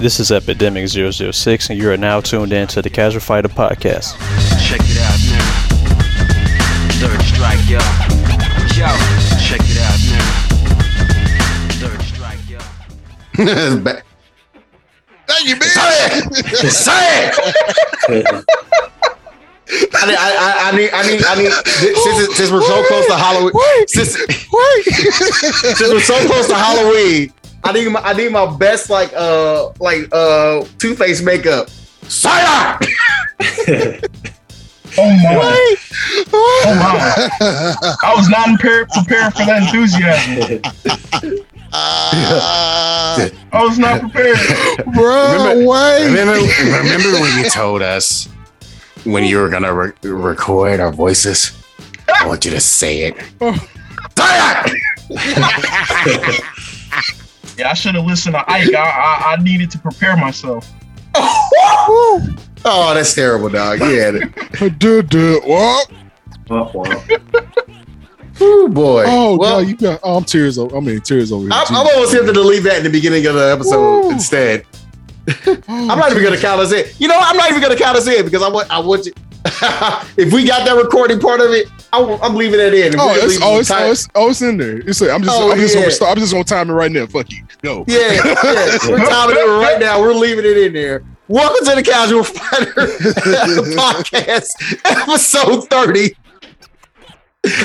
[0.00, 4.16] This is Epidemic 006, and you are now tuned in to the Casual Fighter Podcast.
[4.66, 5.44] Check it out now.
[6.96, 7.76] Third strike, yo.
[8.80, 8.88] Yo,
[9.44, 10.24] check it out now.
[11.76, 12.58] Third strike, yo.
[13.84, 14.02] Ba-
[15.26, 15.68] Thank you, man.
[16.70, 17.34] Say it.
[19.92, 21.52] I need, I, I, I need, I need, I need.
[21.52, 23.52] Since, since we're so close to Halloween,
[23.86, 27.32] since, since we're so close to Halloween,
[27.64, 31.68] I need my, I need my best like, uh, like, uh, Two Face makeup.
[32.08, 32.28] Say
[33.40, 34.10] it.
[34.98, 35.76] Oh my!
[36.32, 37.96] Oh wow!
[38.02, 40.60] I was not prepared prepared for that enthusiasm.
[41.72, 44.36] Ah, I was not prepared.
[44.92, 46.04] bro, Remember- wait.
[46.06, 46.32] Remember,
[46.82, 48.28] remember when you told us
[49.04, 51.52] when you were gonna re- record our voices?
[52.12, 53.16] I want you to say it.
[54.18, 54.36] Say
[55.10, 56.42] it.
[57.60, 58.74] Yeah, I should have listened to Ike.
[58.74, 60.72] I, I I needed to prepare myself.
[61.14, 63.80] Oh, that's terrible, dog.
[63.80, 64.12] Yeah.
[64.78, 65.40] Duh, duh.
[65.40, 65.90] What?
[68.42, 69.04] Oh boy.
[69.06, 70.00] Oh, well, God, you got.
[70.02, 70.56] Oh, I'm tears.
[70.56, 71.52] Over, I mean, tears over here.
[71.52, 71.66] I'm.
[71.68, 74.10] I'm almost tempted to leave that in the beginning of the episode Woo.
[74.10, 74.64] instead.
[75.46, 76.86] Oh, I'm not even gonna count us in.
[76.98, 77.18] You know.
[77.20, 78.70] I'm not even gonna count us in because I want.
[78.70, 79.12] I want you.
[80.16, 82.92] if we got that recording part of it, I, am leaving that in.
[82.92, 84.78] If oh, oh, it's, oh, it's, time- oh, it's, oh, it's in there.
[84.78, 85.80] It's, I'm just, Oh, I'm just yeah.
[85.80, 86.10] gonna start.
[86.10, 87.06] I'm just gonna time it right now.
[87.06, 87.44] Fuck you.
[87.62, 87.84] Go.
[87.88, 88.22] Yeah, yeah.
[88.88, 89.98] We're timing it right now.
[90.00, 91.04] We're leaving it in there.
[91.28, 92.72] Welcome to the Casual Fighter
[93.76, 94.52] podcast,
[94.84, 96.14] episode 30.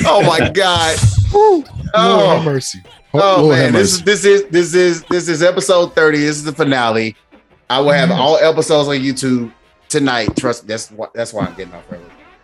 [0.06, 0.98] Oh my god.
[1.34, 1.64] Oh.
[1.66, 2.84] Lord Oh, have mercy.
[3.14, 6.20] oh, oh Lord man, this is this is this is this is episode 30.
[6.20, 7.16] This is the finale.
[7.70, 9.52] I will have all episodes on YouTube
[9.90, 10.36] tonight.
[10.36, 12.04] Trust that's why that's why I'm getting off early.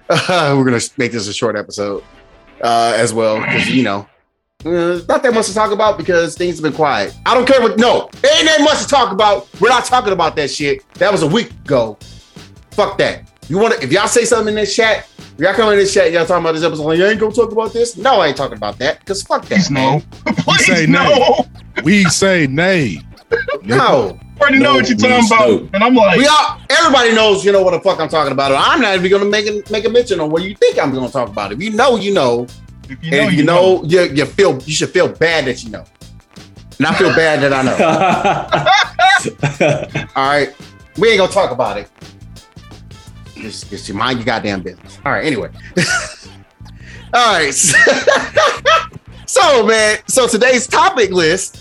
[0.58, 2.04] we're gonna make this a short episode
[2.62, 4.08] uh, as well because you know
[4.66, 7.16] uh, not that much to talk about because things have been quiet.
[7.26, 7.80] I don't care what.
[7.80, 9.48] No, ain't that much to talk about.
[9.60, 10.84] We're not talking about that shit.
[10.96, 11.98] That was a week ago.
[12.72, 13.28] Fuck that.
[13.48, 13.84] You want to?
[13.84, 16.44] If y'all say something in this chat, if y'all come in this chat, y'all talking
[16.44, 16.84] about this episode.
[16.84, 17.98] Like, you ain't gonna talk about this.
[17.98, 19.56] No, I ain't talking about that because fuck that.
[19.56, 19.82] Please no.
[20.26, 20.36] man.
[20.36, 21.46] Please say no.
[21.84, 23.00] We say nay.
[23.64, 24.20] No.
[24.38, 27.52] I already know what you're talking about, and I'm like, We all, everybody knows, you
[27.52, 28.52] know what the fuck I'm talking about.
[28.52, 31.12] I'm not even gonna make a, make a mention on what you think I'm gonna
[31.12, 31.52] talk about.
[31.52, 32.48] If you know, you know.
[32.90, 35.64] if you and know, if you know, you, you feel you should feel bad that
[35.64, 35.86] you know.
[36.80, 37.78] And I feel bad that I know.
[40.16, 40.56] All right.
[40.98, 41.90] We ain't gonna talk about it.
[43.36, 45.00] Just, just mind your goddamn business.
[45.06, 45.50] All right, anyway.
[47.14, 47.54] All right.
[49.26, 51.61] so, man, so today's topic list.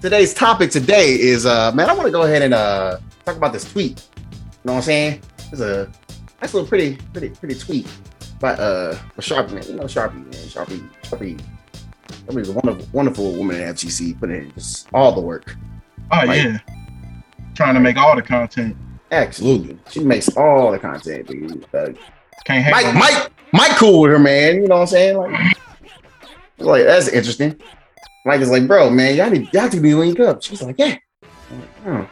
[0.00, 3.52] Today's topic today is uh man, I want to go ahead and uh talk about
[3.52, 4.02] this tweet.
[4.20, 4.26] You
[4.64, 5.22] know what I'm saying?
[5.52, 5.90] It's a
[6.40, 7.86] nice little pretty, pretty, pretty tweet
[8.40, 9.62] by uh a Sharpie man.
[9.64, 10.32] You know Sharpie, man.
[10.32, 11.40] Sharpie, Sharpie.
[12.26, 15.54] Sharpie's a wonderful, wonderful woman at FGC, put in just all the work.
[16.12, 16.58] oh like- yeah,
[17.54, 18.76] trying to make all the content.
[19.12, 19.76] Absolutely.
[19.90, 21.66] She makes all the content, dude.
[21.74, 21.88] Uh,
[22.44, 24.62] Can't hate Mike, Mike, Mike, cool with her, man.
[24.62, 25.16] You know what I'm saying?
[25.16, 25.56] Like,
[26.58, 27.60] like that's interesting.
[28.24, 30.42] Mike is like, bro, man, y'all need, y'all to be linked up.
[30.42, 30.96] She's like, yeah.
[31.50, 32.02] Like, "Hmm."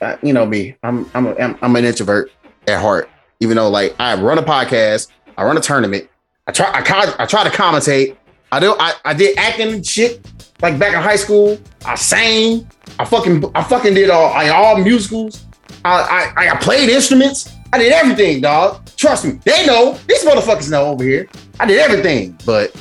[0.00, 0.76] Uh, you know me.
[0.82, 2.32] I'm, I'm, a, I'm, I'm an introvert
[2.66, 3.08] at heart.
[3.40, 6.08] Even though, like, I run a podcast, I run a tournament.
[6.46, 8.16] I try, I, I try to commentate.
[8.50, 10.26] I do, I, I did acting shit.
[10.60, 12.68] Like back in high school, I sang.
[12.98, 15.44] I fucking, I fucking did all, I, all musicals.
[15.84, 17.52] I, I, I played instruments.
[17.72, 18.84] I did everything, dog.
[18.96, 19.40] Trust me.
[19.44, 19.98] They know.
[20.06, 21.28] These motherfuckers know over here.
[21.58, 22.38] I did everything.
[22.44, 22.76] But,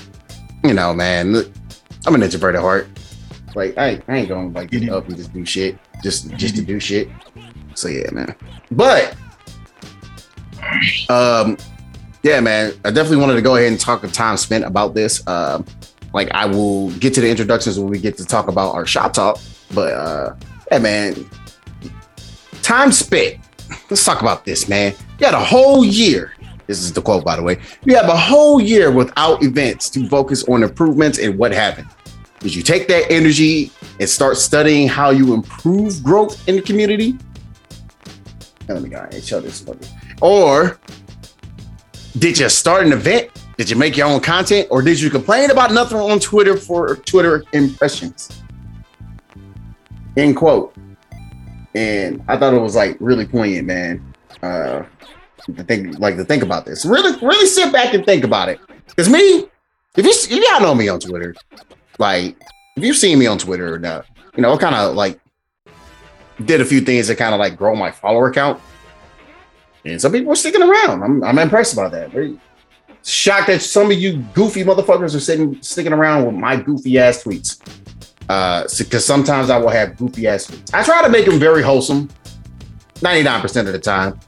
[0.63, 1.45] you know, man,
[2.05, 2.87] I'm an introvert at heart.
[3.55, 5.77] Like, I, ain't- I ain't gonna like get up and just do shit.
[6.03, 7.09] Just just to do shit.
[7.75, 8.35] So yeah, man.
[8.71, 9.15] But
[11.09, 11.57] um
[12.23, 12.73] yeah, man.
[12.85, 15.25] I definitely wanted to go ahead and talk of time spent about this.
[15.27, 15.65] Um,
[16.13, 19.13] like I will get to the introductions when we get to talk about our shop
[19.13, 19.39] talk.
[19.73, 20.35] But uh
[20.71, 21.29] yeah, man,
[22.61, 23.37] time spent.
[23.89, 24.93] Let's talk about this, man.
[25.19, 26.33] You had a whole year.
[26.71, 27.59] This is the quote, by the way.
[27.83, 31.89] You have a whole year without events to focus on improvements and what happened.
[32.39, 37.17] Did you take that energy and start studying how you improve growth in the community?
[38.69, 39.65] Let me go and show this.
[40.21, 40.79] Or
[42.17, 43.31] did you start an event?
[43.57, 44.69] Did you make your own content?
[44.71, 48.41] Or did you complain about nothing on Twitter for Twitter impressions?
[50.15, 50.73] End quote.
[51.75, 54.13] And I thought it was like really poignant, man.
[54.41, 54.83] Uh
[55.45, 56.85] to think like to think about this.
[56.85, 58.59] Really, really sit back and think about it.
[58.87, 59.45] Because me,
[59.95, 61.35] if you if y'all know me on Twitter,
[61.99, 62.37] like
[62.75, 64.05] if you've seen me on Twitter or not,
[64.35, 65.19] you know, I kind of like
[66.45, 68.61] did a few things to kind of like grow my follower count.
[69.85, 71.03] And some people are sticking around.
[71.03, 72.11] I'm I'm impressed about that.
[72.11, 72.39] Very
[73.03, 77.23] shocked that some of you goofy motherfuckers are sitting sticking around with my goofy ass
[77.23, 77.59] tweets.
[78.29, 80.47] Uh, because sometimes I will have goofy ass.
[80.47, 80.73] tweets.
[80.73, 82.09] I try to make them very wholesome.
[83.01, 84.19] Ninety nine percent of the time,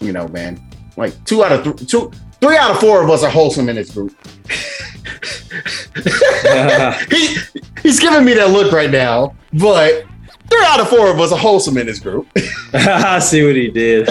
[0.00, 0.60] you know, man.
[0.96, 2.10] Like two out of th- two,
[2.40, 4.16] three out of four of us are wholesome in this group.
[7.10, 7.36] he
[7.82, 10.04] he's giving me that look right now, but
[10.48, 12.26] three out of four of us are wholesome in this group.
[12.72, 14.08] I see what he did.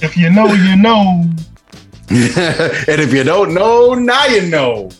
[0.00, 1.24] If you know, you know.
[2.10, 4.90] and if you don't know, now you know.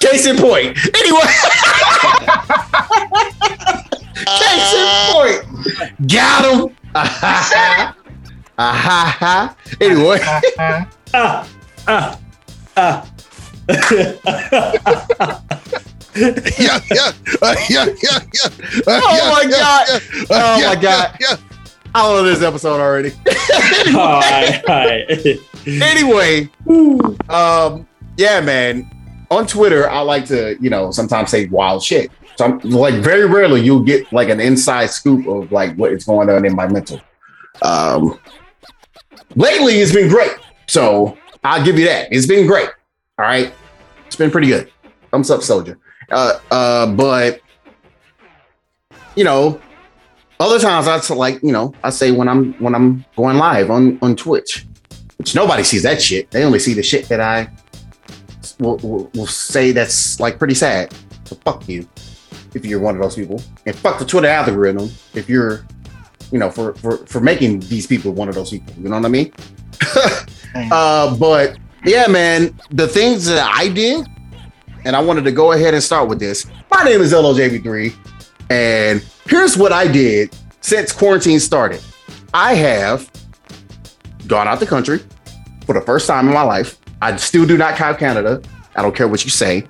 [0.00, 0.10] Good.
[0.10, 0.76] Case in point.
[0.94, 1.20] Anyway.
[4.38, 5.40] Case in point.
[6.08, 6.76] Got him.
[8.60, 9.56] Ah, ha, ha.
[9.80, 10.18] Anyway.
[11.14, 11.48] ah,
[11.86, 12.18] ah,
[12.76, 13.06] ah.
[16.18, 17.12] Yeah, yeah,
[17.42, 18.50] uh, yeah, yeah, yeah.
[18.86, 19.86] Uh, Oh yeah, my yeah, God.
[19.88, 21.16] yeah, Oh uh, yeah, my God.
[21.20, 21.36] Yeah,
[21.94, 23.10] I don't this episode already.
[23.96, 25.38] all right, all right.
[25.66, 26.50] anyway,
[27.28, 27.86] um,
[28.16, 28.90] yeah, man.
[29.30, 32.10] On Twitter, I like to, you know, sometimes say wild shit.
[32.36, 36.04] So I'm like very rarely you'll get like an inside scoop of like what is
[36.04, 37.00] going on in my mental.
[37.62, 38.18] Um
[39.34, 40.32] lately it's been great.
[40.66, 42.12] So I'll give you that.
[42.12, 42.68] It's been great.
[43.18, 43.52] All right.
[44.06, 44.70] It's been pretty good.
[45.10, 45.78] Thumbs up, soldier.
[46.10, 47.40] Uh uh, but
[49.16, 49.60] you know,
[50.40, 53.98] other times I like, you know, I say when I'm when I'm going live on
[54.00, 54.64] on Twitch,
[55.16, 56.30] which nobody sees that shit.
[56.30, 57.50] They only see the shit that I
[58.58, 60.94] will, will, will say that's like pretty sad.
[61.24, 61.88] So fuck you
[62.54, 65.66] if you're one of those people, and fuck the Twitter algorithm if you're,
[66.32, 68.74] you know, for for for making these people one of those people.
[68.78, 69.32] You know what I mean?
[70.72, 74.06] uh, but yeah, man, the things that I did,
[74.84, 76.46] and I wanted to go ahead and start with this.
[76.70, 77.94] My name is LOJV3,
[78.50, 81.82] and here's what I did since quarantine started.
[82.34, 83.10] I have
[84.26, 85.00] gone out the country
[85.64, 86.78] for the first time in my life.
[87.00, 88.42] I still do not count Canada.
[88.74, 89.66] I don't care what you say.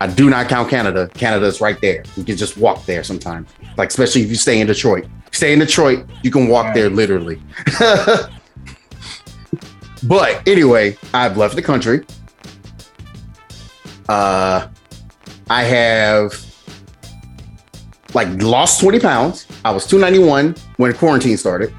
[0.00, 1.08] I do not count Canada.
[1.14, 2.04] Canada's right there.
[2.16, 3.48] You can just walk there sometimes.
[3.76, 5.06] Like especially if you stay in Detroit.
[5.32, 7.40] Stay in Detroit, you can walk there literally.
[10.02, 12.04] but anyway, I've left the country.
[14.08, 14.68] Uh
[15.48, 16.44] I have
[18.14, 19.46] like lost 20 pounds.
[19.64, 21.74] I was 291 when quarantine started.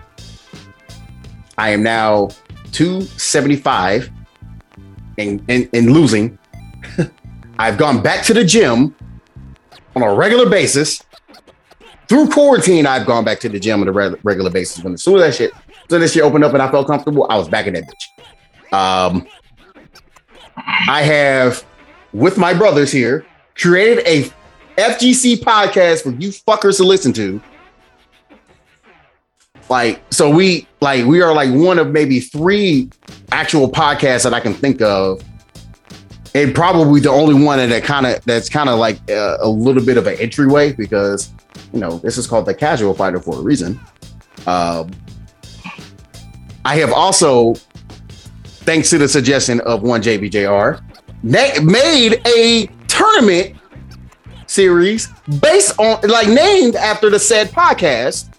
[1.57, 2.29] I am now
[2.71, 4.11] 275
[5.17, 6.37] and, and, and losing.
[7.59, 8.95] I've gone back to the gym
[9.95, 11.03] on a regular basis.
[12.07, 14.83] Through quarantine, I've gone back to the gym on a reg- regular basis.
[14.83, 15.51] When as soon as that shit,
[15.91, 18.73] as that shit opened up and I felt comfortable, I was back in that bitch.
[18.73, 19.27] Um,
[20.55, 21.65] I have,
[22.13, 23.25] with my brothers here,
[23.55, 24.31] created a
[24.77, 27.41] FGC podcast for you fuckers to listen to.
[29.69, 32.89] Like, so we like we are like one of maybe three
[33.31, 35.21] actual podcasts that I can think of,
[36.33, 39.83] and probably the only one that kind of that's kind of like a, a little
[39.83, 41.33] bit of an entryway because
[41.73, 43.79] you know this is called the Casual Fighter for a reason.
[44.45, 44.91] Um,
[46.63, 47.53] I have also,
[48.43, 50.81] thanks to the suggestion of one JBJR,
[51.23, 53.55] na- made a tournament
[54.47, 55.07] series
[55.41, 58.33] based on like named after the said podcast.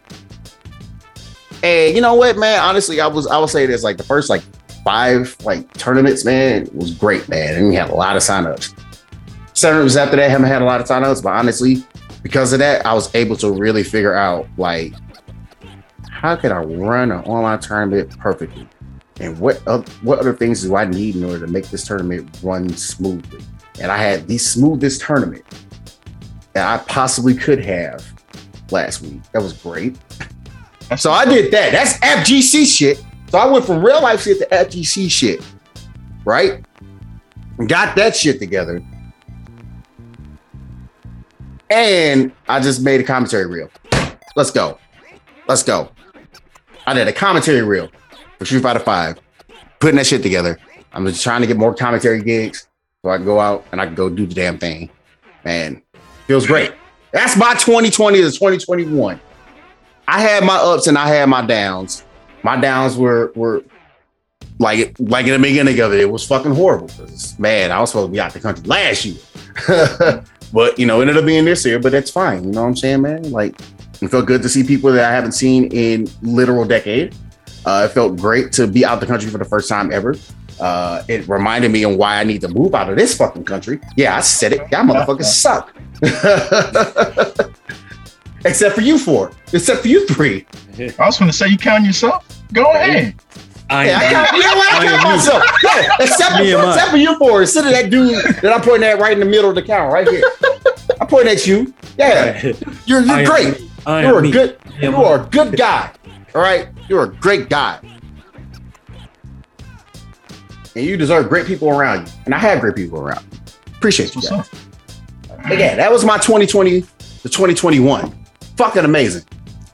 [1.62, 2.60] And you know what, man?
[2.60, 4.42] Honestly, I was I would say this like the first like
[4.84, 7.56] five like tournaments, man, was great, man.
[7.56, 8.74] And we had a lot of signups.
[9.54, 11.84] Tournaments after that haven't had a lot of signups, but honestly,
[12.22, 14.94] because of that, I was able to really figure out like
[16.10, 18.68] how can I run an online tournament perfectly,
[19.20, 22.38] and what uh, what other things do I need in order to make this tournament
[22.42, 23.44] run smoothly.
[23.80, 25.44] And I had the smoothest tournament
[26.52, 28.04] that I possibly could have
[28.70, 29.22] last week.
[29.32, 29.96] That was great.
[30.96, 31.72] So I did that.
[31.72, 33.04] That's FGC shit.
[33.28, 35.44] So I went from real life shit to FGC shit,
[36.24, 36.64] right?
[37.66, 38.82] Got that shit together.
[41.70, 43.70] And I just made a commentary reel.
[44.34, 44.78] Let's go.
[45.46, 45.90] Let's go.
[46.86, 47.90] I did a commentary reel
[48.38, 49.20] for Street Fighter 5,
[49.80, 50.58] putting that shit together.
[50.92, 52.66] I'm just trying to get more commentary gigs
[53.04, 54.88] so I can go out and I can go do the damn thing.
[55.44, 55.82] Man,
[56.26, 56.72] feels great.
[57.12, 59.20] That's my 2020 to 2021.
[60.08, 62.02] I had my ups and I had my downs.
[62.42, 63.62] My downs were were
[64.58, 66.90] like like in the beginning of it, it was fucking horrible.
[67.38, 69.18] Man, I was supposed to be out the country last year.
[70.52, 72.42] but you know, ended up being this year, but that's fine.
[72.42, 73.30] You know what I'm saying, man?
[73.30, 73.60] Like
[74.00, 77.14] it felt good to see people that I haven't seen in literal decade.
[77.66, 80.16] Uh, it felt great to be out the country for the first time ever.
[80.58, 83.78] Uh, it reminded me on why I need to move out of this fucking country.
[83.94, 84.60] Yeah, I said it.
[84.72, 85.74] Y'all motherfuckers suck.
[88.44, 89.32] Except for you four.
[89.52, 90.46] Except for you three.
[90.78, 92.24] I was going to say you count yourself.
[92.52, 93.14] Go ahead.
[93.70, 94.72] I Yeah, I count, you know what?
[94.72, 95.42] I I count am myself.
[95.62, 96.68] Yeah, except, for, Me and mine.
[96.74, 97.40] except for you four.
[97.42, 99.92] Instead of that dude that I'm pointing at right in the middle of the count,
[99.92, 100.22] right here.
[101.00, 101.74] I'm pointing at you.
[101.98, 102.40] Yeah,
[102.86, 103.60] you're, you're am great.
[103.60, 103.70] me.
[103.86, 104.30] I You're a me.
[104.30, 104.58] good.
[104.80, 105.92] I am You are a good guy.
[106.34, 107.78] All right, you're a great guy,
[110.76, 112.12] and you deserve great people around you.
[112.26, 113.24] And I have great people around.
[113.32, 113.38] me.
[113.76, 114.66] Appreciate you What's guys.
[115.52, 116.86] Again, that was my 2020 to
[117.24, 118.14] 2021.
[118.58, 119.22] Fucking amazing.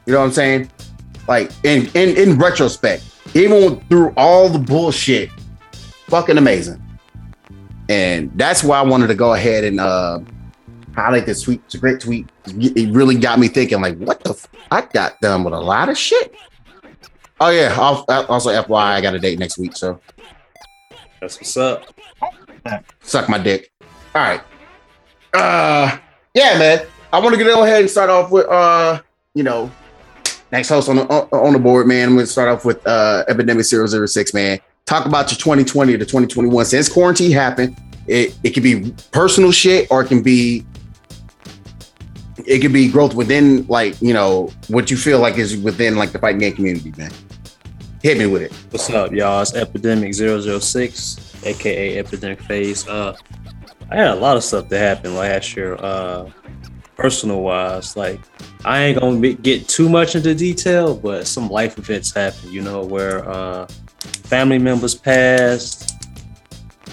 [0.04, 0.70] You know what I'm saying?
[1.26, 5.30] Like in in in retrospect, even through all the bullshit,
[6.06, 6.82] fucking amazing.
[7.88, 10.20] And that's why I wanted to go ahead and uh
[10.94, 11.62] highlight this tweet.
[11.64, 12.28] It's a great tweet.
[12.46, 14.30] It really got me thinking, like, what the?
[14.30, 16.34] F- I got done with a lot of shit.
[17.40, 17.74] Oh yeah.
[17.78, 19.98] I'll, also, FYI, I got a date next week, so
[21.22, 21.84] That's what's up.
[23.00, 23.70] suck my dick.
[24.14, 24.42] All right.
[25.32, 25.96] Uh
[26.34, 26.86] yeah, man.
[27.14, 29.00] I want to go ahead and start off with uh,
[29.34, 29.70] you know,
[30.50, 32.08] next host on the on the board, man.
[32.08, 34.58] I'm gonna start off with uh Epidemic 006, man.
[34.84, 36.64] Talk about your 2020 to 2021.
[36.64, 37.78] Since quarantine happened,
[38.08, 40.66] it, it can be personal shit or it can be
[42.46, 46.10] it could be growth within like, you know, what you feel like is within like
[46.10, 47.12] the fighting game community, man.
[48.02, 48.52] Hit me with it.
[48.70, 49.40] What's up, y'all?
[49.40, 52.88] It's Epidemic 006, aka Epidemic Phase.
[52.88, 53.16] Uh,
[53.88, 56.28] I had a lot of stuff that happened last year, uh,
[56.96, 57.96] personal wise.
[57.96, 58.20] Like,
[58.64, 62.62] I ain't gonna be, get too much into detail, but some life events happened, you
[62.62, 63.66] know, where uh,
[64.24, 65.90] family members passed.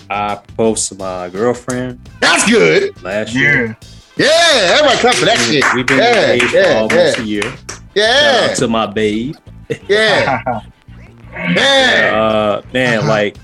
[0.10, 3.01] I proposed to my girlfriend That's good.
[3.01, 3.77] last year.
[4.17, 4.27] Yeah.
[4.27, 5.63] Yeah, everybody clap for that shit.
[5.74, 7.24] We've been Yeah, engaged yeah, for almost yeah.
[7.24, 7.41] a year.
[7.43, 9.36] Shout Yeah, out to my babe.
[9.88, 10.41] yeah,
[11.34, 12.12] yeah.
[12.13, 13.38] uh man like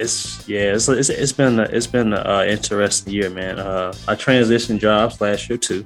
[0.00, 3.58] it's yeah it's, it's, it's been a, it's been an uh, interesting year man.
[3.58, 5.84] Uh i transitioned jobs last year too.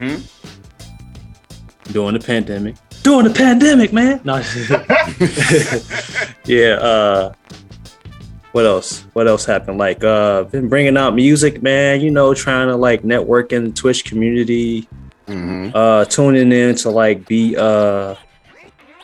[0.00, 0.16] Hmm?
[1.92, 2.76] during the pandemic.
[3.02, 4.20] During the pandemic man!
[4.24, 4.36] No.
[6.46, 7.32] Yeah uh
[8.52, 9.04] what else?
[9.14, 9.78] What else happened?
[9.78, 13.70] Like uh been bringing out music man you know trying to like network in the
[13.72, 14.88] twitch community.
[15.26, 15.72] Mhm.
[15.74, 18.14] uh tuning in to like be uh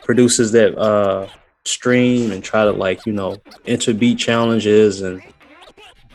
[0.03, 1.27] producers that uh
[1.65, 5.21] stream and try to like you know enter beat challenges and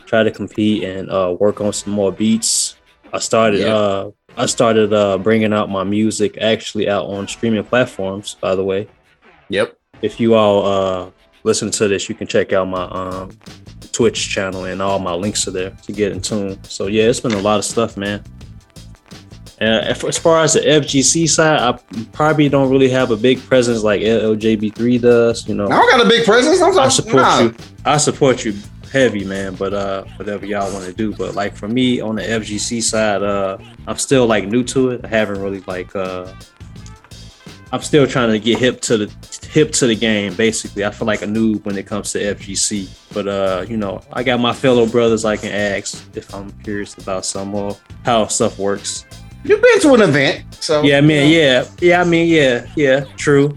[0.05, 2.75] try to compete and uh work on some more beats
[3.13, 3.73] i started Yeah.
[3.73, 8.63] uh i started uh bringing out my music actually out on streaming platforms by the
[8.63, 8.87] way
[9.49, 9.77] Yep.
[10.01, 11.11] if you all uh
[11.43, 13.31] listen to this you can check out my um
[13.93, 17.21] twitch channel and all my links are there to get in tune so yeah it's
[17.21, 18.21] been a lot of stuff man
[19.59, 21.79] and as far as the FGC side, I
[22.13, 25.47] probably don't really have a big presence like LJB3 does.
[25.47, 26.61] You know, I don't got a big presence.
[26.61, 27.39] I'm I support Nah.
[27.41, 27.55] you.
[27.83, 28.53] I support you
[28.91, 29.55] heavy, man.
[29.55, 31.13] But uh, whatever y'all want to do.
[31.13, 35.01] But like for me on the FGC side, uh, I'm still like new to it.
[35.03, 36.31] I haven't really like uh,
[37.73, 40.35] I'm still trying to get hip to the hip to the game.
[40.35, 42.87] Basically, I feel like a noob when it comes to FGC.
[43.13, 46.93] But uh, you know, I got my fellow brothers I can ask if I'm curious
[46.97, 49.03] about some more how stuff works.
[49.43, 53.05] You've been to an event, so Yeah, I mean, yeah, yeah, I mean, yeah, yeah,
[53.15, 53.55] true.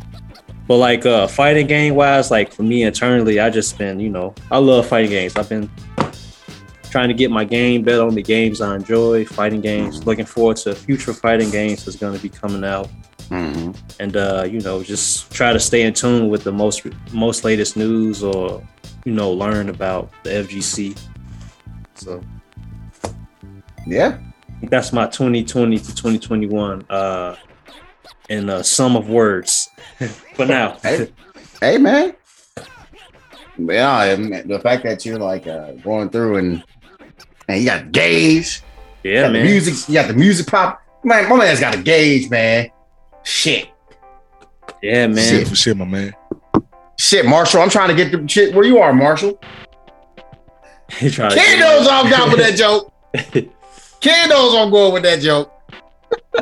[0.68, 4.34] But like uh fighting game wise, like for me internally, I just been, you know,
[4.52, 5.34] I love fighting games.
[5.36, 5.68] I've been
[6.90, 10.06] trying to get my game better on the games I enjoy, fighting games.
[10.06, 12.88] Looking forward to future fighting games that's gonna be coming out.
[13.30, 13.76] Mhm.
[13.98, 16.82] And uh, you know, just try to stay in tune with the most
[17.12, 18.62] most latest news or,
[19.04, 20.96] you know, learn about the FGC.
[21.94, 22.20] So
[23.86, 24.18] yeah.
[24.60, 27.34] I think that's my 2020 to 2021 uh
[28.28, 29.68] in a sum of words
[30.34, 30.76] for now.
[30.82, 31.10] Hey,
[31.60, 32.14] hey, man.
[33.58, 36.62] Yeah, and the fact that you're like uh, going through and
[37.48, 38.62] and you got gauge,
[39.02, 39.46] you yeah, got the man.
[39.46, 40.80] music, you got the music pop.
[41.04, 42.70] Man, my man's got a gauge, man.
[43.22, 43.68] Shit,
[44.82, 45.16] Yeah, man.
[45.28, 46.12] Shit for shit, my man.
[46.98, 47.62] shit, Marshall.
[47.62, 49.40] I'm trying to get the shit where you are, Marshall.
[50.98, 52.92] He tried to Kid get- knows I'm down with that joke.
[54.04, 55.52] Knows I'm going with that joke.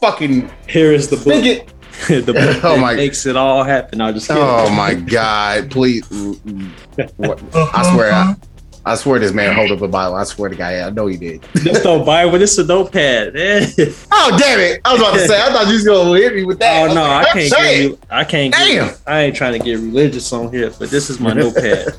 [0.00, 1.44] Fucking Here is the book.
[1.44, 1.66] it.
[2.24, 4.00] the book Oh that my- makes it all happen.
[4.00, 4.42] I just kidding.
[4.42, 5.70] Oh my god!
[5.70, 6.06] Please,
[7.16, 7.42] what?
[7.54, 8.34] I swear, I,
[8.86, 10.14] I swear, this man hold up a Bible.
[10.16, 11.42] I swear to God, I know he did.
[11.52, 12.38] This no Bible.
[12.38, 13.34] This is a notepad.
[14.12, 14.80] Oh damn it!
[14.84, 15.40] I was about to say.
[15.40, 16.90] I thought you was gonna hit me with that.
[16.90, 17.98] oh no, I can't get.
[18.10, 18.54] I can't.
[18.54, 18.88] Damn.
[18.88, 21.94] Get, I ain't trying to get religious on here, but this is my notepad.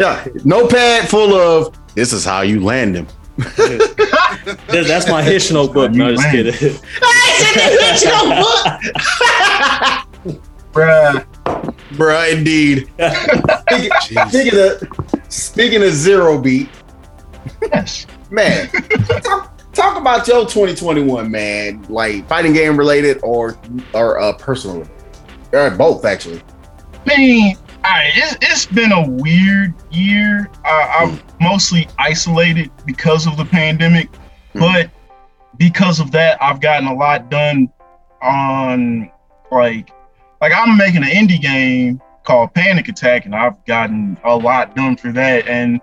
[0.00, 1.74] Yeah, notepad full of.
[1.96, 3.06] This is how you land him.
[4.68, 5.92] That's my hitch notebook.
[5.92, 6.52] No, just kidding.
[6.52, 8.42] I said the hichno
[10.24, 10.42] book.
[10.72, 11.26] Bruh.
[11.94, 12.86] Bruh, indeed.
[12.98, 14.28] Jeez.
[14.28, 16.68] Speaking of speaking of zero beat,
[17.62, 18.06] Yes.
[18.30, 18.68] man,
[19.22, 21.82] talk, talk about your 2021, man.
[21.88, 23.58] Like fighting game related or
[23.94, 24.86] or uh, personal,
[25.52, 26.42] or both actually.
[27.08, 27.56] I
[28.14, 30.48] it's, it's been a weird year.
[30.64, 34.08] I, I'm mostly isolated because of the pandemic,
[34.54, 34.60] Mm.
[34.60, 34.90] but
[35.58, 37.70] because of that, I've gotten a lot done
[38.22, 39.10] on
[39.50, 39.90] like,
[40.40, 44.96] like I'm making an indie game called Panic Attack, and I've gotten a lot done
[44.96, 45.46] for that.
[45.46, 45.80] And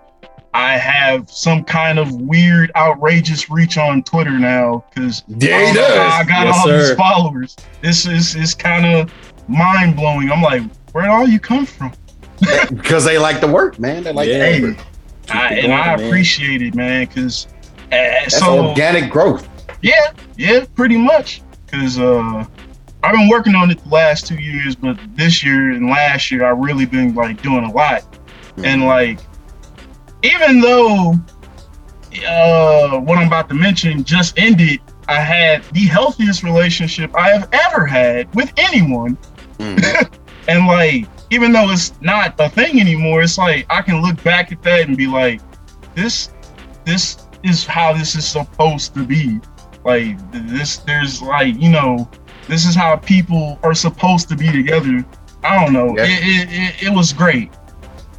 [0.52, 6.46] I have some kind of weird, outrageous reach on Twitter now because Yeah, I got
[6.46, 6.78] Yes, all sir.
[6.88, 7.56] these followers.
[7.80, 9.12] This is is kind of
[9.48, 10.30] mind blowing.
[10.30, 11.92] I'm like, where'd all you come from?
[12.70, 14.02] Because they like the work, man.
[14.02, 14.58] They like Yeah.
[14.58, 14.76] the Hey.
[15.30, 16.06] I, it and I going, man.
[16.08, 17.06] appreciate it, man.
[17.06, 19.48] Because uh, That's so organic growth.
[19.82, 21.40] yeah, yeah, pretty much.
[21.66, 22.44] Because uh,
[23.02, 26.44] I've been working on it the last two years, but this year and last year
[26.44, 28.02] I really been like doing a lot.
[28.56, 28.64] Hmm.
[28.64, 29.20] And like,
[30.22, 31.14] even though
[32.26, 37.48] uh, what I'm about to mention just ended, I had the healthiest relationship I have
[37.52, 39.16] ever had with anyone.
[39.58, 40.18] Mhm.
[40.48, 44.52] And like, even though it's not a thing anymore, it's like I can look back
[44.52, 45.40] at that and be like,
[45.94, 46.28] this,
[46.84, 49.40] this is how this is supposed to be.
[49.86, 52.10] Like this, there's like, you know,
[52.46, 55.02] this is how people are supposed to be together.
[55.42, 55.96] I don't know.
[55.96, 56.04] Yeah.
[56.04, 57.50] It, it, it, it was great.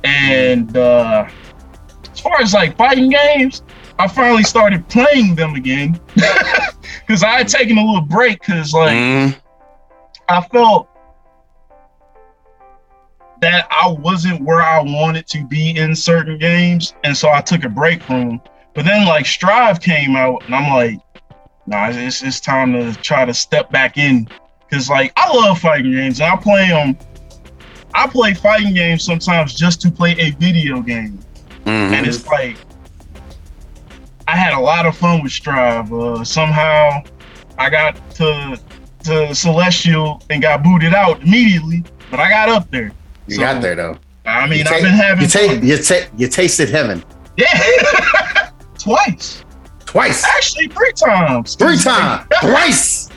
[0.04, 1.28] And uh
[2.12, 3.62] as far as like fighting games,
[4.00, 6.00] I finally started playing them again.
[7.08, 9.36] Cause I had taken a little break because like Mhm.
[10.28, 10.88] I felt
[13.42, 17.64] that I wasn't where I wanted to be in certain games, and so I took
[17.64, 18.30] a break from.
[18.30, 18.42] them.
[18.74, 21.00] But then like Strive came out, and I'm like,
[21.68, 24.28] nah, it's it's time to try to step back in,
[24.68, 26.98] because like I love fighting games, and I play them.
[27.94, 31.20] I play fighting games sometimes just to play a video game,
[31.66, 31.94] Mhm.
[31.94, 32.58] and it's like
[34.28, 35.94] I had a lot of fun with Strive.
[35.94, 37.02] Uh, somehow,
[37.58, 38.60] I got to
[39.04, 42.92] to Celestial and got booted out immediately, but I got up there.
[43.28, 43.98] You So, got there though.
[44.26, 47.04] I mean, You I've take- been having You take you take you tasted heaven
[47.38, 47.48] yeah,
[48.80, 49.44] twice,
[49.86, 53.10] twice, actually three times, three times, thrice,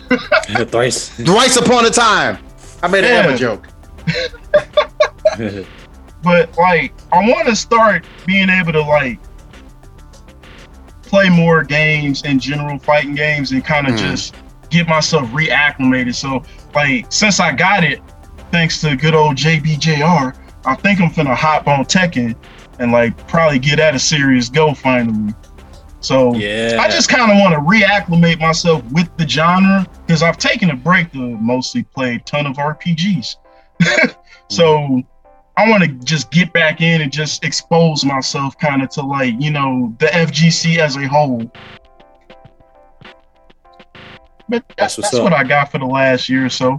[0.70, 1.08] Thrice.
[1.10, 2.38] thrice upon a time.
[2.82, 3.28] I made an Yeah.
[3.28, 3.66] ever joke.
[6.22, 9.20] But like, I want to start being able to like
[11.02, 13.98] play more games in general, fighting games, and kind of Mm.
[13.98, 14.34] just
[14.68, 16.14] get myself reacclimated.
[16.16, 16.42] So,
[16.74, 18.00] like, since I got it,
[18.50, 22.36] thanks to good old JBJR, I think I'm finna hop on Tekken
[22.78, 25.34] and like probably get at a serious go finally.
[26.00, 26.78] So yeah.
[26.80, 30.76] I just kind of want to reacclimate myself with the genre because I've taken a
[30.76, 33.36] break to mostly play a ton of RPGs.
[34.48, 35.02] so
[35.56, 39.34] I want to just get back in and just expose myself kind of to like,
[39.40, 41.50] you know, the FGC as a whole.
[44.48, 46.78] But that's, That's that's what I got for the last year or so.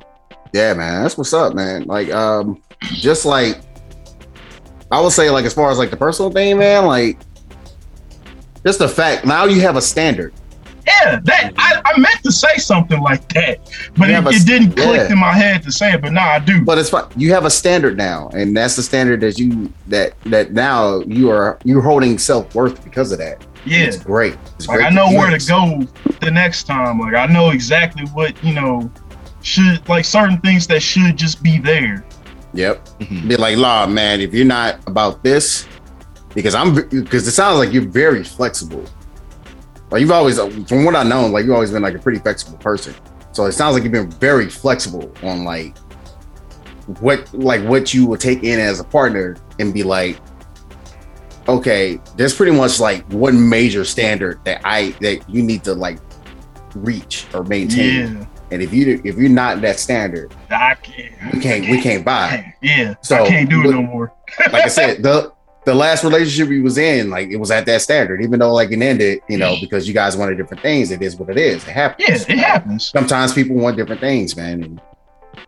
[0.54, 1.84] Yeah, man, that's what's up, man.
[1.84, 3.60] Like, um, just like
[4.92, 7.20] I would say, like as far as like the personal thing, man, like
[8.66, 10.34] just the fact now you have a standard.
[10.88, 13.60] Yeah, that I, I meant to say something like that,
[13.96, 15.12] but it, but- it didn't click yeah.
[15.12, 16.02] in my head to say it.
[16.02, 16.64] But now I do.
[16.64, 17.06] But it's fine.
[17.16, 21.30] You have a standard now, and that's the standard that you that that now you
[21.30, 23.46] are you're holding self worth because of that.
[23.66, 24.36] yeah, It's great.
[24.56, 25.82] It's like great I know where to go
[26.22, 26.98] the next time.
[27.00, 28.92] Like I know exactly what you know
[29.42, 32.06] should like certain things that should just be there.
[32.54, 32.86] Yep.
[33.00, 33.30] Mhm.
[33.30, 35.68] Be like, law, man, if you're not about this,
[36.34, 38.84] because I'm because it sounds like you're very flexible.
[39.92, 42.58] Like you've always, from what I know, like you've always been like a pretty flexible
[42.60, 42.94] person.
[43.32, 45.78] So it sounds like you've been very flexible on like
[47.00, 50.18] what like what you will take in as a partner and be like,
[51.48, 56.00] okay, there's pretty much like one major standard that I that you need to like
[56.76, 58.18] reach or maintain.
[58.18, 61.34] Yeah, And if you if you're not that standard, I can't.
[61.34, 62.54] we can't we can't buy.
[62.62, 64.14] Yeah, So, I can't do it no more.
[64.52, 65.32] like I said, the
[65.66, 68.72] the last relationship we was in, like it was at that standard, even though like
[68.72, 70.90] it ended, you know, because you guys wanted different things.
[70.90, 71.64] It is what it is.
[71.68, 72.28] It happens.
[72.28, 72.88] Yeah, it happens.
[72.88, 74.82] Sometimes people want different things, man, and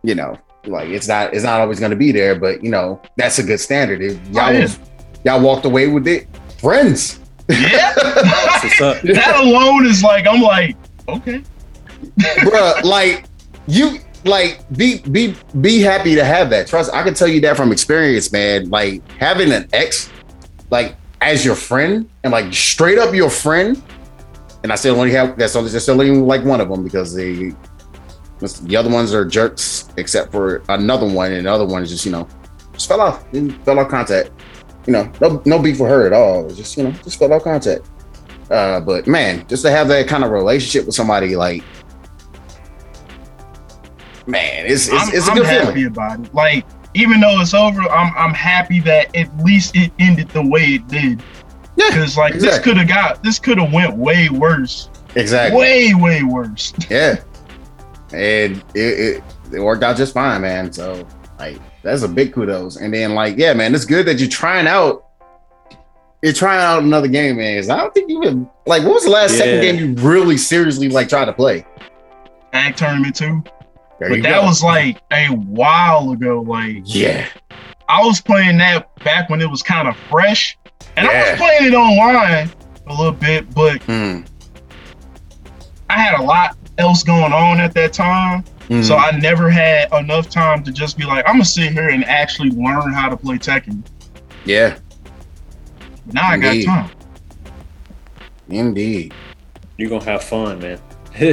[0.04, 0.38] you know,
[0.68, 3.44] like it's not it's not always going to be there, but you know, that's a
[3.44, 4.02] good standard.
[4.02, 4.80] If oh, y'all Oh, was,
[5.26, 6.28] y'all walked away with it,
[6.60, 7.20] friends.
[7.50, 9.02] Yeah, That's what's up.
[9.04, 11.44] that alone is like I'm like okay.
[12.22, 13.26] Bruh, like
[13.68, 16.68] you like be be be happy to have that.
[16.68, 18.70] Trust I can tell you that from experience, man.
[18.70, 20.10] Like having an ex
[20.70, 23.82] like as your friend and like straight up your friend.
[24.64, 27.56] And I still only have that's only just only like one of them because the
[28.64, 32.06] the other ones are jerks, except for another one, and the other one is just
[32.06, 32.28] you know
[32.74, 33.26] just fell off,
[33.66, 34.32] fell off contact.
[34.88, 36.50] You know, no no beef with her at all.
[36.50, 37.88] Just you know just fell off contact.
[38.50, 41.64] Uh, but man, just to have that kind of relationship with somebody like
[44.28, 45.86] man, it's it's, I'm, it's a I'm good happy feeling.
[45.88, 46.34] about it.
[46.34, 50.62] Like even though it's over, I'm I'm happy that at least it ended the way
[50.62, 51.22] it did.
[51.78, 54.90] Yeah, Because like this could have got this could have went way worse.
[55.16, 55.58] exactly.
[55.60, 56.74] Way, way worse.
[56.90, 57.16] Yeah,
[58.14, 60.72] and it, it it worked out just fine, man.
[60.74, 61.08] So
[61.40, 62.76] like that's a big kudos.
[62.78, 65.06] And then like yeah, man, it's good that you're trying out.
[66.22, 67.58] You're trying out another game, man.
[67.58, 68.84] 'cause I don't think you even like.
[68.84, 71.66] What was the last second game you really seriously like tried to play?
[72.54, 73.44] Ag tournament too.
[74.02, 74.46] There But that go.
[74.48, 76.42] was like a while ago.
[76.42, 77.28] Like yeah,
[77.88, 80.58] I was playing that back when it was kind of fresh.
[80.98, 82.50] And I was playing it online
[82.88, 84.22] a little bit, but Hmm.
[85.88, 88.44] I had a lot else going on at that time.
[88.70, 88.82] Hmm.
[88.82, 92.04] So I never had enough time to just be like, I'm gonna sit here and
[92.06, 93.84] actually learn how to play Tekken.
[94.46, 94.80] yeah,
[96.08, 96.90] Now I got time.
[98.50, 99.14] indeed.
[99.78, 100.80] You're gonna have fun, man.
[101.20, 101.24] Oh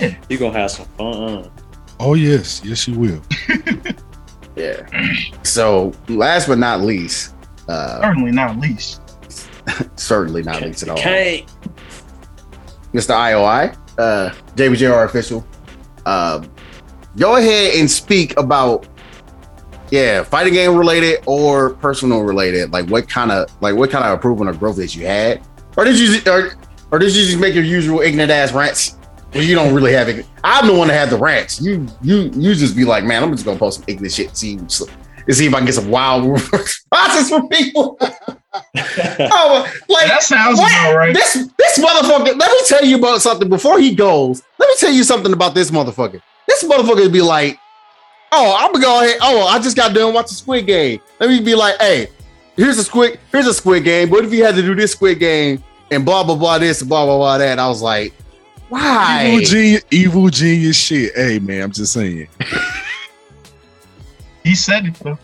[0.00, 0.14] yeah.
[0.28, 1.50] You're gonna have some fun.
[2.00, 3.22] Oh yes, yes you will.
[4.58, 4.86] Yeah.
[5.44, 7.34] So last but not least,
[7.68, 9.00] uh, Certainly not least.
[9.96, 10.98] certainly not least at all.
[10.98, 11.46] Okay.
[12.92, 13.14] Mr.
[13.14, 15.46] IOI, uh, JBJR official.
[16.06, 16.44] Uh,
[17.16, 18.88] go ahead and speak about,
[19.90, 22.72] yeah, fighting game related or personal related.
[22.72, 25.84] Like what kind of, like what kind of improvement or growth that you had, or
[25.84, 26.50] did you, or,
[26.90, 28.97] or did you just make your usual ignorant ass rants?
[29.34, 30.26] Well, you don't really have it.
[30.42, 31.60] I'm the one that had the rants.
[31.60, 34.36] You, you, you just be like, man, I'm just gonna post some ignorant shit.
[34.36, 34.70] See, and
[35.36, 37.98] see if I can get some wild responses from people.
[38.00, 40.94] oh, like That sounds what?
[40.96, 41.14] right.
[41.14, 42.38] This this motherfucker.
[42.38, 44.42] Let me tell you about something before he goes.
[44.58, 46.20] Let me tell you something about this motherfucker.
[46.46, 47.58] This motherfucker would be like,
[48.32, 49.18] "Oh, I'm gonna go ahead.
[49.20, 51.00] Oh, I just got done watching Squid Game.
[51.20, 52.08] Let me be like, hey,
[52.56, 53.20] here's a squid.
[53.30, 54.08] Here's a Squid Game.
[54.08, 56.88] What if you had to do this Squid Game and blah blah blah this and
[56.88, 58.14] blah blah blah that?" I was like,
[58.68, 61.12] "Why?" Evil genius, evil genius shit.
[61.14, 62.28] Hey man, I'm just saying.
[64.44, 65.18] He said it though.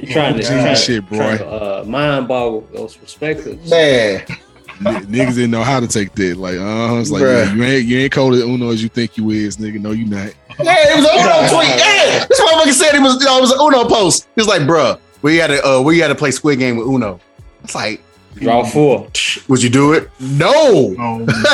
[0.00, 1.16] You're trying to, trying, shit, boy.
[1.16, 3.70] trying to uh, mind boggle those perspectives.
[3.70, 4.22] Man,
[4.84, 6.36] N- niggas didn't know how to take that.
[6.36, 7.46] Like, uh, it's like Bruh.
[7.46, 9.80] man, you ain't you ain't cold as Uno as you think you is, nigga.
[9.80, 10.32] No, you not.
[10.62, 11.68] yeah, it was an Uno tweet.
[11.78, 13.18] Yeah, this motherfucker said it was.
[13.20, 14.28] You know, it was an Uno post.
[14.34, 16.86] He was like, "Bruh, we had to uh, we had to play Squid Game with
[16.86, 17.18] Uno."
[17.64, 18.02] It's like,
[18.36, 19.08] Draw four.
[19.48, 20.10] would you do it?
[20.20, 20.90] No.
[20.96, 21.26] No,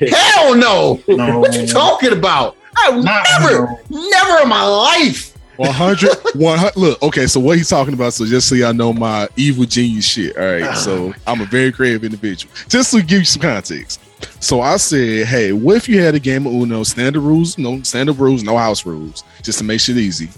[0.00, 1.00] Hell no.
[1.08, 1.38] no.
[1.40, 2.56] What you talking about?
[2.76, 4.08] I Not never, no.
[4.10, 5.32] never in my life.
[5.56, 9.28] 100, 100 look okay so what he's talking about so just so y'all know my
[9.36, 13.24] evil genius shit all right so i'm a very creative individual just to give you
[13.24, 14.00] some context
[14.42, 17.80] so i said hey what if you had a game of uno standard rules no
[17.82, 20.28] standard rules no house rules just to make shit easy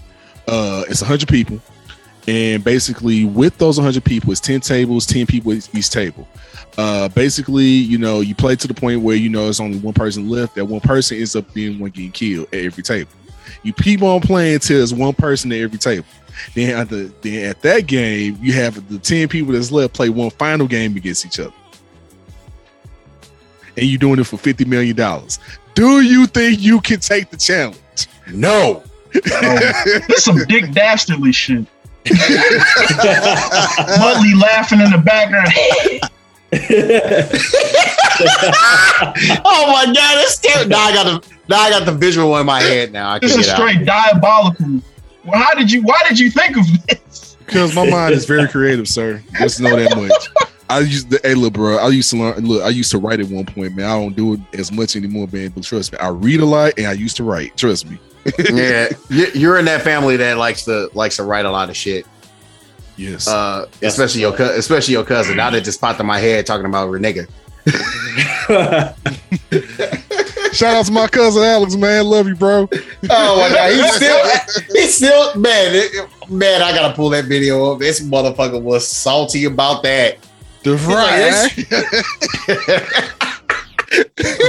[0.49, 1.59] uh it's 100 people
[2.27, 6.27] and basically with those 100 people it's 10 tables 10 people at each table
[6.79, 9.95] uh basically you know you play to the point where you know there's only one
[9.95, 13.11] person left that one person ends up being one getting killed at every table
[13.63, 16.07] you keep on playing till there's one person at every table.
[16.55, 20.09] Then at the then at that game, you have the 10 people that's left play
[20.09, 21.53] one final game against each other.
[23.77, 24.97] And you're doing it for $50 million.
[25.75, 27.79] Do you think you can take the challenge?
[28.33, 28.83] No.
[29.13, 31.67] This some Dick Dastardly shit.
[33.99, 35.49] Muttley laughing in the background.
[39.45, 42.47] Oh my god, it's still now I got the now I got the visual in
[42.47, 43.11] my head now.
[43.11, 43.69] I can This is get out.
[43.69, 44.81] straight diabolical.
[45.25, 45.83] Well, how did you?
[45.83, 47.37] Why did you think of this?
[47.45, 49.23] Because my mind is very creative, sir.
[49.39, 50.49] Just know that much.
[50.69, 51.77] I used to, hey, look, bro.
[51.77, 52.45] I used to learn.
[52.45, 53.87] Look, I used to write at one point, man.
[53.87, 55.51] I don't do it as much anymore, man.
[55.51, 57.57] But trust me, I read a lot and I used to write.
[57.57, 57.99] Trust me.
[58.53, 61.77] Yeah, you- you're in that family that likes to likes to write a lot of
[61.77, 62.07] shit.
[62.97, 63.29] Yes.
[63.29, 63.93] Uh, Yes.
[63.93, 65.37] especially your cou- especially your cousin.
[65.37, 67.27] Now that just popped in my head talking about Renega.
[70.53, 72.05] Shout out to my cousin Alex, man.
[72.07, 72.69] Love you, bro.
[73.11, 74.25] Oh my god, he's still
[74.73, 75.75] he's still man.
[75.75, 77.79] it- man, I gotta pull that video up.
[77.81, 80.19] This motherfucker was salty about that.
[80.63, 81.53] The like,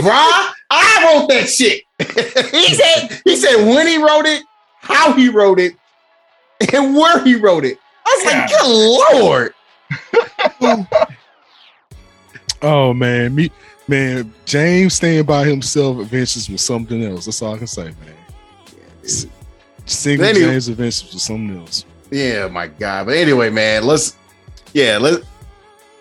[0.01, 1.83] Bruh, I wrote that shit.
[2.51, 4.43] he said he said when he wrote it,
[4.79, 5.75] how he wrote it,
[6.73, 7.77] and where he wrote it.
[8.05, 9.53] I was like, good lord.
[12.61, 13.51] Oh man, me
[13.87, 17.25] man, James staying by himself adventures was something else.
[17.25, 18.15] That's all I can say, man.
[19.03, 19.27] S-
[19.85, 21.85] Single Anyway- James adventures was something else.
[22.09, 23.05] Yeah, my god.
[23.05, 24.15] But anyway, man, let's
[24.73, 25.23] yeah, let's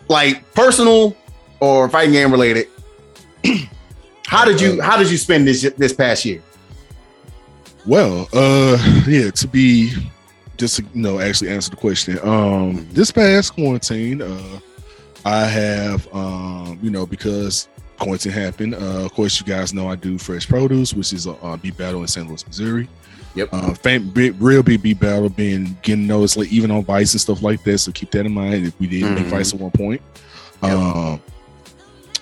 [0.09, 1.15] like personal
[1.61, 2.69] or fighting game related.
[4.27, 6.43] how did you how did you spend this this past year?
[7.87, 9.93] Well, uh yeah, to be
[10.57, 12.19] just to you know actually answer the question.
[12.23, 14.59] Um this past quarantine, uh
[15.25, 19.97] I have um, you know, because quarantine happened, uh of course you guys know I
[19.97, 22.27] do fresh produce, which is a uh, beef battle in St.
[22.29, 22.89] Louis, Missouri.
[23.35, 23.49] Yep.
[23.53, 27.43] Uh, fam- big, real big battle being getting noticed, like even on Vice and stuff
[27.43, 27.77] like that.
[27.79, 28.67] So keep that in mind.
[28.67, 29.31] If we did make Mhm.
[29.31, 30.01] Vice at one point.
[30.63, 30.73] Yep.
[30.73, 31.21] Um,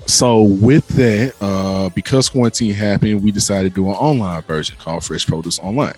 [0.07, 5.05] so with that, uh, because quarantine happened, we decided to do an online version called
[5.05, 5.95] Fresh Produce Online.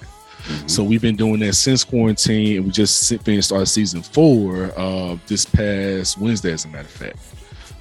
[0.47, 0.71] Mhm.
[0.71, 5.17] So we've been doing that since quarantine, and we just finished our season four uh,
[5.27, 7.19] this past Wednesday, as a matter of fact,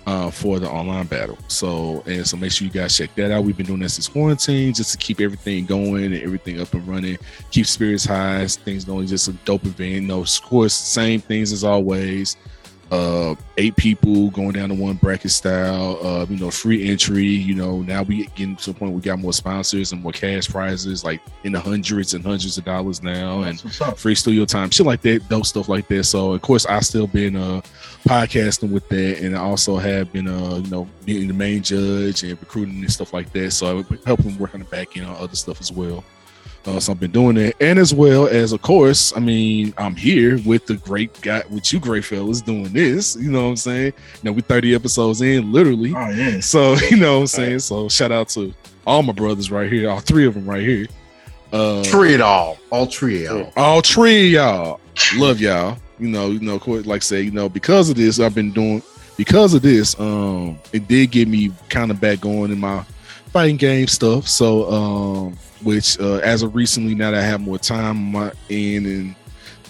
[0.08, 1.38] uh, for the online battle.
[1.48, 3.44] So and so, make sure you guys check that out.
[3.44, 6.88] We've been doing that since quarantine, just to keep everything going and everything up and
[6.88, 7.18] running,
[7.52, 9.06] keep spirits high, things going.
[9.08, 10.06] Just a dope event.
[10.06, 12.36] Know, of course, same things as always.
[12.91, 16.00] Uh, eight people going down to one bracket style.
[16.06, 17.26] Uh, you know, free entry.
[17.26, 20.48] You know, now we getting to the point we got more sponsors and more cash
[20.48, 23.60] prizes, like in the hundreds and hundreds of dollars now, and
[23.98, 26.04] free studio time, shit like that, dope stuff like that.
[26.04, 27.62] So of course I still been uh
[28.08, 32.24] podcasting with that and I also have been uh, you know, being the main judge
[32.24, 33.52] and recruiting and stuff like that.
[33.52, 36.04] So I helping work on the back end on other stuff as well.
[36.65, 39.95] Uh, so I've been doing that, and as well as, of course, I mean, I'm
[39.95, 43.15] here with the great guy, with you great fellas doing this.
[43.15, 43.93] You know what I'm saying?
[44.23, 45.93] Now know, we 30 episodes in, literally.
[45.95, 46.39] Oh yeah.
[46.39, 47.60] So you know what I'm saying.
[47.60, 48.54] So shout out to
[48.88, 50.88] all my brothers right here, all three of them right here.
[51.54, 52.58] Uh, Tree it all.
[52.71, 53.54] All tree it all.
[53.56, 54.80] all three y'all
[55.15, 58.19] love y'all you know you know of like I say you know because of this
[58.19, 58.82] i've been doing
[59.17, 62.84] because of this um it did get me kind of back going in my
[63.32, 67.58] fighting game stuff so um which uh as of recently now that i have more
[67.58, 69.15] time on my end and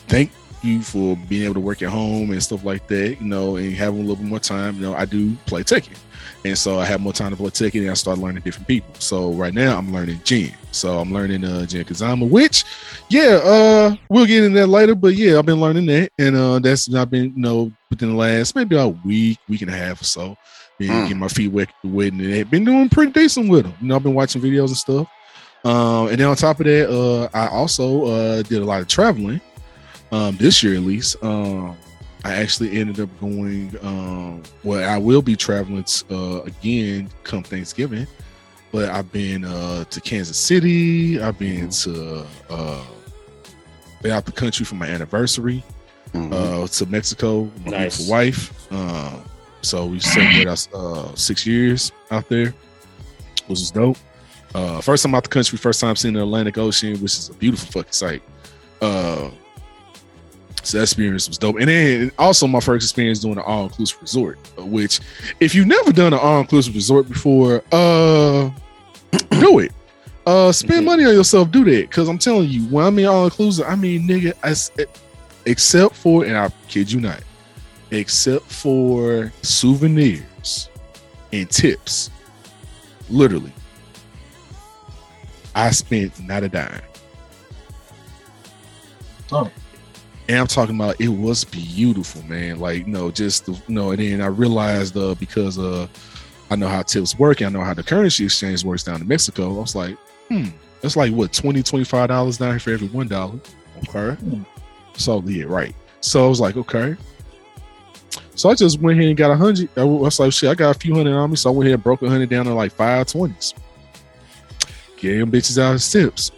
[0.07, 0.31] thank
[0.63, 3.73] you for being able to work at home and stuff like that you know and
[3.75, 5.97] having a little bit more time you know i do play Tekken
[6.43, 8.93] and so I have more time to play Tekken and I start learning different people.
[8.99, 10.53] So right now I'm learning Jin.
[10.71, 12.63] So I'm learning uh Jin Kazama, which
[13.09, 14.93] yeah, uh we'll get into that later.
[14.93, 16.11] But yeah, I've been learning that.
[16.19, 19.71] And uh that's I've been, you know, within the last maybe a week, week and
[19.71, 20.35] a half or so.
[20.77, 21.01] Been Mm.
[21.07, 22.49] getting my feet wet wet and it.
[22.51, 23.73] Been doing pretty decent with them.
[23.81, 25.07] You know, I've been watching videos and stuff.
[25.65, 28.87] Um, and then on top of that, uh I also uh did a lot of
[28.87, 29.41] traveling.
[30.11, 31.21] Um, this year at least.
[31.23, 31.75] Um
[32.23, 33.75] I actually ended up going.
[33.83, 38.07] Um, well, I will be traveling uh, again come Thanksgiving,
[38.71, 41.21] but I've been uh, to Kansas City.
[41.21, 42.83] I've been to uh,
[44.01, 45.63] been out the country for my anniversary.
[46.15, 46.33] Mhm.
[46.33, 47.97] Uh, to Mexico, with my Nice.
[47.97, 48.71] beautiful wife.
[48.71, 49.21] Um,
[49.61, 52.55] so we celebrated us uh, six years out there,
[53.45, 53.97] which is dope.
[54.55, 57.33] Uh, first time out the country, first time seeing the Atlantic Ocean, which is a
[57.33, 58.23] beautiful fucking sight.
[58.81, 59.29] Uh,
[60.63, 61.57] so that experience was dope.
[61.59, 64.99] And then also my first experience doing an all-inclusive resort, uh, which
[65.41, 68.49] if you've never done an all-inclusive resort before, uh
[69.39, 69.71] do it.
[70.25, 70.85] Uh spend Mhm.
[70.85, 71.91] money on yourself, do that.
[71.91, 74.71] Cause I'm telling you, when I mean all-inclusive, I mean nigga, I s-
[75.45, 77.21] except for, and I kid you not,
[77.91, 80.69] except for souvenirs
[81.33, 82.09] and tips.
[83.09, 83.51] Literally.
[85.55, 86.81] I spent not a dime.
[89.31, 89.49] Oh.
[90.27, 92.59] And I'm talking about it was beautiful, man.
[92.59, 95.87] Like, no, just the, you know, and then I realized uh because uh
[96.51, 99.07] I know how tips work, and I know how the currency exchange works down in
[99.07, 99.55] Mexico.
[99.55, 99.97] I was like,
[100.29, 100.45] hmm,
[100.81, 103.39] that's like what 20 25 dollars down here for every one dollar.
[103.89, 104.21] Okay.
[104.21, 104.43] Hmm.
[104.93, 105.75] So yeah, right.
[106.01, 106.95] So I was like, okay.
[108.35, 109.69] So I just went ahead and got a hundred.
[109.77, 111.35] I was like, shit, I got a few hundred on me.
[111.35, 113.53] So I went ahead and broke a hundred down to like five twenties.
[115.05, 116.31] Gave them bitches out as tips.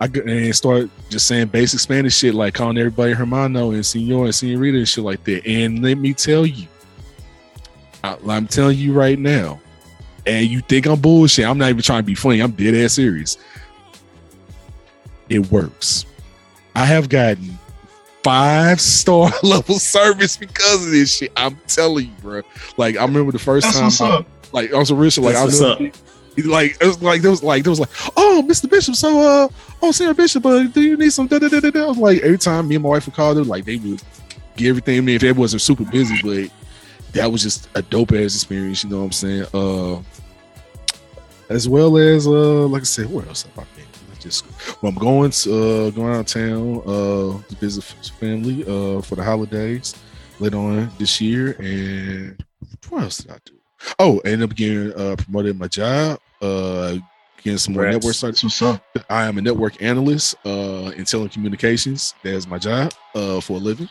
[0.00, 4.34] I and start just saying basic Spanish shit, like calling everybody hermano and senor and
[4.34, 5.46] senorita and shit like that.
[5.46, 6.66] And let me tell you,
[8.02, 9.60] I, I'm telling you right now,
[10.26, 11.44] and you think I'm bullshit.
[11.44, 12.40] I'm not even trying to be funny.
[12.40, 13.36] I'm dead ass serious.
[15.28, 16.06] It works.
[16.74, 17.58] I have gotten
[18.22, 21.32] five star level service because of this shit.
[21.36, 22.40] I'm telling you, bro.
[22.78, 24.26] Like I remember the first That's time, what's I- up.
[24.52, 26.03] like I was a rich, like I That's was what's up.
[26.42, 28.68] Like it was like there was like there was like oh Mr.
[28.68, 29.48] Bishop so uh
[29.82, 32.68] oh Sarah Bishop uh do you need some da da da da like every time
[32.68, 34.02] me and my wife would call them like they would
[34.56, 36.50] get everything I if they wasn't super busy but
[37.12, 39.46] that was just a dope ass experience you know what I'm saying?
[39.54, 40.02] Uh
[41.48, 43.84] as well as uh like I said where else have I been
[44.20, 44.44] just
[44.82, 47.84] well I'm going to uh going out of town uh to visit
[48.18, 49.94] family uh for the holidays
[50.40, 52.42] later on this year and
[52.88, 53.52] what else did I do?
[53.98, 56.98] Oh I ended up getting uh promoted my job uh
[57.44, 58.04] getting some more Congrats.
[58.04, 58.82] network started what's up.
[59.10, 62.14] I am a network analyst uh, in telecommunications.
[62.22, 63.88] That's my job uh, for a living.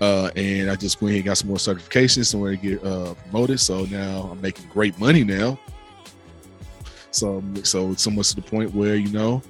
[0.00, 3.14] Uh, and I just went ahead and got some more certifications, somewhere to get uh,
[3.14, 3.60] promoted.
[3.60, 5.58] So now I'm making great money now.
[7.10, 9.42] So, so it's almost to the point where you know,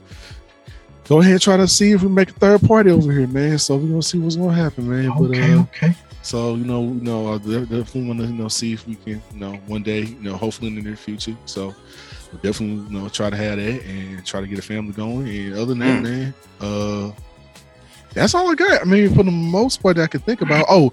[1.08, 3.58] go ahead and try to see if we make a third party over here, man.
[3.58, 5.10] So we're gonna see what's gonna happen, man.
[5.18, 5.94] But Okay, uh, okay.
[6.26, 9.22] So you know, you know, I definitely want to you know see if we can,
[9.32, 11.36] you know, one day, you know, hopefully in the near future.
[11.44, 11.66] So
[12.32, 15.28] we'll definitely you know try to have that and try to get a family going.
[15.28, 16.02] And other than that, Mm.
[16.02, 17.12] man, uh,
[18.12, 18.80] that's all I got.
[18.80, 20.66] I mean, for the most part, that I can think about.
[20.68, 20.92] Oh,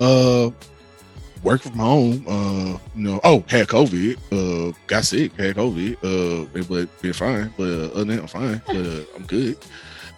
[0.00, 0.50] uh,
[1.44, 2.24] work from home.
[2.26, 4.16] Uh, you know, oh, had COVID.
[4.32, 5.32] Uh, got sick.
[5.36, 5.96] Had COVID.
[6.02, 7.52] Uh, but been fine.
[7.56, 8.62] But uh, other than that, I'm fine.
[8.66, 9.56] But uh, I'm good.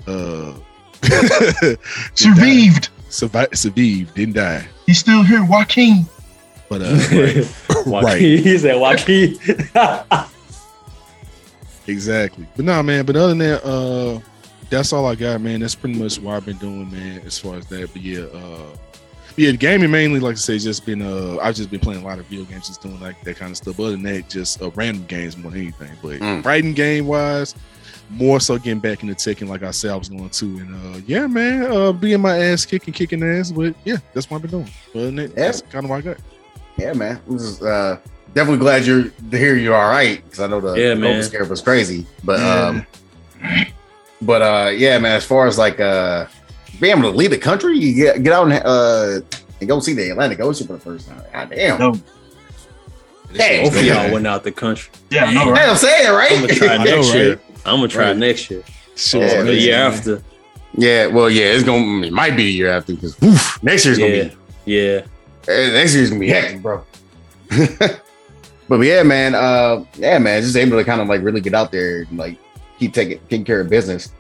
[0.07, 0.55] Uh,
[2.15, 2.89] Survived.
[3.15, 3.57] Survived.
[3.57, 4.15] Survived.
[4.15, 4.67] Didn't die.
[4.87, 6.07] He's still here, Joaquin.
[6.69, 7.87] But uh, right.
[7.87, 8.43] Joaquin.
[8.43, 9.39] He said Joaquin.
[11.87, 12.47] Exactly.
[12.57, 13.05] But nah, man.
[13.05, 14.19] But other than that, uh,
[14.71, 15.61] that's all I got, man.
[15.61, 17.21] That's pretty much what I've been doing, man.
[17.27, 18.75] As far as that, but yeah, uh,
[19.37, 22.19] yeah, gaming mainly, like I say, just been uh, I've just been playing a lot
[22.19, 23.77] of video games, just doing like that kind of stuff.
[23.77, 25.91] But other than that, just uh, random games more than anything.
[26.01, 26.45] But Mm.
[26.45, 27.55] writing game wise,
[28.11, 31.01] more so getting back into taking, like I said, I was going to, and uh,
[31.07, 33.51] yeah, man, uh, being my ass kicking, kicking ass.
[33.51, 34.71] But yeah, that's what I've been doing.
[34.93, 35.27] But other Yeah.
[35.35, 36.17] that's kind of what I got.
[36.77, 37.21] Yeah, man.
[37.29, 37.99] This is uh,
[38.35, 41.21] definitely glad you're to hear you're all right because I know the, Yeah, the man.
[41.21, 42.67] COVID scare was crazy, but Yeah.
[42.67, 42.87] um,
[44.23, 45.17] but uh, yeah, man.
[45.17, 46.27] As far as like uh,
[46.81, 49.21] being able to leave the country, you get get out and uh,
[49.61, 51.23] and go see the Atlantic Ocean for the first time.
[51.33, 51.79] God damn.
[51.79, 51.95] No.
[53.33, 53.65] Hey.
[53.65, 54.91] Both of y'all went out the country.
[55.11, 55.69] Yeah, I know, Hey, right?
[55.69, 56.33] I'm saying right.
[56.33, 57.39] I'm gonna try I know, right?
[57.65, 57.73] Year.
[57.73, 58.17] I'm gonna try Right.
[58.17, 58.63] next year.
[58.97, 59.55] Sure, Yeah, The man.
[59.61, 60.23] year after.
[60.77, 63.17] yeah, well, yeah, it's gonna it might be the year after because
[63.63, 64.33] next year's gonna be
[64.65, 65.03] Yeah.
[65.49, 66.83] Eh, next year's gonna be hectic, bro.
[68.69, 71.71] but yeah, man, uh, yeah, man, just able to kind of like really get out
[71.73, 72.39] there and like
[72.79, 74.11] keep taking taking care of business.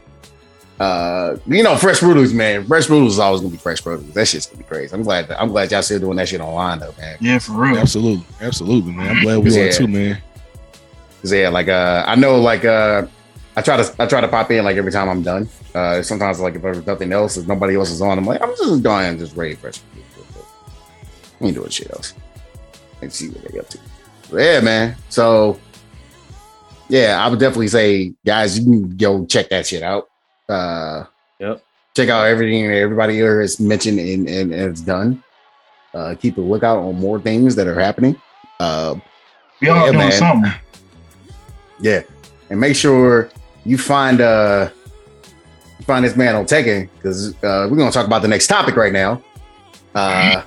[0.80, 2.66] Uh, you know, fresh produce, man.
[2.66, 4.12] Fresh produce is always gonna be fresh produce.
[4.12, 4.92] That shit's gonna be crazy.
[4.92, 5.30] I'm glad.
[5.30, 7.16] I'm glad y'all still doing that shit online though, man.
[7.20, 7.78] Yeah, for real.
[7.78, 9.16] Absolutely, absolutely, man.
[9.16, 9.62] I'm glad we Yeah.
[9.62, 10.18] are too, man.
[11.22, 13.06] 'Cause, yeah, like uh, I know, like uh,
[13.56, 15.48] I try to I try to pop in like every time I'm done.
[15.74, 18.50] Uh, sometimes like if there's nothing else, if nobody else is on, I'm like I'm
[18.56, 20.06] just going and just ready fresh produce.
[20.16, 20.44] real quick.
[21.40, 22.14] We ain't doing shit else.
[23.02, 23.78] And see what they up to.
[24.30, 24.96] But yeah, man.
[25.08, 25.58] So
[26.88, 30.08] yeah, I would definitely say, guys, you can go check that shit out.
[30.48, 31.04] Uh,
[31.40, 31.64] Yep.
[31.96, 35.22] check out everything everybody here has mentioned and, and, and has done.
[35.94, 38.20] Uh, keep a lookout on more things that are happening.
[38.60, 38.96] Uh,
[39.60, 40.12] We all Yeah, doing man.
[40.12, 40.52] something.
[41.80, 42.02] yeah,
[42.50, 43.30] and make sure
[43.64, 44.70] you find uh
[45.84, 48.92] find this man on Tekken because uh, we're gonna talk about the next topic right
[48.92, 49.22] now.
[49.94, 50.42] Uh,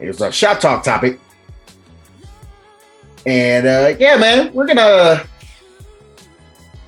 [0.00, 1.20] it's a shop talk topic,
[3.26, 5.24] and uh, yeah, man, we're gonna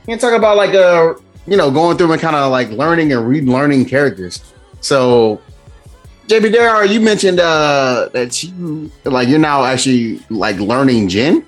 [0.07, 1.15] we're gonna talk about like uh
[1.47, 4.43] you know going through and kind of like learning and relearning characters.
[4.81, 5.41] So.
[6.27, 11.45] JB Dar, you mentioned uh that you like you're now actually like learning Jin.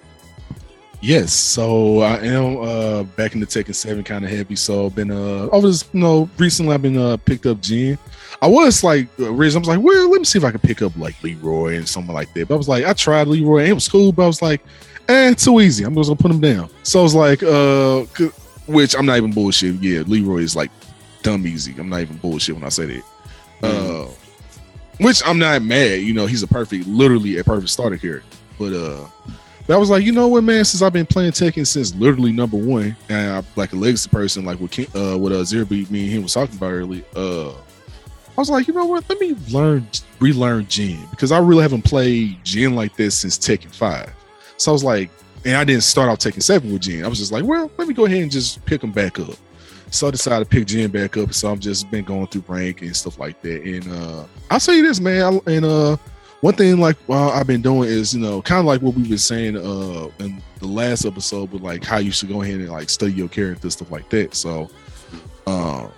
[1.03, 4.55] Yes, so I am uh back in the Tekken 7 kind of heavy.
[4.55, 7.99] So I've been uh over this, you know, recently I've been uh picked up Jin.
[8.41, 10.81] I was like originally I was like, well, let me see if I can pick
[10.81, 12.47] up like Leroy and something like that.
[12.47, 14.63] But I was like, I tried Leroy and it was cool, but I was like,
[15.09, 15.83] eh, too easy.
[15.83, 16.71] I'm just gonna put him down.
[16.85, 18.05] So I was like, uh
[18.69, 19.83] which I'm not even bullshit.
[19.83, 20.71] Yeah, Leroy is like
[21.25, 21.75] dumb easy.
[21.81, 23.67] I'm not even bullshit when I say that.
[23.67, 24.07] Uh
[25.01, 28.23] which I'm not mad, you know, he's a perfect, literally a perfect starter here.
[28.57, 29.07] But uh
[29.73, 30.67] but I was like, you know what, man?
[30.67, 34.45] Since I've been playing Tekken since literally number one, and I'm like a legacy person,
[34.45, 37.03] like what uh, what uh, Zero Beat me and him was talking about earlier.
[37.17, 37.55] Uh, I
[38.37, 39.09] was like, you know what?
[39.09, 39.89] Let me learn,
[40.21, 44.13] relearn Jin because I really haven't played Jin like this since Tekken Five.
[44.59, 45.11] So I was like,
[45.47, 47.03] and I didn't start out Tekken Seven with Jin.
[47.03, 49.37] I was just like, well, let me go ahead and just pick him back up.
[49.91, 51.33] So I decided to pick Jin back up.
[51.33, 53.63] So I've just been going through rank and stuff like that.
[53.63, 55.23] And uh, I'll tell you this, man.
[55.23, 55.97] I, and uh,
[56.43, 59.09] one thing like uh, I've been doing is you know kind of like what we've
[59.09, 62.69] been saying uh in the last episode, but like how you should go ahead and
[62.69, 64.35] like study your character stuff like that.
[64.35, 64.69] So,
[65.47, 65.91] um,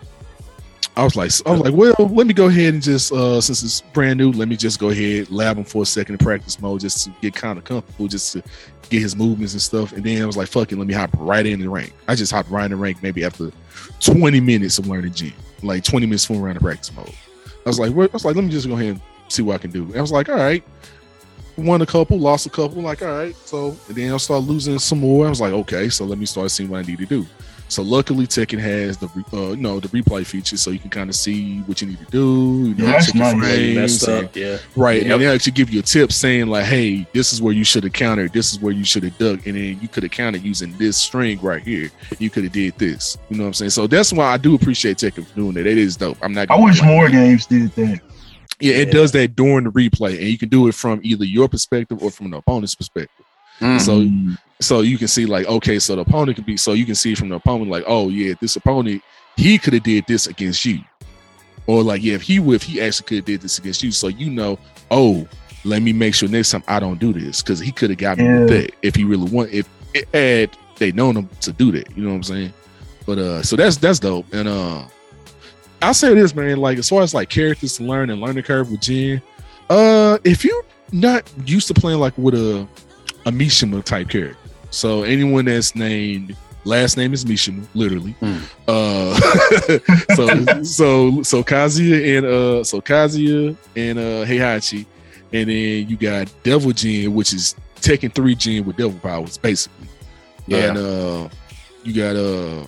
[0.96, 3.62] I was like, I was like, well, let me go ahead and just uh since
[3.62, 6.18] it's brand new, let me just go ahead and lab him for a second in
[6.18, 8.42] practice mode just to get kind of comfortable, just to
[8.90, 9.92] get his movements and stuff.
[9.92, 11.94] And then I was like, fucking let me hop right in the rank.
[12.07, 13.50] I just hopped right in the rank maybe after
[14.00, 17.14] 20 minutes of learning G, like 20 minutes fooling around in practice mode.
[17.64, 17.92] I was like.
[17.92, 19.84] I was like, let me just go ahead and see what I can do.
[19.84, 20.62] And I was like, all right,
[21.56, 22.82] won a couple, lost a couple.
[22.82, 23.34] Like, all right.
[23.44, 25.26] So then I started losing some more.
[25.26, 27.27] I was like, okay, so let me start seeing what I need to do.
[27.66, 31.08] So luckily, Tekken has the uh, you know the replay feature, so you can kind
[31.08, 32.68] of see what you need to do.
[32.68, 33.33] You know, Yeah, that's check your nice.
[33.35, 34.37] Yeah, you frames messed and- up.
[34.37, 34.58] Yeah.
[34.77, 35.02] Right.
[35.02, 35.10] Yep.
[35.12, 37.83] And they actually give you a tip saying, like, hey, this is where you should
[37.85, 38.35] have countered.
[38.35, 40.98] This is where you should have dug, And then you could have countered using this
[40.98, 41.90] string right here.
[42.18, 43.16] You could have did this.
[43.31, 43.70] You know what I'm saying?
[43.70, 45.66] So that's why I do appreciate Tekken for doing that.
[45.66, 46.18] It is dope.
[46.20, 48.00] I'm not I wish more games did that.
[48.61, 48.94] Yeah, it Yeah.
[48.94, 50.19] does that during the replay.
[50.19, 53.25] And you can do it from either your perspective or from the opponent's perspective.
[53.61, 53.81] Mm.
[53.81, 54.38] So Mm.
[54.61, 57.15] so you can see like, okay, so the opponent can be so you can see
[57.15, 59.02] from the opponent, like, oh yeah, this opponent,
[59.37, 60.81] he could have did this against you.
[61.67, 63.90] Or like, yeah, if he would, if he actually could have did this against you.
[63.90, 64.59] So you know,
[64.90, 65.27] oh,
[65.65, 68.19] let me make sure next time I don't do this because he could have got
[68.19, 69.50] me with that if he really want.
[69.50, 71.96] If it had they known him to do that.
[71.96, 72.52] You know what I'm saying?
[73.07, 74.27] But uh, so that's that's dope.
[74.35, 74.85] And uh,
[75.85, 76.58] I'll say this, man.
[76.58, 79.20] Like as far as like characters to learn and learning curve with Jin,
[79.68, 82.66] uh, if you're not used to playing like with a
[83.26, 84.38] a Mishima type character,
[84.70, 88.12] so anyone that's named last name is Mishima, literally.
[88.12, 88.38] Hmm.
[88.66, 89.14] Uh,
[90.14, 94.87] so so so Kazuya and uh so Kazuya and uh Heihachi,
[95.35, 99.87] and then you got Devil Jin, which is Tekken 3 Jin with devil powers, basically.
[100.46, 100.68] Yeah.
[100.68, 101.28] And uh
[101.82, 102.64] you got uh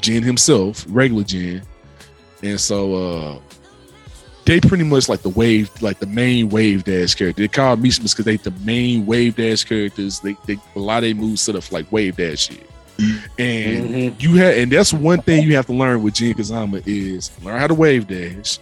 [0.00, 1.62] Jin himself, regular Jin.
[2.42, 3.38] And so uh
[4.44, 7.42] they pretty much like the wave, like the main wave dash character.
[7.42, 10.20] They call Mishimas because they the main wave dash characters.
[10.20, 12.66] They, they a lot of they moves set up like wave dash shit.
[13.38, 14.22] And Mhm.
[14.22, 17.58] you have and that's one thing you have to learn with Jin Kazama is learn
[17.60, 18.58] how to wave dash.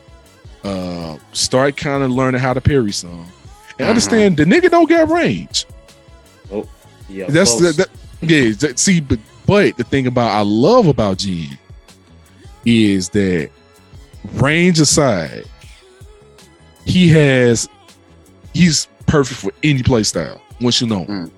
[0.64, 3.26] Uh start kind of learning how to parry some.
[3.78, 3.88] And Mhm.
[3.88, 5.66] understand the nigga don't got range.
[6.50, 6.66] Oh,
[7.08, 7.88] yeah, That's that, that
[8.22, 8.50] yeah.
[8.58, 11.56] that- see, but but the thing about I love about Jin
[12.64, 13.50] is that
[14.34, 15.44] range aside,
[16.84, 17.68] he has
[18.54, 20.40] he's perfect for any play style.
[20.60, 21.26] Once you know, him.
[21.26, 21.30] Mm.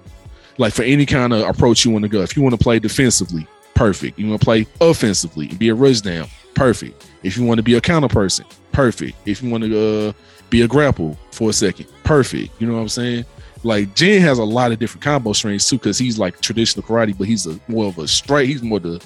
[0.59, 2.21] like for any kind of approach you want to go.
[2.21, 4.19] If you want to play defensively, perfect.
[4.19, 7.11] You want to play offensively and be a rush down, perfect.
[7.23, 9.17] If you want to be a counter person, perfect.
[9.27, 10.13] If you want to uh,
[10.51, 12.61] be a grapple for a second, perfect.
[12.61, 13.25] You know what I'm saying?
[13.65, 17.17] Like Jin has a lot of different combo strings too, because he's like traditional karate,
[17.17, 18.47] but he's a more of a strike.
[18.47, 19.03] He's more the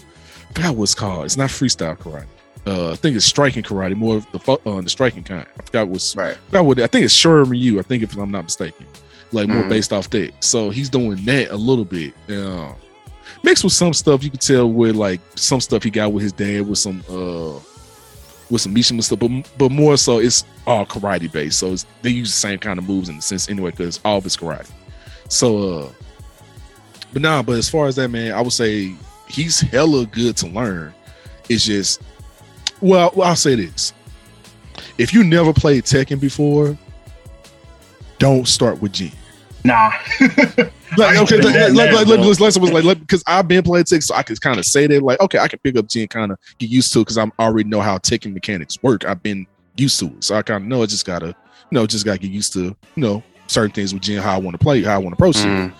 [0.48, 1.24] forgot what called.
[1.24, 2.26] It's not freestyle karate.
[2.66, 5.46] Uh, I think it's striking karate, more of the uh, the striking kind.
[5.58, 6.36] I forgot what's Right.
[6.46, 7.78] forgot what I think it's Shorin Ryu.
[7.80, 8.86] I think if I'm not mistaken,
[9.32, 9.68] like more Mhm.
[9.68, 10.32] based off that.
[10.40, 12.14] So he's doing that a little bit.
[12.28, 12.72] Yeah.
[13.42, 16.32] Mixed with some stuff you could tell with like some stuff he got with his
[16.32, 17.58] dad with some uh
[18.48, 21.58] with some Mishima stuff, but but more so it's all karate based.
[21.58, 24.18] So it's, they use the same kind of moves in the sense anyway because all
[24.18, 24.68] of it's karate.
[25.28, 25.88] So uh
[27.12, 28.94] but nah, but as far as that man, I would say
[29.28, 30.94] he's hella good to learn.
[31.48, 32.00] It's just
[32.82, 33.92] well, I'll say this.
[34.98, 36.76] If you never played Tekken before,
[38.18, 39.12] don't start with Jin.
[39.64, 39.92] Nah.
[40.98, 44.14] Like, okay, like, like, like, like, like, was like, because I've been playing Tekken, so
[44.14, 46.38] I could kind of say that, like, okay, I can pick up Jin, kind of
[46.58, 49.06] get used to it, because I'm already know how Tekken mechanics work.
[49.06, 50.82] I've been used to it, so I kind of know.
[50.82, 51.34] I just gotta, you
[51.70, 54.52] know, just gotta get used to, you know, certain things with Jin, how I want
[54.52, 55.72] to play, how I want to approach it, Mm.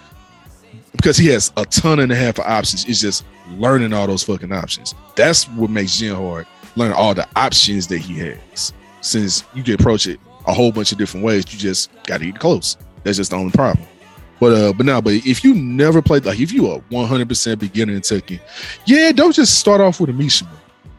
[0.92, 2.86] because he has a ton and a half of options.
[2.86, 4.94] It's just learning all those fucking options.
[5.14, 6.46] That's what makes Jin hard.
[6.76, 8.72] Learn all the options that he has.
[9.00, 12.38] Since you can approach it a whole bunch of different ways, you just gotta get
[12.38, 12.76] close.
[13.04, 13.86] That's just the only problem.
[14.40, 17.92] But uh, but now, but if you never played, like if you are 100% beginner
[17.92, 18.40] in Tekken,
[18.86, 20.48] yeah, don't just start off with a Mishima.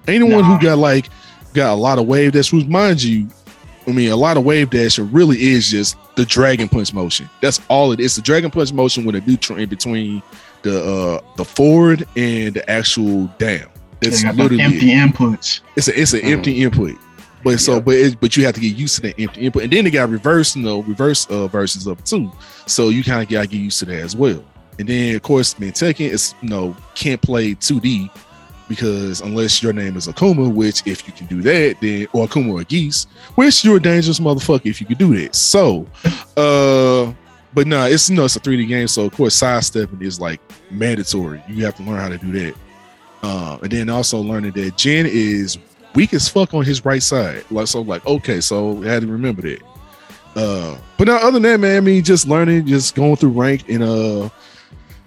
[0.08, 0.58] Anyone Nah.
[0.58, 1.10] who got like
[1.54, 3.28] got a lot of wave dash, which mind you,
[3.88, 7.30] I mean, a lot of wave dash really is just the dragon punch motion.
[7.42, 8.16] That's all it is.
[8.16, 10.22] The dragon punch motion with a neutral in between
[10.62, 13.68] the uh the forward and the actual down.
[14.04, 14.96] That's They got the literally empty it.
[14.98, 15.60] inputs.
[15.76, 16.32] It's a it's an Mhm.
[16.34, 16.96] empty input.
[17.44, 19.74] But so, but it, but you have to get used to that empty input, and
[19.74, 22.32] then they got reverse, you know, reverse uh, versions of it too.
[22.68, 24.44] So you kind of gotta get used to that as well.
[24.80, 28.10] And then of course, man, Tekken is you know can't play 2D
[28.70, 32.54] because unless your name is Akuma, which if you can do that, then or Akuma
[32.62, 35.36] or Geese, which you're a dangerous motherfucker if you can do that.
[35.36, 35.86] So,
[36.38, 37.12] uh,
[37.54, 40.40] but no, it's you know it's a 3D game, so of course sidestepping is like
[40.72, 41.44] mandatory.
[41.50, 42.56] You have to learn how to do that.
[43.24, 45.58] Uh, and then also learning that Jin is
[45.96, 47.44] weak as fuck on his right side.
[47.50, 49.62] Like so, like okay, so I had to remember that.
[50.36, 53.70] Uh, but now other than that, man, I mean, just learning, just going through rank
[53.70, 54.30] and uh,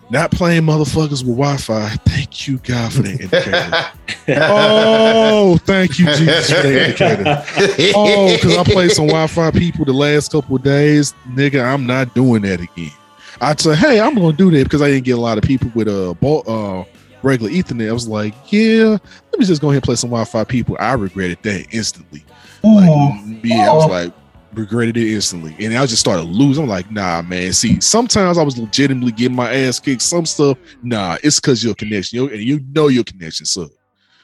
[0.08, 1.88] not playing motherfuckers with Wi-Fi.
[2.06, 4.40] Thank you, God, for that indicator.
[4.42, 7.92] oh, thank you, Jesus, for that indicator.
[7.96, 11.64] Oh, because I played some Wi-Fi people the last couple of days, nigga.
[11.64, 12.92] I'm not doing that again.
[13.40, 15.70] I'd say, hey, I'm gonna do that because I didn't get a lot of people
[15.74, 16.84] with a uh, ball, uh,
[17.26, 17.88] regular Ethernet.
[17.88, 18.96] I was like, yeah,
[19.30, 20.76] let me just go ahead and play some Wi-Fi people.
[20.80, 22.24] I regretted that instantly.
[22.64, 22.76] Ooh.
[22.76, 23.88] Like, yeah, I was Oh.
[23.88, 24.12] like,
[24.54, 25.54] regretted it instantly.
[25.60, 26.64] And I just started losing.
[26.64, 27.52] I'm like, nah, man.
[27.52, 30.00] See, sometimes I was legitimately getting my ass kicked.
[30.02, 32.16] Some stuff, nah, it's because your connection.
[32.18, 33.74] You, and you know your connection sucked.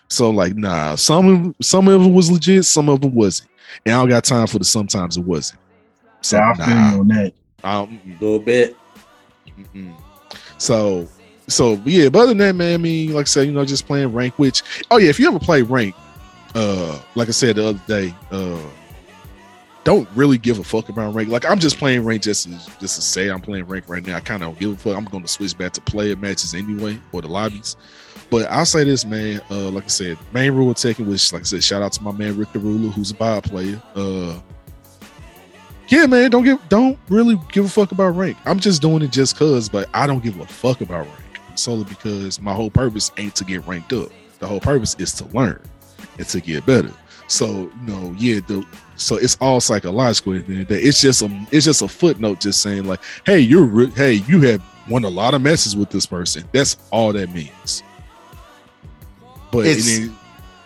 [0.09, 3.51] So like, nah, some some of it was legit, some of it wasn't.
[3.87, 5.61] And I don't got time for the sometimes it wasn't.
[6.21, 7.33] So Yeah, I feel nah, you on that.
[7.65, 8.11] Um, I.
[8.11, 8.77] A little bit.
[9.59, 9.95] Mm-mm.
[10.59, 11.09] So,
[11.49, 12.09] so yeah.
[12.09, 14.39] But other than that, man, I mean, like I said, you know, just playing rank.
[14.39, 15.95] Which, oh yeah, if you ever play rank,
[16.55, 18.61] uh, like I said the other day, uh,
[19.85, 21.29] don't really give a fuck about rank.
[21.29, 24.17] Like I'm just playing rank just to, just to say I'm playing rank right now.
[24.17, 24.97] I kind of don't give a fuck.
[24.97, 27.77] I'm going to switch back to player matches anyway or the lobbies.
[28.31, 29.43] But I'll say this, man.
[29.51, 32.03] Uh, like I said, main rule of Tekken, which, like I said, shout out to
[32.03, 33.83] my man Rick the Ruler, who's a bio player.
[33.95, 34.41] Uh,
[35.89, 38.39] yeah, man, don't give, don't really give a fuck about rank.
[38.47, 41.22] I'm just doing it just cause, but I don't give a fuck about rank.
[41.59, 44.09] Solely because my whole purpose ain't to get ranked up.
[44.39, 45.61] The whole purpose is to learn
[46.19, 46.91] and to get better.
[47.29, 50.35] So you know, yeah, the so it's all psychological.
[50.35, 50.83] at the end of the day.
[50.83, 54.41] It's just a it's just a footnote, just saying like, hey, you're re- hey, you
[54.43, 56.45] have won a lot of matches with this person.
[56.53, 57.83] That's all that means.
[59.51, 60.11] But It's- it,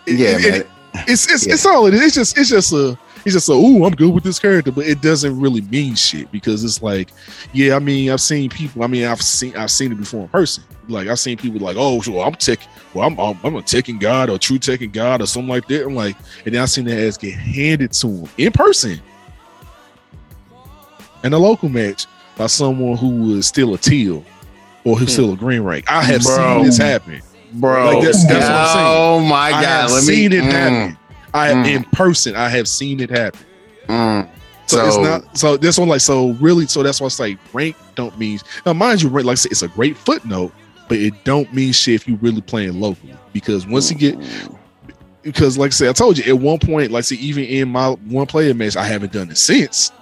[0.07, 0.67] it- yeah, it- it-
[1.07, 1.53] it's it's Yeah.
[1.53, 2.01] it's all it is.
[2.01, 2.97] It's just it's just a
[3.27, 6.31] it's just a ooh, I'm good with this character, but it doesn't really mean shit
[6.31, 7.09] because it's like,
[7.51, 8.83] yeah, I mean, I've seen people.
[8.83, 10.63] I mean, I've seen I've seen it before in person.
[10.87, 12.59] Like I've seen people like, oh, sure, I'm tech.
[12.93, 15.85] Well, I'm I'm, I'm a Tekken god or true Tekken god or something like that.
[15.85, 16.15] I'm like,
[16.45, 18.99] and then I seen that ass get handed to him in person
[21.23, 22.05] in a local match
[22.37, 24.23] by someone who was still a teal
[24.85, 25.91] or who's still a green rank.
[25.91, 26.57] I have Bro.
[26.57, 27.21] seen this happen.
[27.53, 27.85] bro.
[27.87, 28.85] Like, that's- that's what I'm saying.
[28.87, 30.15] Oh my I god, have let me.
[30.15, 30.97] seen it mm, happen.
[31.37, 31.67] I Mm.
[31.67, 32.35] in person.
[32.35, 33.39] I have seen it happen.
[33.87, 34.29] mm.
[34.65, 37.77] So, it's not so this one like so really so that's why it's like rank
[37.95, 40.51] don't mean now mind you rank like I said it's a great footnote
[40.89, 44.19] but it don't mean shit if you really playing locally because once you get
[45.21, 47.91] because like I said I told you at one point like say even in my
[47.91, 49.93] one player match I haven't done it since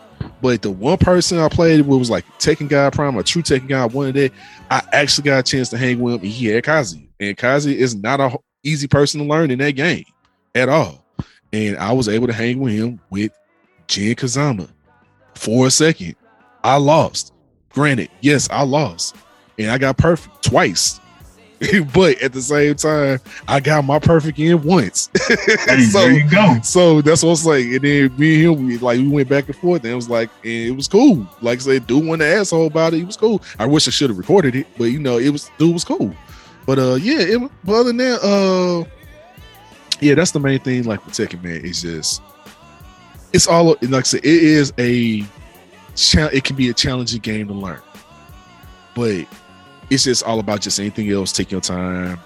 [0.42, 3.68] but the one person I played with was like Tekken guy prime a true Tekken
[3.68, 4.32] guy one day
[4.72, 7.78] I actually got a chance to hang with him and he had Kazi and Kazi
[7.78, 10.06] is not a easy person to learn in that game
[10.56, 11.05] at all
[11.56, 13.32] and I was able to hang with him with
[13.88, 14.70] Jin Kazama
[15.36, 16.16] for a second.
[16.64, 17.34] I lost.
[17.70, 19.16] Granted, yes, I lost.
[19.58, 21.00] And I got perfect twice.
[21.94, 25.10] but at the same time, I got my perfect in once.
[25.68, 26.60] Hey, so, there you go.
[26.64, 27.64] so that's what it's like.
[27.66, 30.10] And then me and him, we like we went back and forth, and it was
[30.10, 31.26] like, and it was cool.
[31.42, 33.00] Like I said, dude went the asshole about it.
[33.02, 33.42] It was cool.
[33.58, 36.14] I wish I should have recorded it, but you know, it was dude was cool.
[36.66, 37.20] But uh, yeah.
[37.20, 38.90] It, was- but other than that, uh,
[40.02, 40.84] yeah, that's the main thing.
[40.84, 42.22] Like with Tekken, man, it's just
[43.34, 45.24] it's all like I said, it is a
[45.96, 47.82] it can be a challenging game to learn,
[48.94, 49.26] but
[49.90, 51.32] it's just all about just anything else.
[51.32, 52.20] Take your time,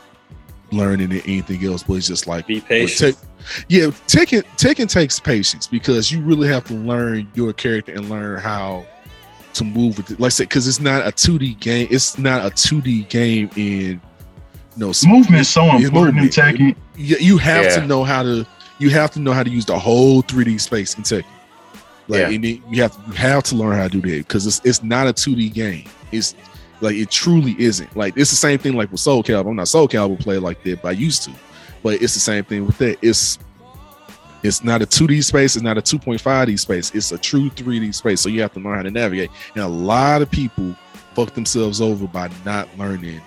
[0.72, 1.84] learning and anything else.
[1.84, 3.18] But it's just like Be patient.
[3.68, 8.40] Yeah, Tekken Tekken takes patience because you really have to learn your character and learn
[8.40, 8.86] how
[9.54, 10.20] to move with it.
[10.20, 11.88] Like I said, because it's not a 2D game.
[11.90, 14.02] It's not a 2D game in
[14.80, 16.32] no Movement is so it's important in movement.
[16.58, 16.76] Tekken.
[16.96, 17.76] you, you have Yeah.
[17.82, 18.46] to know how to
[18.80, 21.26] you have to know how to use the whole 3D space in Tekken.
[22.08, 22.30] Like Yeah.
[22.30, 25.08] it- you have you have to learn how to do that because it's it's not
[25.08, 25.84] a 2D game.
[26.12, 26.34] It's
[26.82, 27.96] like it truly isn't.
[27.96, 29.50] Like it's the same thing like with Soul Calibur.
[29.50, 31.32] I'm not Soul Calibur player like that, but I used to.
[31.84, 32.98] But it's the same thing with that.
[33.02, 33.38] It's
[34.42, 38.22] it's not a 2D space, it's not a 2.5D space, it's a true 3D space.
[38.22, 39.30] So you have to learn how to navigate.
[39.56, 40.74] And a lot of people
[41.14, 43.20] fuck themselves over by not learning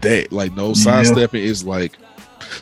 [0.00, 0.32] that.
[0.32, 0.72] Like no Yeah.
[0.74, 1.96] sidestepping is like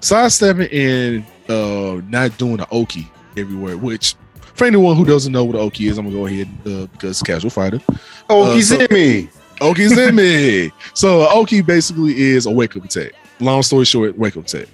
[0.00, 4.14] sidestepping and uh not doing an Oki everywhere, which
[4.54, 7.22] for anyone who doesn't know what an Oki is, I'm gonna go ahead uh, because
[7.22, 7.80] casual fighter.
[8.28, 9.28] Oh, Uh, he's so- in me.
[9.60, 10.70] Oki's in me.
[10.94, 13.12] So Oki basically is a wake up attack.
[13.40, 14.66] Long story short, wake up attack.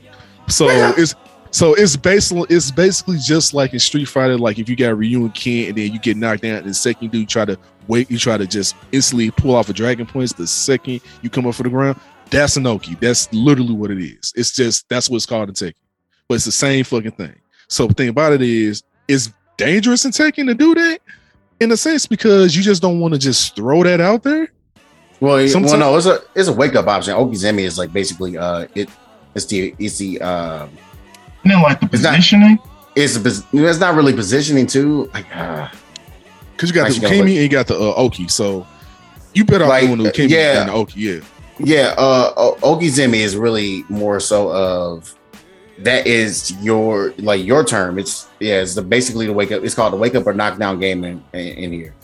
[0.49, 1.15] So it's
[1.51, 5.21] so it's basically it's basically just like in Street Fighter, like if you got Ryu
[5.25, 7.45] and Ken and then you get knocked down, and the second you do you try
[7.45, 7.57] to
[7.87, 10.33] wait, you try to just instantly pull off a dragon punch.
[10.33, 11.99] The second you come up for the ground,
[12.31, 12.95] that's an Oki.
[12.97, 14.33] That's literally what it is.
[14.37, 15.75] It's just that's what's called in Tekken.
[16.29, 17.35] But it's the same fucking thing.
[17.69, 21.01] So the thing about it is, it's dangerous in Tekken to do that
[21.61, 24.53] in a sense because you just don't want to just throw that out there.
[25.21, 27.15] Well, it- Sometime- well, no, it's a it's a wake up option.
[27.15, 28.89] Okizeme is like basically uh it
[29.35, 30.71] it's the it's the um
[31.45, 32.59] And then like the It's not- positioning.
[32.95, 35.69] it's a, it's not really positioning too like uh,
[36.53, 38.29] Because you got Actually, the gotta Ukemi and you got the uh, Oki.
[38.29, 38.67] So
[39.35, 40.55] you better off Like, doing the Ukemi yeah.
[40.55, 41.01] than the Oki.
[41.01, 41.21] Yeah.
[41.59, 45.15] Yeah uh O- Okizeme is really more so of
[45.79, 47.99] that is your like your term.
[47.99, 49.63] It's yeah, it's the basically the wake up.
[49.63, 51.95] It's called the wake up or knockdown game in, in, in here.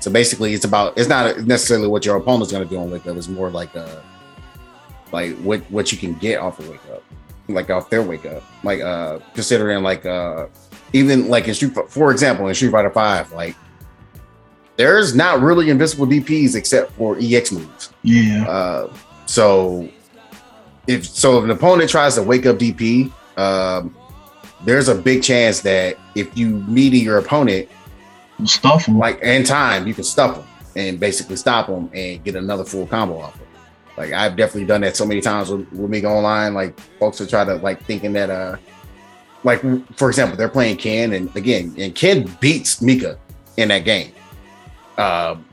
[0.00, 3.06] So basically, it's about it's not necessarily what your opponent's going to do on wake
[3.06, 3.16] up.
[3.16, 4.00] It's more like uh
[5.12, 7.02] like what what you can get off of wake up,
[7.48, 8.44] like off their wake up.
[8.62, 10.46] Like uh considering like uh
[10.92, 13.56] even like in Street for example in Street Fighter Five, like
[14.76, 17.92] there's not really invincible DPS except for EX moves.
[18.02, 18.48] Yeah.
[18.48, 18.92] Uh,
[19.26, 19.88] so
[20.86, 23.96] if so, if an opponent tries to wake up DP, um,
[24.64, 27.68] there's a big chance that if you meet your opponent
[28.44, 28.98] Stuff them.
[28.98, 30.46] like in time, you can stuff them
[30.76, 33.40] and basically stop them and get another full combo off of.
[33.40, 33.48] Them.
[33.96, 36.52] Like I've definitely done that so many times with, with me online.
[36.52, 38.56] Like folks are trying to like thinking that uh,
[39.44, 39.60] like
[39.96, 43.18] for example, they're playing Ken and again, and Ken beats Mika
[43.56, 44.12] in that game.
[44.98, 45.44] Um,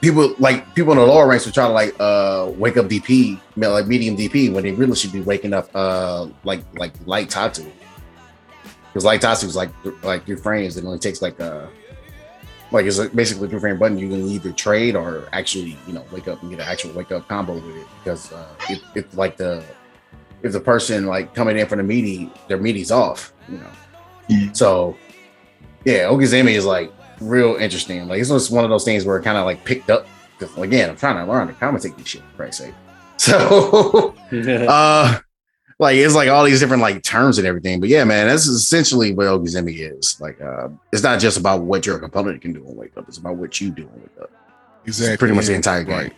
[0.00, 3.40] people like people in the lower ranks are trying to like uh wake up DP,
[3.56, 7.70] like medium DP, when they really should be waking up uh like like light Tatsu.
[8.86, 9.70] Because light Tatsu is like
[10.02, 11.66] like your frames, it only takes like uh
[12.72, 13.98] like it's like basically a two frame button.
[13.98, 17.12] You can either trade or actually, you know, wake up and get an actual wake
[17.12, 19.62] up combo with it because uh, if, if like the
[20.42, 23.70] if the person like coming in for the meaty, their meaty's off, you know.
[24.28, 24.52] Yeah.
[24.52, 24.96] So
[25.84, 26.92] yeah, Okizeme is like
[27.22, 28.06] real interesting.
[28.08, 30.06] Like it's just one of those things where it kind of like picked up.
[30.38, 32.74] Because again, I'm trying to learn to commentate this shit, for Christ's sake.
[33.18, 35.18] So uh
[35.78, 37.78] like it's like all these different like terms and everything.
[37.78, 40.20] But yeah, man, that's essentially what Okizeme is.
[40.20, 43.18] Like uh it's not just about what your component can do on wake up, it's
[43.18, 44.30] about what you do on wake up.
[44.84, 45.16] Exactly.
[45.16, 45.96] pretty much the entire game.
[45.96, 46.12] Right.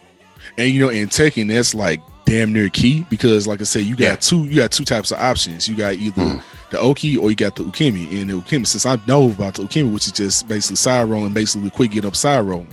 [0.58, 3.96] And you know, in Tekken, that's like damn near key because, like I said, you
[3.96, 4.16] got Yeah.
[4.16, 4.44] two.
[4.44, 5.68] You got two types of options.
[5.68, 6.42] You got either Mhm.
[6.70, 8.20] the Oki or you got the Ukemi.
[8.20, 11.32] And the Ukemi, since I know about the Ukemi, which is just basically side rolling,
[11.32, 12.68] basically quick get up side rolling.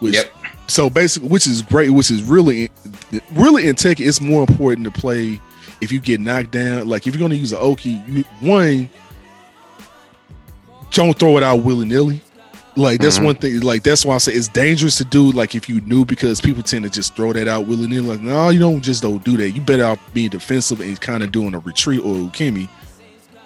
[0.00, 0.32] Which Yep.
[0.68, 1.90] so basically, which is great.
[1.90, 2.70] Which is really,
[3.34, 5.40] really in Tekken, it's more important to play
[5.80, 6.88] if you get knocked down.
[6.88, 8.88] Like if you're gonna use an Oki, you one
[10.92, 12.22] don't throw it out willy nilly.
[12.76, 13.24] Like that's Mhm.
[13.24, 13.60] one thing.
[13.60, 15.30] Like that's why I say it's dangerous to do.
[15.30, 18.00] Like if you knew, because people tend to just throw that out willy nilly.
[18.08, 19.50] Like no, you don't just don't do that.
[19.50, 22.68] You better off being defensive and kind of doing a retreat or ukemi.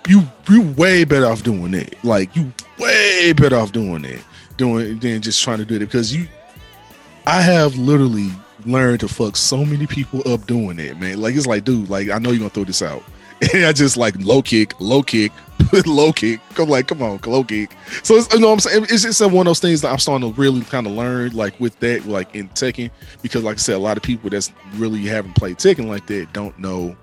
[0.09, 1.95] You you way better off doing that.
[2.03, 4.21] Like you way better off doing that.
[4.57, 6.27] Doing than just trying to do it because you.
[7.27, 8.31] I have literally
[8.65, 11.21] learned to fuck so many people up doing it, man.
[11.21, 13.03] Like it's like, dude, like I know you're gonna throw this out.
[13.55, 15.33] And I just like low kick, low kick,
[15.87, 16.41] low kick.
[16.59, 17.71] I'm like, come on, low kick.
[18.03, 18.87] So it's, you know what I'm saying?
[18.91, 21.59] It's just one of those things that I'm starting to really kind of learn, like
[21.61, 22.91] with that, like in Tekken,
[23.23, 26.33] because like I said, a lot of people that's really haven't played Tekken like that
[26.33, 26.97] don't know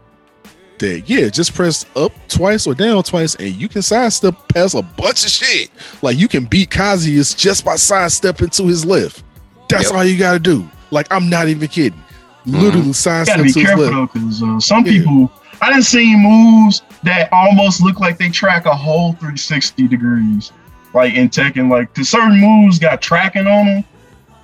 [0.79, 1.09] that.
[1.09, 5.23] Yeah, just press up twice or down twice, and you can sidestep past a bunch
[5.23, 5.69] of shit.
[6.01, 9.23] Like you can beat Kazuya's just by sidestepping to his left.
[9.69, 9.93] That's Yep.
[9.93, 10.69] all you got to do.
[10.91, 12.01] Like I'm not even kidding.
[12.45, 14.13] Literally You sidestep to be his careful left.
[14.13, 14.91] though, uh, some Yeah.
[14.91, 15.31] people
[15.61, 20.51] I didn't see moves that almost look like they track a whole 360 degrees,
[20.93, 21.69] like in Tekken.
[21.69, 23.83] Like, 'cause certain moves got tracking on them,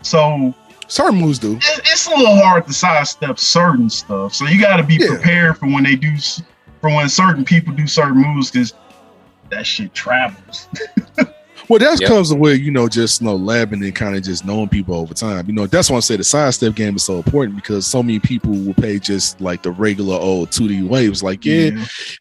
[0.02, 0.54] so
[0.88, 1.54] Certain moves do.
[1.56, 4.34] it, it's a little hard to sidestep certain stuff.
[4.34, 5.08] So you got to be Yeah.
[5.10, 6.16] prepared for when they do,
[6.82, 8.74] for when certain people do certain moves, because
[9.50, 10.68] that shit travels.
[11.72, 12.10] Well, that Yep.
[12.10, 15.14] comes with you know just you know labbing and kind of just knowing people over
[15.14, 15.46] time.
[15.48, 18.20] You know that's why I say the sidestep game is so important because so many
[18.20, 21.24] people will pay just like the regular old two D waves.
[21.24, 21.70] Like, yeah,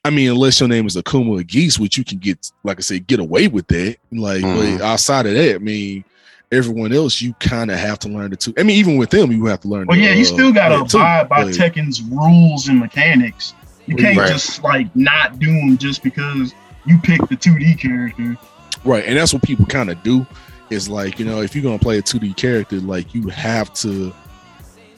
[0.05, 2.82] I mean, unless your name is Akuma or Geese, which you can get, like I
[2.82, 3.96] said, get away with that.
[4.12, 4.78] Like, Mhm.
[4.78, 6.05] but outside of that, I mean,
[6.53, 8.55] everyone else you kind of have to learn the two.
[8.57, 9.88] I mean, even with them, you have to learn.
[9.88, 13.55] Well, the, yeah, you uh, still gotta that abide by but- Tekken's rules and mechanics.
[13.88, 14.30] You can't Right.
[14.30, 16.55] just like not do them just because
[16.86, 18.36] you pick the 2D character.
[18.85, 20.26] Right, and that's what people kind of do.
[20.70, 24.12] Is like you know, if you're gonna play a 2D character, like you have to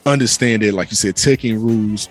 [0.05, 0.73] understand it.
[0.73, 2.09] Like you said, Tekken rules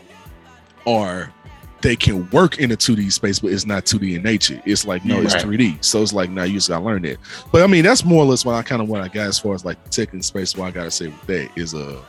[0.87, 1.33] are
[1.81, 4.61] they can work in a 2D space, but it's not 2D in nature.
[4.65, 5.45] It's like no, it's Right.
[5.45, 5.85] 3D.
[5.85, 7.19] So it's like now you just gotta learn that.
[7.53, 9.39] But I mean, that's more or less what I kind of what I got as
[9.39, 10.57] far as like Tekken space.
[10.57, 12.01] What I gotta say with that is uh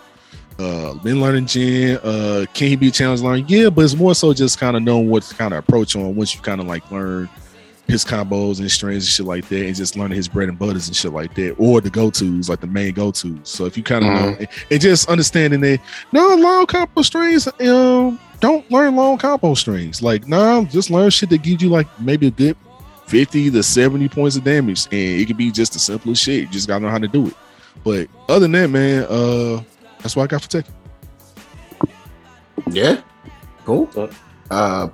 [0.59, 3.45] uh been learning Jin, uh can he be challenged learning?
[3.47, 6.15] Yeah, but it's more so just kind of knowing what to kind of approach on
[6.15, 7.27] once you kind of like learn
[7.87, 10.87] his combos and strings and shit like that, and just learning his bread and butters
[10.87, 13.37] and shit like that, or the go tos, like the main go tos.
[13.43, 15.79] So if you kind of know, and, and just understanding that,
[16.11, 20.01] no long combo strings, um, don't learn long combo strings.
[20.01, 22.57] Like, no, just learn shit that gives you like maybe a good
[23.05, 26.41] fifty to seventy points of damage, and it could be just the simplest shit.
[26.41, 27.35] You just gotta know how to do it.
[27.83, 29.61] But other than that, man, uh,
[29.99, 30.65] that's what I got for tech.
[32.71, 33.01] Yeah.
[33.65, 33.89] Cool.
[34.49, 34.87] Uh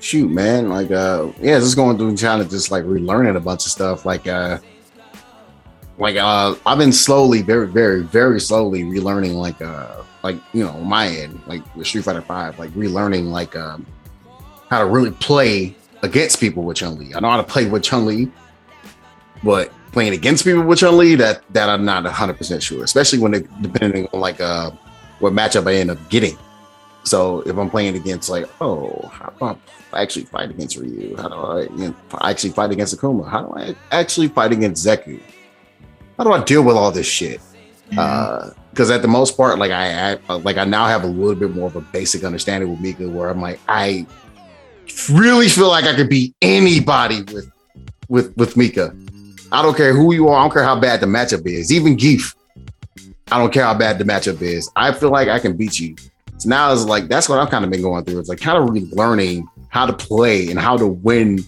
[0.00, 0.68] shoot, man.
[0.68, 4.04] Like uh yeah, just going through trying to just like relearning a bunch of stuff.
[4.04, 4.58] Like uh
[5.98, 10.72] like uh I've been slowly, very, very, very slowly relearning like uh like you know,
[10.80, 13.86] my end, like with Street Fighter Five, like relearning like um
[14.70, 17.14] how to really play against people with Chun Li.
[17.14, 18.30] I know how to play with Chun Li,
[19.42, 23.18] but playing against people with Chun Li, that that I'm not hundred percent sure, especially
[23.18, 24.70] when they depending on like uh
[25.18, 26.36] what matchup I end up getting.
[27.04, 29.58] So if I'm playing against like, oh, how do
[29.92, 31.16] I actually fight against Ryu?
[31.16, 33.28] How do I you know, actually fight against Akuma?
[33.28, 35.20] How do I actually fight against Zeku?
[36.18, 37.40] How do I deal with all this shit?
[37.90, 37.98] Mm-hmm.
[37.98, 41.34] Uh, because at the most part, like I, I like I now have a little
[41.34, 44.06] bit more of a basic understanding with Mika, where I'm like, I
[45.10, 47.50] really feel like I could beat anybody with
[48.08, 48.94] with with Mika.
[49.50, 50.38] I don't care who you are.
[50.38, 51.72] I don't care how bad the matchup is.
[51.72, 52.36] Even Gief.
[53.32, 54.70] I don't care how bad the matchup is.
[54.76, 55.96] I feel like I can beat you.
[56.40, 58.18] So now it's like that's what I've kind of been going through.
[58.18, 61.40] It's like kind of really learning how to play and how to win,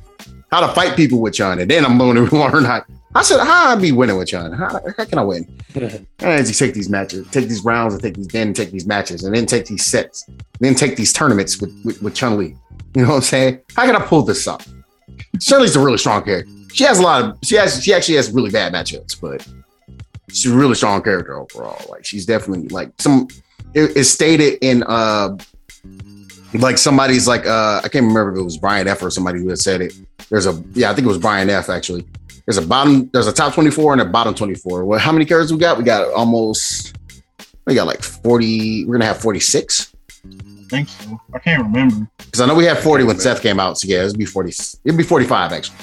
[0.50, 1.58] how to fight people with Chun.
[1.58, 2.84] And then I'm going to learn how
[3.14, 4.52] I said how I be winning with Chun.
[4.52, 5.46] How, how can I win?
[6.20, 9.24] As you take these matches, take these rounds, and take these then take these matches,
[9.24, 10.28] and then take these sets,
[10.60, 12.54] then take these tournaments with with, with Chun Li.
[12.94, 13.60] You know what I'm saying?
[13.74, 14.62] How can I pull this up?
[15.40, 16.52] Shirley's a really strong character.
[16.74, 19.46] She has a lot of she has she actually has really bad matchups, but
[20.28, 21.82] she's a really strong character overall.
[21.88, 23.28] Like she's definitely like some
[23.74, 25.36] it, it's stated in uh
[26.54, 29.48] like somebody's like uh I can't remember if it was Brian F or somebody who
[29.48, 29.94] had said it.
[30.28, 32.06] There's a yeah, I think it was Brian F actually.
[32.46, 34.84] There's a bottom, there's a top 24 and a bottom 24.
[34.84, 35.78] Well, how many characters we got?
[35.78, 36.96] We got almost
[37.66, 39.94] we got like 40, we're gonna have 46.
[40.24, 40.28] I
[40.68, 41.20] think so.
[41.34, 42.08] I can't remember.
[42.18, 43.78] Because I know we had 40 when Seth came out.
[43.78, 44.52] So yeah, it'd be 40,
[44.84, 45.76] it'd be 45 actually.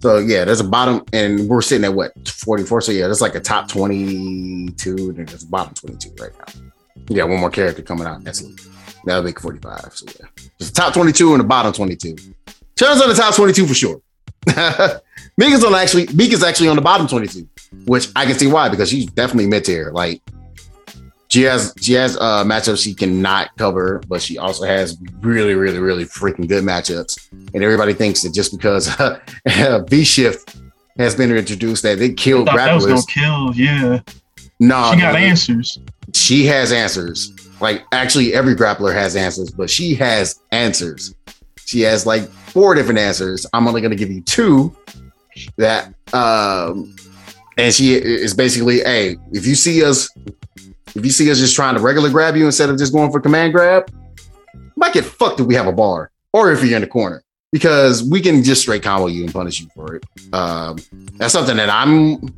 [0.00, 2.80] So yeah, there's a bottom, and we're sitting at what 44.
[2.80, 6.62] So yeah, there's like a top 22, and there's a bottom 22 right now.
[7.06, 8.60] Got one more character coming out next week.
[9.04, 9.92] That'll make 45.
[9.94, 10.26] So yeah,
[10.58, 12.16] there's a top 22 and the bottom 22.
[12.78, 14.00] Chun's on the top 22 for sure.
[15.36, 17.48] Mika's on actually Mika's actually on the bottom 22,
[17.86, 19.90] which I can see why because she's definitely mid tier.
[19.92, 20.22] Like
[21.28, 25.78] she has she has uh matchups she cannot cover, but she also has really, really,
[25.78, 27.28] really freaking good matchups.
[27.54, 28.88] And everybody thinks that just because
[29.88, 30.56] V shift
[30.98, 33.08] has been introduced that they killed thought that was gonna grapplers.
[33.08, 33.54] kill.
[33.54, 34.00] Yeah,
[34.58, 35.78] No, she got no, answers.
[36.14, 37.32] She has answers.
[37.60, 41.14] Like actually every grappler has answers, but she has answers.
[41.66, 43.46] She has like four different answers.
[43.52, 44.76] I'm only gonna give you two
[45.56, 46.94] that um
[47.56, 50.08] and she is basically, hey, if you see us
[50.94, 53.20] if you see us just trying to regular grab you instead of just going for
[53.20, 53.90] command grab,
[54.54, 57.22] you might get fucked if we have a bar or if you're in the corner.
[57.52, 60.04] Because we can just straight combo you and punish you for it.
[60.32, 60.78] Um,
[61.16, 62.32] that's something that I'm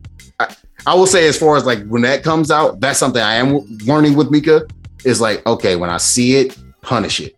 [0.86, 3.58] I will say as far as like when that comes out, that's something I am
[3.84, 4.66] learning with Mika.
[5.04, 7.34] Is like, okay, when I see it, punish it.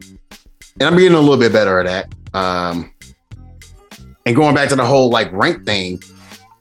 [0.79, 2.39] And I'm getting a little bit better at that.
[2.39, 2.93] Um,
[4.27, 6.03] and going back to the whole like rank thing,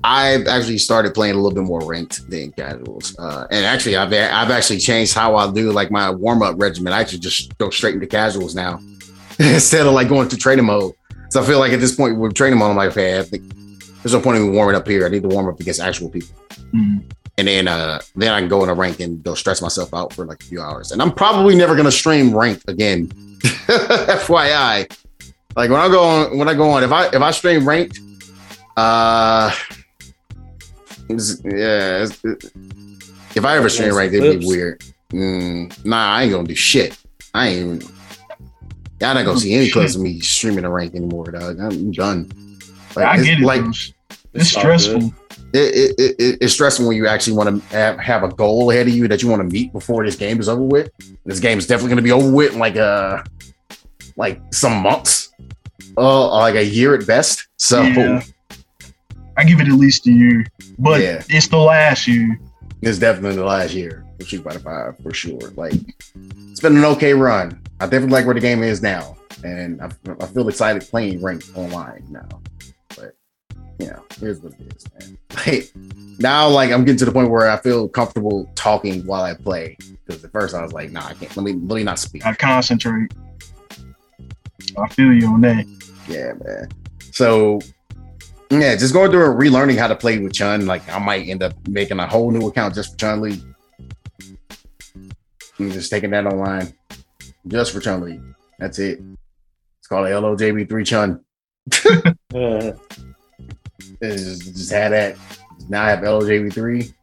[0.03, 3.17] I've actually started playing a little bit more ranked than casuals.
[3.17, 6.93] Uh, and actually, I've I've actually changed how I do like my warm up regimen.
[6.93, 8.79] I actually just go straight into casuals now
[9.39, 10.93] instead of like going to training mode.
[11.29, 13.23] So I feel like at this point with training mode, I'm like, okay, I
[14.03, 15.05] there's no point in me warming up here.
[15.05, 16.35] I need to warm up against actual people
[16.73, 17.03] Mm.
[17.37, 20.11] and then uh then I can go in a rank and go stress myself out
[20.13, 20.91] for like a few hours.
[20.91, 23.07] And I'm probably never gonna stream ranked again.
[23.43, 24.91] FYI.
[25.55, 27.99] Like when I go on when I go on, if I if I stream ranked,
[28.77, 29.51] uh
[31.09, 32.19] it's- yeah, it's-
[33.35, 34.83] if I ever stream ranked, it'd be weird.
[35.11, 36.97] Mm, nah, I ain't gonna do shit.
[37.33, 37.81] I ain't even
[39.01, 41.59] y'all not gonna see any clips of me streaming a rank anymore, dog.
[41.59, 42.31] I'm done.
[42.95, 43.45] Like, I get it.
[43.45, 43.63] like
[44.33, 45.13] Like it's stressful.
[45.53, 48.87] it, it, it, it's stressful when you actually want to have, have a goal ahead
[48.87, 50.89] of you that you want to meet before this game is over with.
[51.25, 53.23] This game is definitely going to be over with in like uh
[54.15, 55.31] like some months,
[55.97, 57.47] uh, like a year at best.
[57.57, 58.21] So Yeah.
[59.37, 60.45] I give it at least a year,
[60.77, 61.23] but Yeah.
[61.29, 62.39] it's the last year.
[62.81, 65.39] it's definitely the last year for Street Fighter Five for sure.
[65.55, 65.73] Like
[66.51, 67.59] it's been an okay run.
[67.79, 71.49] I definitely like where the game is now, and I, I feel excited playing ranked
[71.55, 72.27] online now.
[73.77, 75.17] But you know, here's what it is, man.
[75.45, 75.71] Like
[76.19, 79.77] now, like I'm getting to the point where I feel comfortable talking while I play.
[80.05, 81.35] Because at first I was like, nah, I can't.
[81.35, 82.25] Let me let me not speak.
[82.25, 83.11] I concentrate.
[84.77, 85.65] I feel you on that.
[86.07, 86.69] Yeah, man.
[87.11, 87.59] So
[88.49, 90.65] yeah, just going through and relearning how to play with Chun.
[90.65, 93.41] Like I might end up making a whole new account just for Chun Li.
[95.59, 96.73] I'm just taking that online
[97.47, 98.19] just for Chun Li.
[98.59, 99.01] That's it.
[99.79, 101.23] It's called LOJB3 Chun.
[102.33, 103.12] Uh, It's
[104.01, 105.17] Just, just had that.
[105.69, 106.93] Now I have LOJB3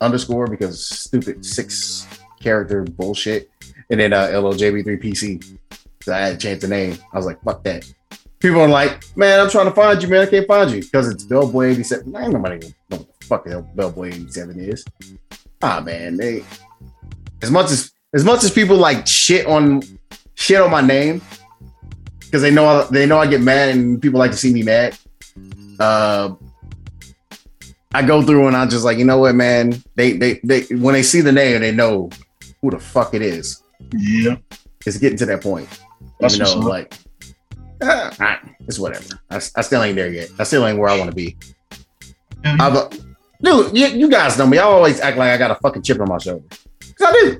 [0.00, 2.06] underscore because stupid six
[2.40, 3.50] character bullshit.
[3.90, 5.58] And then uh, LOJB3 PC.
[6.02, 6.98] So I had to change the name.
[7.12, 7.90] I was like, fuck that.
[8.38, 10.26] People are like, man, I'm trying to find you, man.
[10.26, 12.14] I can't find you because it's Bellboy 87.
[12.14, 14.84] Ain't nobody know what the fuck Bellboy 87 is.
[15.62, 16.44] Ah, man, they
[17.40, 19.82] as much as as much as people like shit on
[20.34, 21.22] shit on my name
[22.20, 24.62] because they know I, they know I get mad and people like to see me
[24.62, 24.98] mad.
[25.80, 26.34] Uh,
[27.92, 29.82] I go through and I'm just like, you know what, man?
[29.94, 32.10] They they they when they see the name, they know
[32.60, 33.62] who the fuck it is.
[33.92, 34.36] Yeah.
[34.86, 35.68] It's getting to that point.
[36.20, 36.94] That's Even though, what's like,
[37.82, 39.20] ah, it's whatever.
[39.30, 40.30] I, I still ain't there yet.
[40.38, 41.36] I still ain't where I want to be.
[42.44, 42.56] Yeah.
[42.60, 42.88] I've, uh,
[43.42, 44.58] dude, you, you guys know me.
[44.58, 46.44] I always act like I got a fucking chip on my shoulder.
[46.48, 47.38] 'Cause I do.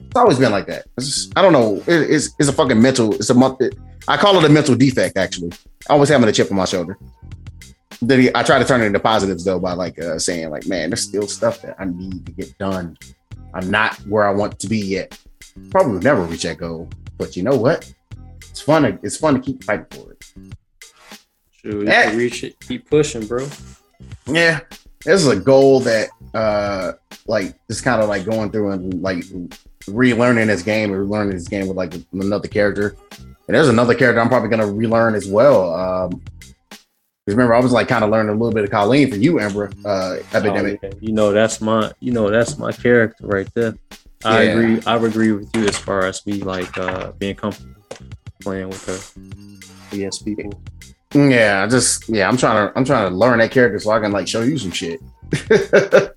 [0.00, 0.86] It's always been like that.
[0.96, 1.76] It's just, I don't know.
[1.86, 3.14] It- it's, it's a fucking mental.
[3.14, 3.60] It's a month.
[4.08, 5.16] I call it a mental defect.
[5.16, 5.52] Actually,
[5.88, 6.96] I always having a chip on my shoulder.
[8.02, 11.02] I try to turn it into positives though by like uh, saying like, man, there's
[11.02, 12.96] still stuff that I need to get done.
[13.54, 15.18] I'm not where I want to be yet.
[15.70, 16.88] Probably never reach that goal,
[17.18, 17.92] but you know what?
[18.50, 18.82] It's fun.
[18.82, 20.24] To, it's fun to keep fighting for it.
[21.52, 22.14] shoot, you Yeah.
[22.14, 22.58] reach it.
[22.60, 23.46] Keep pushing, bro.
[24.26, 24.60] Yeah,
[25.04, 26.92] this is a goal that uh
[27.26, 29.24] like just kind of like going through and like
[29.86, 32.96] relearning this game or relearning this game with like another character.
[33.46, 35.72] And there's another character I'm probably gonna relearn as well.
[35.74, 36.22] Um,
[37.24, 39.38] because remember, I was like kind of learning a little bit of Kolin for you,
[39.38, 40.80] Ember, uh, Epidemic.
[40.82, 40.92] Oh, yeah.
[41.00, 43.74] You know, that's my, you know, that's my character right there.
[44.24, 44.50] I Yeah.
[44.52, 44.82] agree.
[44.86, 47.74] I would agree with you as far as me like uh being comfortable
[48.42, 50.52] playing with her against people.
[51.14, 54.00] Yeah, I just yeah, I'm trying to I'm trying to learn that character so I
[54.00, 55.00] can like show you some shit.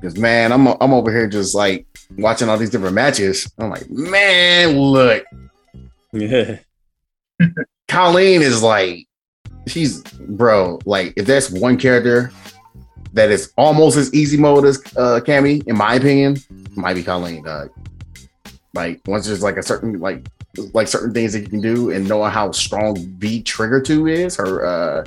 [0.00, 1.84] Because man, I'm I'm over here just like
[2.16, 3.52] watching all these different matches.
[3.58, 5.24] I'm like, man, look,
[6.12, 6.58] Yeah.
[7.88, 9.07] Kolin is like,
[9.70, 10.78] she's bro.
[10.84, 12.32] Like, if there's one character
[13.12, 17.02] that is almost as easy mode as uh Cammy, in my opinion, it might be
[17.02, 17.44] Kolin.
[17.44, 17.70] Dog.
[18.74, 20.26] Like once there's like a certain like
[20.72, 24.36] like certain things that you can do and knowing how strong V trigger two is,
[24.36, 25.04] her uh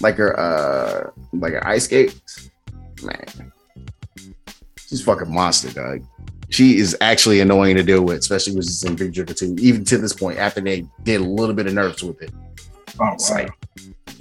[0.00, 2.50] like her uh like her ice skates,
[3.02, 3.52] man.
[4.88, 6.02] She's fucking monster, dog.
[6.48, 9.84] She is actually annoying to deal with, especially with this in V trigger two, even
[9.84, 12.32] to this point after they did a little bit of nerfs with it.
[12.98, 13.16] Oh, wow.
[13.30, 13.50] like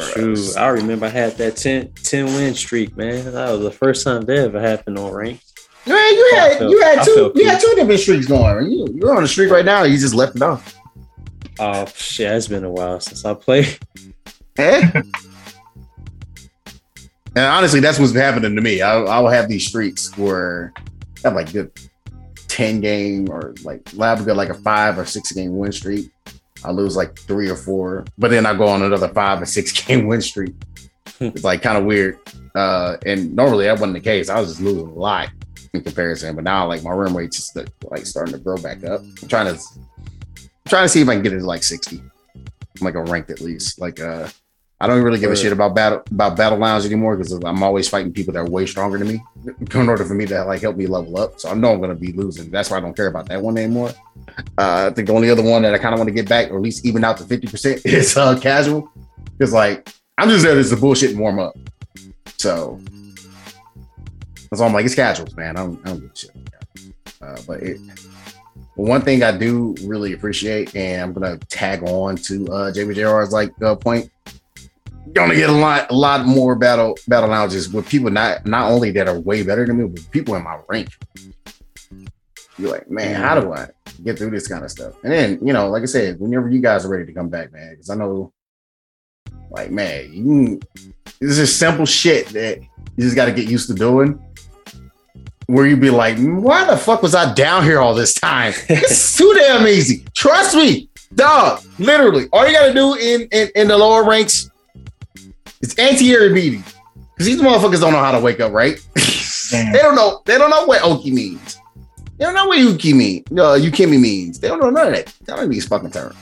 [0.02, 3.26] Shoot, I remember I had that 10, 10 win streak, man.
[3.34, 5.42] That was the first time that ever happened on rank.
[5.86, 8.72] Man, you had felt- you had two felt you had two different streaks going.
[8.72, 9.84] You you're on a streak right now.
[9.84, 10.76] You just left it off.
[11.60, 13.78] Oh shit, it's been a while since I played.
[14.58, 14.92] Eh?
[17.36, 18.82] and honestly, that's what's happening to me.
[18.82, 20.74] I I will have these streaks where
[21.24, 21.72] I have like good
[22.48, 26.10] ten game or like lab good like a five or six game win streak.
[26.64, 29.72] I lose like three or four, but then I go on another five or six
[29.86, 30.54] game win streak.
[31.20, 32.20] It's like kind of weird.
[32.56, 34.30] Uh, and normally that wasn't the case.
[34.30, 35.30] I was just losing a lot
[35.74, 39.02] in comparison, but now like my run rate's just like starting to grow back up.
[39.02, 39.62] I'm trying to
[40.40, 41.98] I'm trying to see if I can get it to like 60.
[42.00, 42.52] I'm
[42.82, 43.80] like a ranked at least.
[43.80, 44.30] Like uh
[44.82, 47.90] I don't really give a shit about battle about battle lounge anymore because I'm always
[47.90, 49.22] fighting people that are way stronger than me
[49.72, 51.38] in order for me to like help me level up.
[51.38, 52.50] So I know I'm gonna be losing.
[52.50, 53.92] That's why I don't care about that one anymore.
[54.58, 56.50] Uh, I think the only other one that I kind of want to get back
[56.50, 58.90] or at least even out to 50% is uh casual.
[59.38, 61.56] Because like I'm just there just to bullshit and warm up.
[62.38, 62.80] So
[64.50, 65.58] that's all I'm like, it's casuals, man.
[65.58, 66.32] I don't, I don't give a shit.
[67.22, 67.80] Uh, but it
[68.76, 73.52] one thing I do really appreciate, and I'm gonna tag on to uh JBJR's like
[73.62, 74.10] uh, point.
[75.16, 78.70] You're gonna get a lot, a lot more battle battle lounges with people not not
[78.72, 80.90] only that are way better than me, but people in my rank.
[82.60, 83.70] You're like, man, how do I
[84.04, 84.94] get through this kind of stuff?
[85.04, 87.52] And then, you know, like I said, whenever you guys are ready to come back,
[87.52, 88.34] man, because I know,
[89.50, 90.60] like, man, you can,
[91.20, 94.24] this is simple shit that you just got to get used to doing.
[95.48, 98.54] Where you'd be like, why the fuck was I down here all this time?
[98.70, 100.06] It's too damn easy.
[100.14, 101.64] Trust me, dog.
[101.80, 104.49] Literally, all you gotta do in in, in the lower ranks
[105.78, 106.64] anti-air beating.
[107.14, 108.80] Because these motherfuckers don't know how to wake up, right?
[109.52, 110.22] They don't know.
[110.26, 111.60] They don't know what Oki means.
[112.20, 113.24] They don't know what Yuki mean.
[113.32, 114.40] Uh, Ukemi means.
[114.40, 115.08] They don't know none of that.
[115.08, 116.16] They don't know these fucking terms.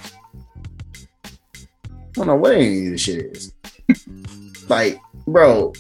[1.15, 3.53] I don't know what any of this shit is.
[4.69, 5.73] like, bro,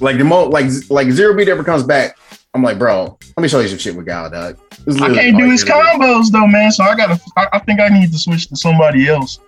[0.00, 2.16] like the mo like like zero beat ever comes back.
[2.54, 4.58] I'm like, bro, let me show you some shit with Guile, dog.
[4.88, 6.72] I can't do his combos though, man.
[6.72, 7.20] So I gotta.
[7.36, 9.40] I, I think I need to switch to somebody else.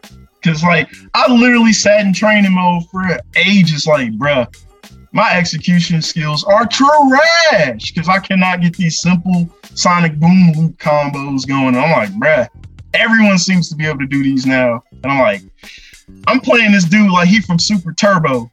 [0.44, 3.02] Cause like I literally sat in training mode for
[3.34, 3.86] ages.
[3.86, 4.46] Like, bruh,
[5.12, 7.92] my execution skills are trash.
[7.94, 11.76] Cause I cannot get these simple sonic boom loop combos going.
[11.76, 12.48] I'm like, bruh,
[12.94, 14.82] everyone seems to be able to do these now.
[15.02, 15.42] And I'm like,
[16.26, 18.50] I'm playing this dude like he from Super Turbo.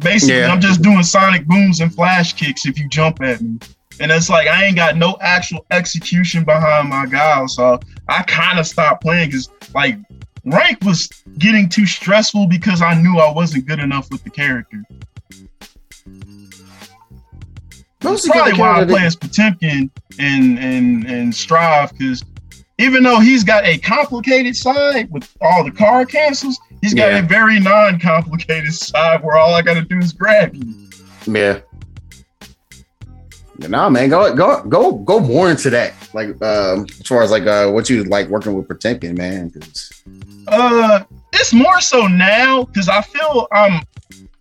[0.00, 0.52] Basically, Yeah.
[0.52, 3.58] I'm just doing sonic booms and flash kicks if you jump at me.
[4.00, 7.46] And it's like I ain't got no actual execution behind my guy.
[7.46, 9.96] So I kind of stopped playing because like
[10.44, 14.82] rank was getting too stressful because I knew I wasn't good enough with the character.
[18.00, 22.22] That's Mostly probably got a why I play as Potemkin and and and Strive because
[22.78, 27.18] even though he's got a complicated side with all the car cancels, he's got Yeah.
[27.18, 30.74] a very non-complicated side where all I got to do is grab you.
[31.26, 31.60] Yeah.
[33.60, 35.94] Yeah, Nah, man, go go go go more into that.
[36.12, 39.50] Like, um, as far as like uh, what you like working with Potemkin, man.
[39.50, 39.90] 'cause-
[40.48, 43.80] Uh, it's more so now because I feel um,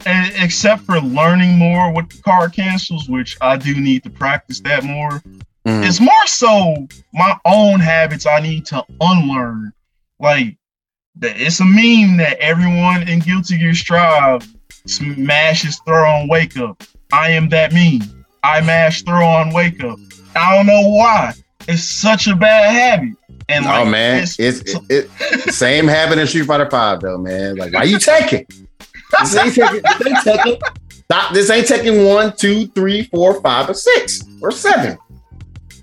[0.06, 4.60] e- except for learning more with the car cancels, which I do need to practice
[4.62, 5.22] that more.
[5.66, 5.86] Mm.
[5.86, 9.74] It's more so my own habits I need to unlearn.
[10.20, 10.58] Like,
[11.22, 14.48] it's a meme that everyone in Guilty Gear Strive
[14.86, 16.84] smashes throw on wake up.
[17.12, 18.26] I am that meme.
[18.44, 19.98] I mash throw on wake up.
[20.36, 21.34] I don't know why.
[21.68, 23.16] It's such a bad habit.
[23.50, 27.56] And oh like, man, it's, it, it same happened in Street Fighter Five though, man.
[27.58, 28.46] Like, why you taking?
[29.20, 29.82] This ain't taking.
[29.82, 30.62] This ain't taking.
[30.90, 31.34] Stop.
[31.34, 34.98] This ain't taking one, two, three, four, five, or six or seven.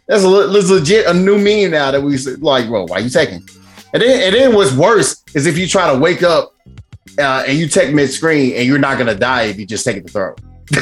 [0.06, 3.10] That's, a, le- that's legit a new meme now that we like, bro, why you
[3.10, 3.46] taking?
[3.92, 6.54] And then, and then what's worse is if you try to wake up
[7.18, 9.96] uh, and you take mid screen and you're not gonna die if you just take
[9.96, 10.34] it to throw.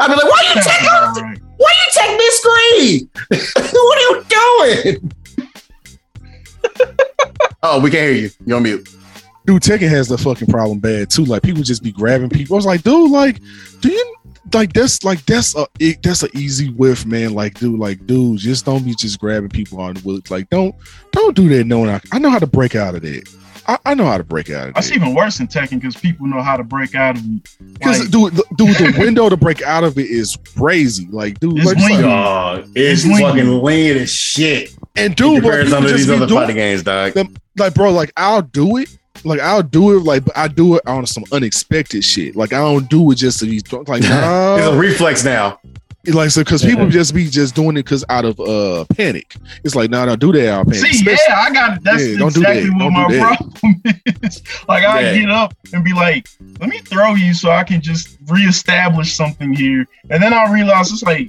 [0.00, 0.60] I'd be like, why you
[1.22, 1.47] right.
[1.58, 3.10] Why you take mid screen?
[3.72, 4.24] what are you
[4.94, 5.12] doing?
[7.62, 8.30] oh, we can't hear you.
[8.46, 8.88] You're on mute.
[9.44, 11.24] dude, Tekken has the fucking problem bad too.
[11.24, 12.54] Like people just be grabbing people.
[12.54, 13.40] I was like, dude, like,
[13.80, 14.14] do you
[14.54, 17.34] like that's like that's a it, that's an easy whiff, man.
[17.34, 20.30] Like, dude, like, dude, just don't be just grabbing people on the wood.
[20.30, 20.74] Like, don't
[21.12, 21.64] don't do that.
[21.64, 23.28] No, I, I know how to break out of that.
[23.68, 24.94] I, I know how to break out of That's that.
[24.96, 27.42] even worse in Tekken because people know how to break out of it.
[27.74, 31.06] Because Like, dude, the, dude, the window to break out of it is crazy.
[31.10, 34.74] Like, dude, It's like, just when like- you- it's, It's fucking lean as shit.
[34.96, 37.12] and dude, bro, compared some of these other doing- fighting games, dog.
[37.58, 38.88] like bro like i'll do it
[39.24, 42.58] like i'll do it like but i do it on some unexpected shit like i
[42.58, 45.58] don't do it just to be like It's a reflex now.
[46.14, 49.34] Like so because people just be just doing it because out of uh panic
[49.64, 51.82] it's like no nah, don't do that out of panic See, Especially- yeah, I got.
[51.84, 52.72] That's Yeah, don't do exactly that.
[52.72, 53.82] what Don't my problem
[54.22, 54.42] is.
[54.68, 55.20] like, I Yeah.
[55.20, 56.28] get up and be like,
[56.60, 59.86] let me throw you so I can just reestablish something here.
[60.10, 61.28] And then I realize it's like,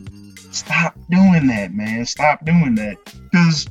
[0.51, 2.05] stop doing that, man.
[2.05, 2.97] Stop doing that.
[3.31, 3.67] Because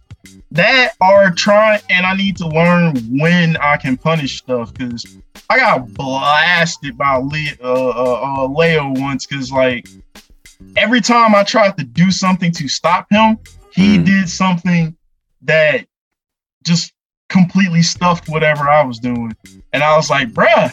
[0.53, 4.73] that are trying, and I need to learn when I can punish stuff.
[4.75, 5.05] Because
[5.51, 9.27] I got blasted by Le- uh, uh, uh, Leo once.
[9.27, 9.87] Because, like,
[10.77, 13.39] every time I tried to do something to stop him,
[13.73, 14.05] he Mm.
[14.07, 14.97] did something
[15.43, 15.87] that
[16.65, 16.93] just
[17.29, 19.35] completely stuffed whatever I was doing.
[19.73, 20.73] And I was like, bruh,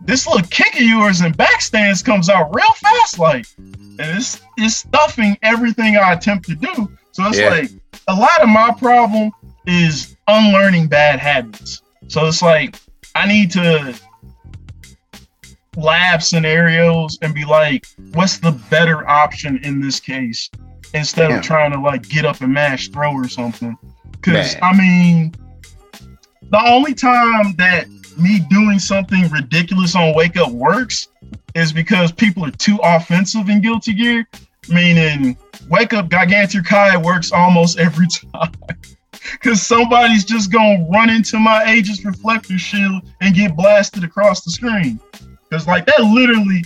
[0.00, 4.76] this little kick of yours and backstands comes out real fast, like, and it's it's
[4.76, 6.90] stuffing everything I attempt to do.
[7.12, 7.50] So it's Yeah.
[7.50, 7.70] like
[8.08, 9.30] a lot of my problem
[9.66, 11.82] is unlearning bad habits.
[12.08, 12.76] So it's like
[13.14, 13.94] I need to
[15.76, 20.50] lab scenarios and be like, what's the better option in this case?
[20.94, 21.38] Instead Yeah.
[21.38, 23.76] of trying to like get up and mash throw or something.
[24.22, 25.34] Cause I mean,
[26.50, 27.86] the only time that
[28.18, 31.08] me doing something ridiculous on Wake Up works
[31.54, 34.26] is because people are too offensive in Guilty Gear.
[34.68, 35.36] Meaning,
[35.68, 38.52] Wake Up Giganter Kai works almost every time.
[39.32, 44.50] Because somebody's just gonna run into my Aegis Reflector shield and get blasted across the
[44.50, 44.98] screen.
[45.48, 46.64] Because, like, that literally,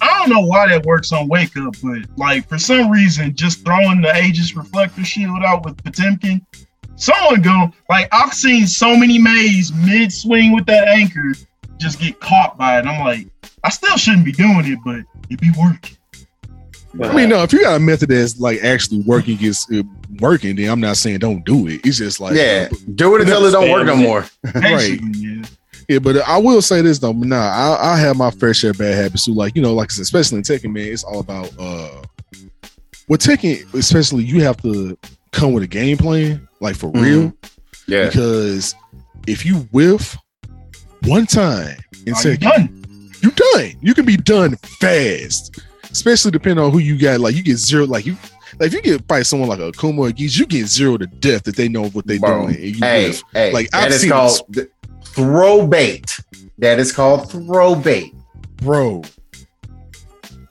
[0.00, 3.64] I don't know why that works on Wake Up, but, like, for some reason, just
[3.64, 6.44] throwing the Aegis Reflector shield out with Potemkin,
[6.96, 11.32] someone go, like, I've seen so many Mays mid swing with that anchor
[11.78, 12.86] just get caught by it.
[12.86, 13.28] I'm like,
[13.64, 15.96] I still shouldn't be doing it, but it be working.
[17.02, 19.82] i mean no if you got a method that's like actually working is uh,
[20.20, 23.44] working then i'm not saying don't do it it's just like yeah, do it until
[23.44, 24.24] it don't work no more.
[24.54, 25.44] Basically, yeah.
[25.88, 27.12] Yeah, but I will say this though.
[27.12, 29.34] Nah, I, I have my fair share of bad habits too.
[29.34, 32.02] Like you know, like I said, especially in Tekken, man, it's all about uh,
[33.08, 34.98] with Tekken, especially you have to
[35.32, 37.32] come with a game plan, like for real,
[37.86, 38.74] Yeah, because
[39.26, 40.16] if you whiff
[41.04, 41.76] one time
[42.06, 42.82] in Are you done?
[43.22, 43.72] you done.
[43.80, 45.58] You can be done fast,
[45.90, 47.20] especially depending on who you got.
[47.20, 48.16] Like you get zero, like you.
[48.58, 51.06] Like if you get fight someone like a Kuma or Geese, you get zero to
[51.06, 52.54] death that they know what they're doing.
[52.54, 53.22] And you hey, whiff.
[53.34, 54.68] hey, Like, I've is seen called th-
[55.16, 56.20] throw bait.
[56.58, 58.14] That is called throw bait.
[58.62, 59.02] bro.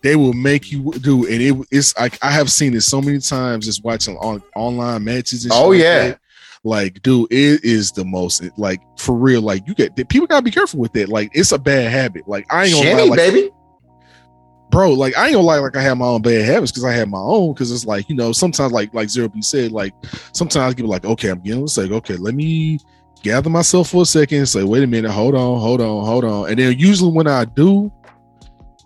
[0.02, 3.18] They will make you do, and it, it's like I have seen it so many
[3.20, 5.46] times just watching on online matches.
[5.46, 6.08] And Oh, like yeah.
[6.10, 6.20] that.
[6.64, 9.42] like dude, it is the most like for real.
[9.42, 11.10] Like you get people gotta be careful with that.
[11.10, 12.28] Like it's a bad habit.
[12.28, 13.50] Like I ain't gonna lie, like, baby.
[14.70, 14.92] bro.
[14.92, 17.08] Like I ain't gonna lie, like I have my own bad habits because I have
[17.10, 17.54] my own.
[17.54, 19.94] Because it's like you know sometimes like like Zero B said, like
[20.34, 22.78] sometimes I like okay, I'm getting it's like okay, let me
[23.26, 26.24] gather myself for a second and say, wait a minute, hold on, hold on, hold
[26.24, 26.50] on.
[26.50, 27.92] And then usually when I do,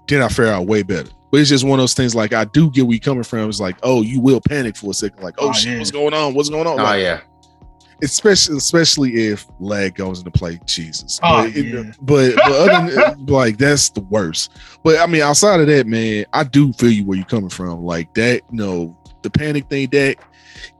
[0.07, 1.09] then I fare out way better.
[1.31, 3.47] But it's just one of those things like I do get where you coming from.
[3.49, 5.77] It's like, oh, you will panic for a second, like, oh, Oh, shit, yeah.
[5.79, 6.33] what's going on?
[6.33, 6.79] What's going on?
[6.79, 7.21] Oh Like, yeah,
[8.01, 10.59] especially especially if lag goes into play.
[10.65, 11.19] Jesus.
[11.21, 14.57] Oh, but, it- but, but other than uh, like that's the worst.
[14.83, 17.83] But I mean, outside of that, man, I do feel you where you're coming from.
[17.83, 20.15] Like that, you know, the panic thing that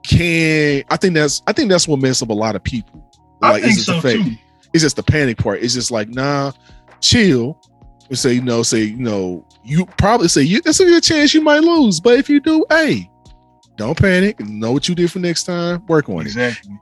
[0.04, 3.06] can I think that's I think that's what messes up a lot of people.
[3.42, 4.36] I Like think it's so too.
[4.74, 5.62] it's just the panic part.
[5.62, 6.52] It's just like, nah,
[7.02, 7.60] chill.
[8.10, 11.34] And say, you know, say, you know, you probably say you there's a good chance
[11.34, 12.00] you might lose.
[12.00, 13.10] But if you do, hey,
[13.76, 14.40] don't panic.
[14.40, 15.86] Know what you did for next time.
[15.88, 16.22] Work on it.
[16.22, 16.78] Exactly.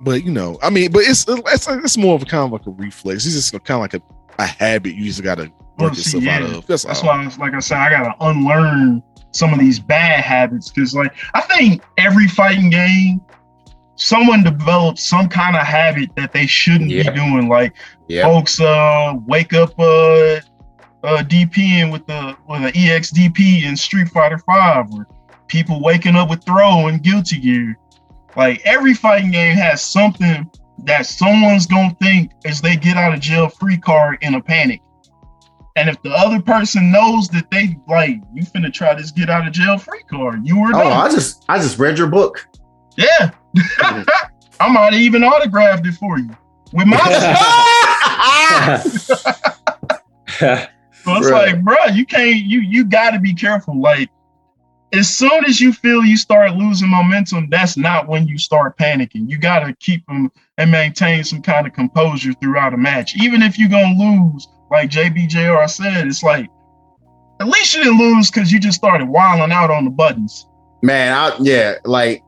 [0.00, 2.66] But you know, I mean, but it's it's, it's more of a kind of like
[2.66, 3.26] a reflex.
[3.26, 4.02] It's just kind of like a,
[4.42, 6.66] a habit you just gotta work yourself out of.
[6.66, 9.02] That's, That's why, like I said, I gotta unlearn
[9.32, 13.20] some of these bad habits because, like, I think every fighting game,
[14.00, 17.10] someone develops some kind of habit that they shouldn't Yeah.
[17.10, 17.48] be doing.
[17.48, 17.74] Like,
[18.08, 18.22] yeah.
[18.24, 20.40] folks, uh, wake up, uh,
[21.04, 25.06] uh, DPing with the with an EXDP in Street Fighter Five, or
[25.48, 27.76] people waking up with throw and Guilty Gear.
[28.36, 30.48] Like every fighting game has something
[30.84, 34.80] that someone's gonna think as they get out of jail free card in a panic.
[35.76, 39.46] And if the other person knows that they like you finna try this get out
[39.46, 40.92] of jail free card, you were Oh, done.
[40.92, 42.46] I just I just read your book.
[42.96, 43.30] Yeah.
[44.60, 46.30] I might have even autographed it for you
[46.72, 46.96] with my
[51.02, 51.32] So it's Bruh.
[51.32, 53.80] like, bro, you can't you you gotta be careful.
[53.80, 54.10] Like
[54.92, 59.28] as soon as you feel you start losing momentum, that's not when you start panicking.
[59.28, 63.16] You gotta keep them and maintain some kind of composure throughout a match.
[63.16, 66.48] Even if you're gonna lose, like JBJR said, it's like
[67.40, 70.46] at least you didn't lose because you just started wilding out on the buttons.
[70.82, 72.22] Man, I yeah, like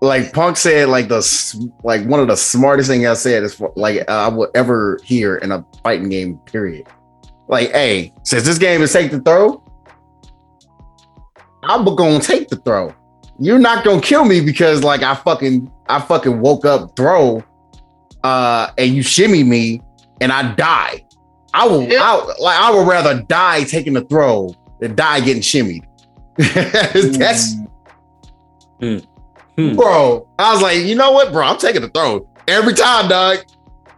[0.00, 3.72] like Punk said, like the like one of the smartest thing I said is for,
[3.76, 6.38] like I will ever hear in a fighting game.
[6.38, 6.86] Period.
[7.48, 9.62] Like, hey, since this game is take the throw,
[11.62, 12.94] I'm gonna take the throw.
[13.38, 17.42] You're not gonna kill me because like I fucking I fucking woke up throw,
[18.22, 19.80] uh, and you shimmy me
[20.20, 21.04] and I die.
[21.52, 22.02] I will Yeah.
[22.02, 25.84] I, like I would rather die taking the throw than die getting shimmied.
[26.36, 27.56] That's
[28.80, 28.98] Hmm.
[29.56, 29.76] Hmm.
[29.76, 30.28] bro.
[30.38, 31.44] I was like, you know what, bro?
[31.44, 33.38] I'm taking the throw every time, dog.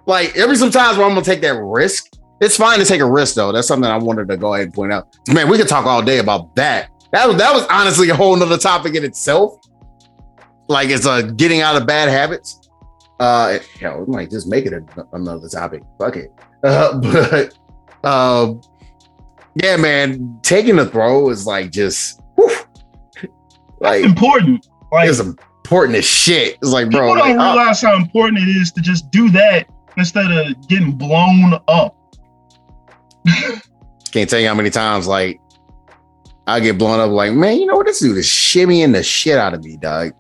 [0.07, 2.13] Like every sometimes where I'm gonna take that risk.
[2.41, 3.53] It's fine to take a risk though.
[3.53, 5.17] That's something I wanted to go ahead and point out.
[5.29, 6.91] Man, we could talk all day about that.
[7.13, 9.59] That was that was honestly a whole nother topic in itself.
[10.69, 12.61] Like it's uh getting out of bad habits.
[13.19, 15.83] Uh hell, we might just make it a, another topic.
[15.99, 16.33] Fuck it.
[16.63, 17.01] Uh,
[18.03, 18.61] but um
[19.63, 22.49] yeah, man, taking the throw is like just whew.
[23.19, 23.33] That's
[23.81, 24.67] like important.
[24.97, 26.55] Like it's important as shit.
[26.55, 29.67] It's like, bro, people don't like, realize how important it is to just do that
[29.99, 31.95] instead of getting blown up.
[34.11, 35.39] can't tell you how many times like
[36.47, 37.11] I get blown up.
[37.11, 37.87] Like, man, you know what?
[37.87, 40.13] This dude is shimmying the shit out of me, dog.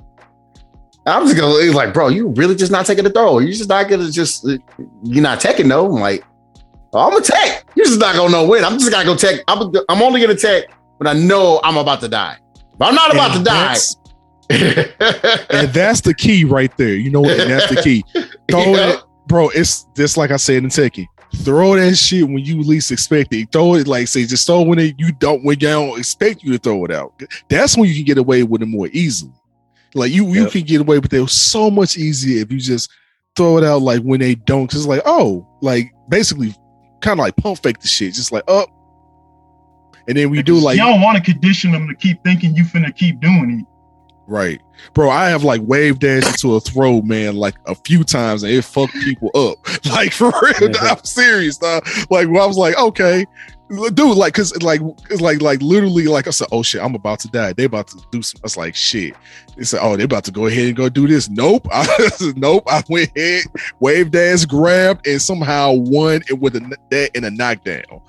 [1.07, 3.39] I'm just gonna he's like, bro, you really just not taking the throw.
[3.39, 5.87] You just not gonna just you're not taking though.
[5.87, 6.23] I'm like,
[6.93, 7.65] oh, I'm a tech.
[7.77, 8.63] You're just not gonna know when.
[8.63, 9.41] I'm just gonna go tech.
[9.49, 10.65] I'm, I'm only gonna tech
[10.99, 12.37] when I know I'm about to die.
[12.77, 13.55] But I'm not about to die.
[13.55, 13.97] that's-
[14.51, 16.95] and that's the key right there.
[16.95, 17.39] You know what?
[17.39, 18.05] And that's the key.
[18.51, 18.93] Throw Yeah.
[18.95, 19.49] it, bro.
[19.51, 21.07] It's just like I said in Tekken.
[21.39, 23.51] Throw that shit when you least expect it.
[23.53, 26.43] Throw it like say just throw it when it, you don't when you don't expect
[26.43, 27.21] you to throw it out.
[27.49, 29.33] That's when you can get away with it more easily.
[29.95, 30.53] Like you you Yep.
[30.53, 32.91] can get away with it so much easier if you just
[33.35, 34.73] throw it out like when they don't.
[34.73, 36.55] It's like oh like basically
[37.01, 38.15] kind of like pump fake the shit.
[38.15, 38.71] Just like up.
[40.09, 42.63] And then we do like you don't want to condition them to keep thinking you
[42.65, 43.67] finna keep doing it.
[44.27, 44.61] Right.
[44.93, 48.53] Bro, I have like wave dash into a throw, man, like a few times and
[48.53, 49.59] it fucked people up.
[49.87, 51.59] Like for real, I'm serious.
[51.59, 51.87] dog.
[52.11, 53.25] Like well, I was like, okay.
[53.69, 57.21] Dude, like cause like it's like like literally like I said, oh shit, I'm about
[57.21, 57.53] to die.
[57.53, 59.15] They about to do some I was like shit.
[59.57, 61.29] They said, oh, they about to go ahead and go do this.
[61.29, 61.67] Nope.
[61.73, 61.87] I,
[62.37, 62.65] nope.
[62.69, 63.45] I went ahead,
[63.81, 68.01] wave dash, grabbed, and somehow won it with a that and a knockdown.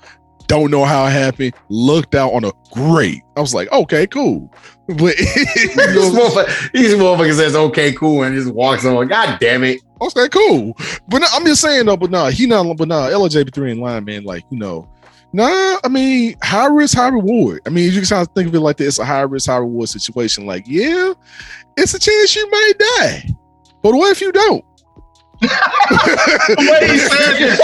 [0.48, 1.54] Don't know how it happened.
[1.68, 3.22] Looked out on a great.
[3.36, 4.52] I was like, okay, cool.
[4.88, 9.06] But These motherfuckers, these motherfuckers says okay, cool, and just walks on.
[9.06, 9.82] God damn it.
[10.00, 10.74] Okay, cool.
[11.08, 14.06] But no, I'm just saying though, but nah, he not but nah, LJB3 in line,
[14.06, 14.88] man, like, you know,
[15.34, 17.60] nah, I mean, high risk, high reward.
[17.66, 19.58] I mean, you can kind of think of it like this, a high risk, high
[19.58, 20.46] reward situation.
[20.46, 21.12] Like, yeah,
[21.76, 23.28] it's a chance you may die.
[23.82, 24.64] But what if you don't?
[25.40, 27.58] The way he said it.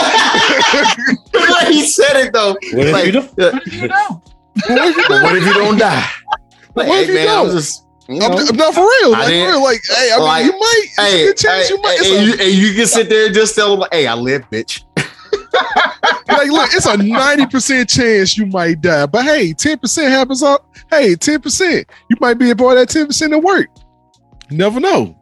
[1.32, 2.52] the way he said it though.
[2.52, 3.38] What if Like, you don't?
[3.40, 4.22] uh, You know.
[4.66, 5.22] What if you don't?
[5.22, 6.06] what if you don't die?
[6.76, 7.50] Like, What if hey, you man, don't?
[7.50, 9.14] just you know, I'm, not for real.
[9.14, 9.62] I Like, for real.
[9.62, 10.82] Like, hey, I mean, like, you might.
[10.84, 11.98] It's hey, a chance hey, you might.
[11.98, 14.14] It's hey, a- you, and you can sit there and just tell them, hey, I
[14.14, 14.82] live, bitch.
[16.28, 19.06] like, look, it's a 90% chance you might die.
[19.06, 20.66] But hey, 10% happens up.
[20.90, 21.84] Hey, 10%.
[22.10, 23.68] You might be a part of that 10% to work.
[24.50, 25.16] You never know.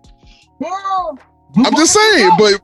[1.57, 2.61] I'm just saying, but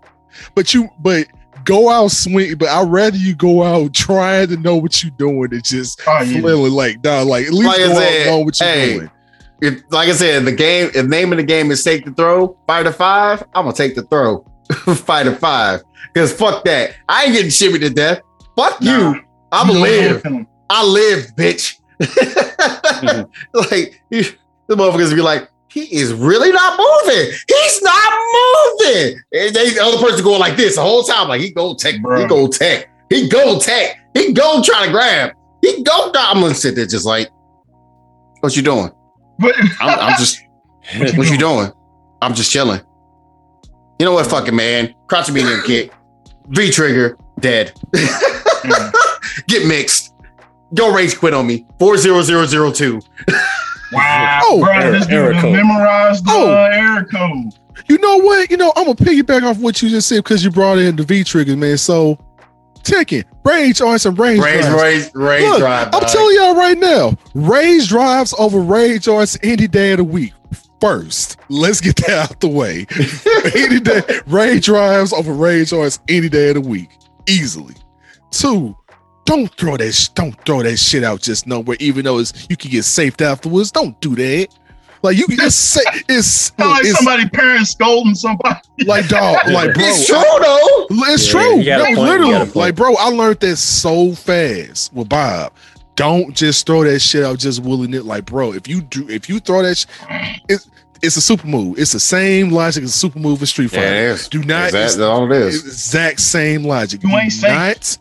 [0.54, 1.26] but you but
[1.64, 2.56] go out swing.
[2.56, 6.22] But I'd rather you go out trying to know what you're doing than just Oh,
[6.22, 6.40] yeah.
[6.40, 7.26] flailing like dog.
[7.28, 9.10] Like at least Like go said, out knowing what you're hey, doing.
[9.60, 12.56] If, like I said, the game, if name of the game is take the throw,
[12.66, 14.44] five to five, I'm gonna take the throw,
[14.94, 15.82] five to five.
[16.14, 16.94] Because fuck that.
[17.08, 18.20] I ain't getting shimmy to death.
[18.56, 19.12] Fuck Nah.
[19.14, 19.20] you.
[19.50, 20.22] I'm live.
[20.70, 21.74] I live, bitch.
[22.98, 23.58] Mm-hmm.
[23.72, 24.22] like you,
[24.66, 27.32] the motherfuckers be like, he is really not moving.
[27.46, 29.20] He's not moving.
[29.32, 32.00] And they the other person going like this the whole time, like he go tech,
[32.00, 32.22] bro.
[32.22, 35.32] he go tech, he go tech, he go try to grab,
[35.62, 36.10] he go.
[36.14, 37.28] I'm gonna sit there just like,
[38.40, 38.90] what you doing?
[39.38, 40.42] But I'm, I'm just,
[41.16, 41.70] what you doing?
[42.22, 42.80] I'm just chilling.
[43.98, 44.26] You know what?
[44.26, 45.92] Fucking man, crouch medium kick,
[46.48, 47.72] V trigger, dead.
[47.94, 48.92] Mm.
[49.48, 50.14] Get mixed.
[50.74, 51.66] Go rage quit on me.
[51.78, 53.00] Four zero zero zero two.
[53.92, 56.50] Wow, Oh, bro, error- this dude memorized the Oh.
[56.50, 57.52] uh, error code.
[57.88, 58.50] You know what?
[58.50, 61.04] You know, I'm gonna piggyback off what you just said because you brought in the
[61.04, 61.78] V triggers, man.
[61.78, 62.18] So
[62.82, 64.40] Tekken, rage on some rage.
[64.40, 64.82] Rage, drives.
[64.82, 65.86] rage, rage Look, drive.
[65.94, 66.08] I'm dog.
[66.08, 70.32] telling y'all right now, rage drives over rage arts any day of the week.
[70.80, 72.86] First, let's get that out the way.
[73.56, 76.90] any day, rage drives over rage arts any day of the week,
[77.28, 77.74] easily.
[78.30, 78.76] Two,
[79.28, 82.56] don't throw that sh- don't throw that shit out just nowhere, even though it's you
[82.56, 83.70] can get saved afterwards.
[83.70, 84.48] Don't do that.
[85.02, 88.58] Like you can just say it's, Sound like it's somebody parents scolding somebody.
[88.86, 89.84] like dog, like bro.
[89.84, 90.38] It's true I-
[90.88, 90.96] though.
[91.12, 91.58] it's Yeah, true.
[91.58, 92.50] you got a No, point, you got a literally.
[92.54, 95.52] Like, bro, I learned that so fast with Bob.
[95.94, 98.04] Don't just throw that shit out just willing it.
[98.04, 99.86] Like, bro, if you do, if you throw that, sh-
[100.48, 100.68] it's
[101.02, 101.78] it's a super move.
[101.78, 103.94] It's the same logic as a super move in Street Yeah, Fighter.
[103.94, 104.28] it is.
[104.28, 105.64] Do not- That's that's all it is.
[105.64, 107.02] Exact same logic.
[107.04, 107.98] You do ain't safe.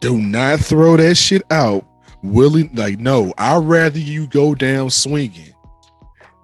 [0.00, 1.84] Do not throw that shit out
[2.22, 2.70] willing.
[2.74, 5.54] Like, no, I'd rather you go down swinging.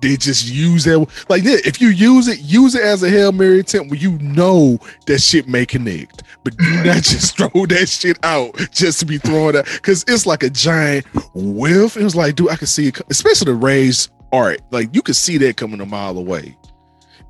[0.03, 1.07] They just use that.
[1.29, 4.19] Like, yeah, if you use it, use it as a Hail Mary attempt where you
[4.19, 6.23] know that shit may connect.
[6.45, 9.65] But do not just throw that shit out just to be throwing out.
[9.65, 11.97] Because it's like a giant whiff.
[11.97, 14.61] It was like, dude, I can see it, especially the raised art.
[14.71, 16.57] Like, you can see that coming a mile away.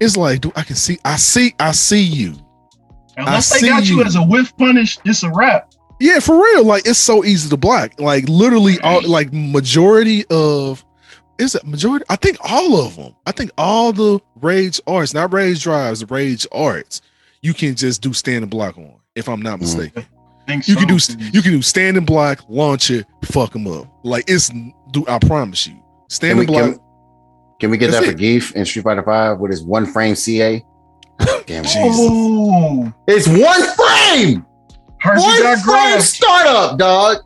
[0.00, 2.34] It's like, dude, I can see, I see, I see you.
[3.16, 4.04] Unless I they got you you.
[4.04, 5.72] as a whiff punish, it's a wrap.
[5.98, 6.64] Yeah, for real.
[6.64, 7.98] Like it's so easy to block.
[8.00, 10.84] Like literally, all like majority of
[11.38, 12.04] is it majority?
[12.08, 13.14] I think all of them.
[13.26, 17.00] I think all the rage arts, not rage drives, rage arts.
[17.42, 18.94] You can just do stand and block on.
[19.14, 19.62] If I'm not Mhm.
[19.62, 20.06] mistaken,
[20.46, 23.66] Think you so, can do you can do stand and block, launch it, fuck them
[23.66, 23.86] up.
[24.04, 24.50] Like it's
[24.92, 25.76] do I promise you.
[26.08, 26.62] Stand Can we, and block.
[26.64, 26.80] can,
[27.60, 28.18] can we get That's that for.
[28.18, 30.64] Gief in Street Fighter Five with his one frame CA?
[31.46, 31.64] Damn.
[31.64, 31.80] Jesus.
[31.82, 34.45] Oh, It's one frame.
[35.06, 37.18] Hershey One got frame startup, dog.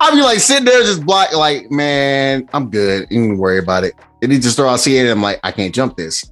[0.00, 3.06] I'll be like sitting there just block, like, man, I'm good.
[3.10, 3.94] You don't worry about it.
[4.20, 6.24] And he just throw out CA and I'm like, I can't jump this.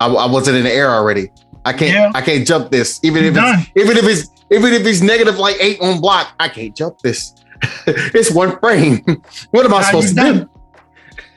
[0.00, 1.30] I, I wasn't in the air already.
[1.64, 2.10] I can't Yeah.
[2.14, 3.00] I can't jump this.
[3.02, 3.60] Even if Done.
[3.60, 6.98] it's even if it's even if it's negative like eight on block, I can't jump
[7.00, 7.34] this.
[7.86, 9.04] it's one frame.
[9.50, 10.50] what am I Now supposed you to do?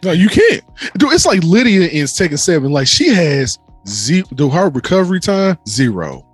[0.04, 0.64] No, you can't.
[0.98, 2.72] Dude, it's like Lidia in Tekken 7.
[2.72, 6.26] Like she has zero do her recovery time, zero.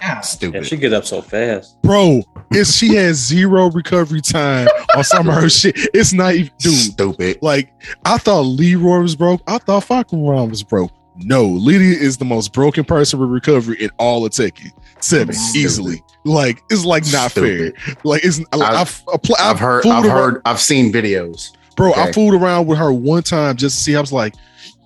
[0.00, 0.14] Yeah.
[0.14, 0.66] Yeah, Stupid.
[0.66, 1.80] she get up so fast.
[1.82, 2.22] Bro,
[2.52, 4.66] it's she has zero recovery time
[4.96, 5.74] on some of her shit.
[5.94, 6.72] It's not even dude.
[6.74, 7.38] Stupid.
[7.42, 7.70] Like
[8.04, 9.42] I thought Leroy was broke.
[9.46, 10.90] I thought Falcon was broke.
[11.16, 14.70] No, Lidia is the most broken person with recovery in all of Tekken.
[15.00, 15.58] Seven Stupid.
[15.64, 16.02] easily.
[16.24, 17.76] Like it's like not Stupid.
[17.78, 17.94] fair.
[18.04, 21.52] Like it's I've, I've- I've, appl- I've heard fooled I've around- heard I've seen videos.
[21.76, 21.92] bro.
[21.92, 23.96] I fooled around with her one time just to see.
[23.96, 24.34] I was like,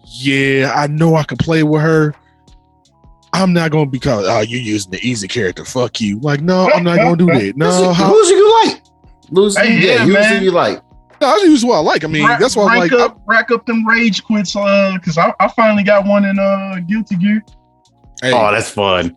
[0.07, 2.15] yeah, I know I can play with her.
[3.35, 4.24] I'm not gonna be called.
[4.27, 5.65] Oh, you're using the easy character.
[5.65, 6.19] Fuck you.
[6.20, 7.56] Like, no, I'm not gonna do that.
[7.56, 8.82] No, Who's- how, who's you like?
[9.31, 10.39] Lose Hey, yeah, yeah, use man.
[10.39, 10.82] who you like.
[11.20, 12.05] no, I use what I like.
[12.05, 13.01] I mean, Rack- that's why I'm rank like.
[13.01, 16.78] up, rack up them rage quits, uh, because I, I finally got one in uh
[16.86, 17.43] Guilty Gear.
[18.23, 19.16] hey, Oh, that's fun.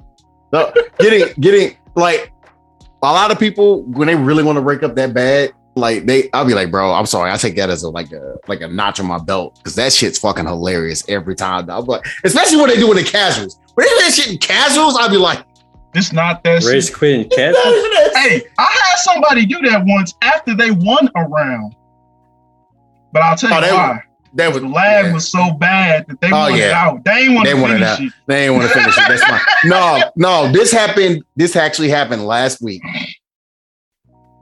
[0.52, 2.31] No, getting getting like
[3.03, 6.30] a lot of people when they really want to break up that bad, like they
[6.34, 7.30] I'll be like, bro, I'm sorry.
[7.31, 9.91] I take that as a like a like a notch on my belt because that
[9.94, 11.69] shit's fucking hilarious every time.
[11.69, 13.60] I'm like, especially when they do it in casuals.
[13.77, 15.45] When they do that shit in casuals, I'd be like,
[15.93, 16.71] It's not that shit.
[16.71, 17.53] Rage quit and "It's catch.
[17.53, 21.75] not even that Hey, I had somebody do that once after they won a round.
[23.13, 24.01] But I'll tell oh, you Oh, they- why.
[24.33, 25.13] That was The lag yeah.
[25.13, 26.71] was so bad that they Oh, wanted yeah.
[26.85, 27.03] out.
[27.05, 28.01] They ain't want to wanted finish out.
[28.01, 28.13] it.
[28.27, 29.03] They ain't want to finish it.
[29.07, 29.39] That's fine.
[29.65, 31.23] No, no, this happened.
[31.35, 32.81] This actually happened last week.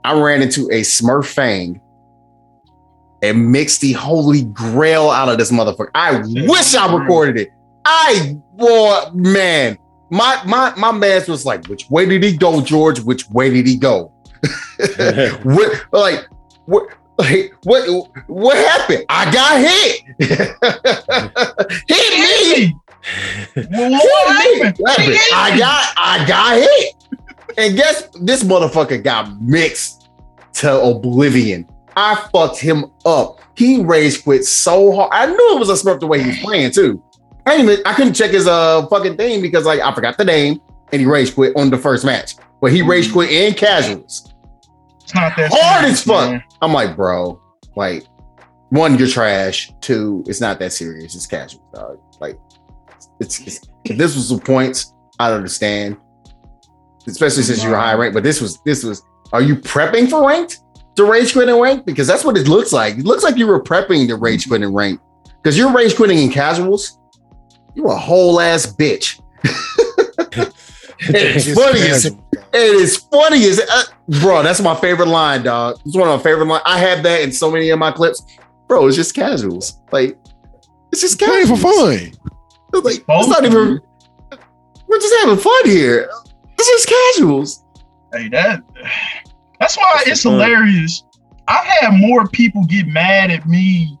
[0.04, 1.80] I ran into a Smurf Fang
[3.22, 5.90] and mixed the holy grail out of this motherfucker.
[5.94, 7.48] I wish I recorded it.
[7.88, 9.78] I boy, man,
[10.10, 12.98] my my my man was like, which way did he go, George?
[13.00, 14.12] Which way did he go?
[15.44, 16.28] what like
[16.64, 19.04] what like what what happened?
[19.08, 20.02] I got hit.
[21.88, 22.76] hit me.
[23.54, 24.02] What?
[24.34, 25.18] Happened?
[25.32, 26.94] I got I got hit.
[27.56, 30.08] And guess this motherfucker got mixed
[30.54, 31.68] to oblivion.
[31.96, 33.40] I fucked him up.
[33.56, 35.10] He rage quit so hard.
[35.12, 37.02] I knew it was a Smurf the way he was playing too.
[37.46, 40.60] I even, I couldn't check his uh fucking thing because like I forgot the name
[40.92, 42.34] and he rage quit on the first match.
[42.60, 44.32] But he rage quit in casuals.
[45.02, 46.30] It's not that Hard serious, as fuck.
[46.30, 46.44] man.
[46.62, 47.40] I'm like, bro,
[47.76, 48.06] like
[48.70, 49.72] one, you're trash.
[49.80, 51.14] Two, it's not that serious.
[51.14, 52.00] It's casual, dog.
[52.20, 52.38] Like
[53.20, 55.96] it's, it's if this was the points, I'd understand.
[57.06, 58.14] Especially since you're high ranked.
[58.14, 59.02] But this was this was
[59.32, 60.60] are you prepping for ranked
[60.96, 61.86] to rage quit and ranked?
[61.86, 62.98] Because that's what it looks like.
[62.98, 65.04] It looks like you were prepping to rage quit and ranked.
[65.40, 66.98] Because you're rage quitting in casuals,
[67.76, 69.20] you a whole ass bitch.
[71.00, 72.16] it's funny as It
[72.54, 73.82] is funny as uh,
[74.20, 74.42] bro.
[74.42, 75.78] That's my favorite line, dog.
[75.84, 76.62] It's one of my favorite lines.
[76.66, 78.22] I have that in so many of my clips,
[78.66, 78.86] bro.
[78.86, 79.80] It's just casuals.
[79.92, 80.18] Like
[80.92, 81.60] it's just Playing casuals.
[81.62, 82.12] for fun.
[82.74, 83.80] It's like it's not even.
[84.88, 86.08] We're just having fun here.
[86.58, 87.64] It's just casuals.
[88.12, 88.62] Hey, that
[89.60, 90.34] that's why That's it's fun.
[90.34, 91.02] hilarious.
[91.48, 93.98] I've had more people get mad at me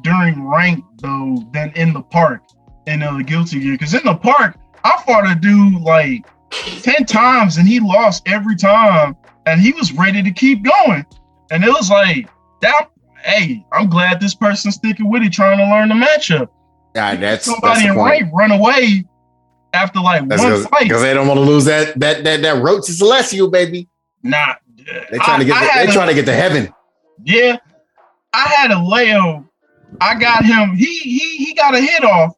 [0.00, 2.42] during rank though than in the park
[2.86, 3.72] in uh, Guilty Gear.
[3.72, 6.26] Because in the park, I fought a dude like
[6.82, 11.04] ten times and he lost every time, and he was ready to keep going.
[11.50, 12.28] And it was like
[12.60, 12.88] that.
[13.24, 16.48] Hey, I'm glad this person's sticking with it, trying to learn the matchup.
[16.96, 19.04] Yeah, that's Somebody that's in rank run away
[19.72, 20.82] after like That's one fight.
[20.82, 23.88] because they don't want to lose that that that that road to Celestial, baby.
[24.22, 26.72] Nah, They trying to get the, they trying to get to heaven.
[27.24, 27.56] Yeah,
[28.32, 29.48] I had a Leo.
[30.00, 30.74] I got him.
[30.74, 32.34] He he he got a hit off,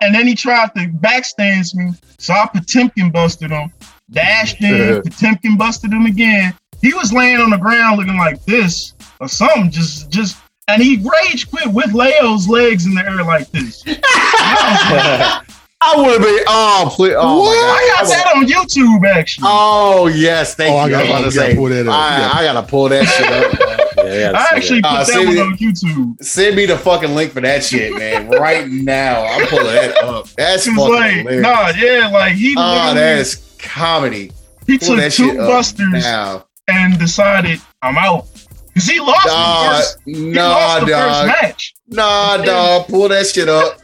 [0.00, 1.92] and then he tried to backstance me.
[2.18, 3.72] So I Potemkin busted him.
[4.10, 6.54] Dashed in, Potemkin busted him again.
[6.80, 9.70] He was laying on the ground looking like this or something.
[9.70, 10.38] Just just
[10.68, 13.82] and he rage quit with Leo's legs in the air like this.
[15.80, 16.44] I would have been.
[16.48, 17.14] Oh, please.
[17.16, 17.56] Oh, What?
[17.56, 19.46] I got that on YouTube actually.
[19.48, 20.90] Oh yes, thank Oh, I you.
[20.90, 21.94] gotta- I, was about I to gotta say, pull that up.
[21.94, 22.30] I, Yeah.
[22.34, 23.74] I gotta pull that shit up.
[23.98, 26.24] Yeah, I actually put Uh, that one me- on YouTube.
[26.24, 28.28] Send me the fucking link for that shit, man.
[28.30, 30.28] Right now, I'm pulling that up.
[30.30, 31.42] That's He fucking was like, hilarious.
[31.42, 34.32] nah, yeah, like he oh, literally- that is comedy.
[34.66, 36.46] he Pull took that two busters now.
[36.68, 38.26] and decided I'm out.
[38.74, 41.26] Cause he lost the Nah, first, he nah, lost the dog.
[41.26, 41.74] first match.
[41.88, 42.86] Nah, dog.
[42.88, 43.78] Pull that shit up.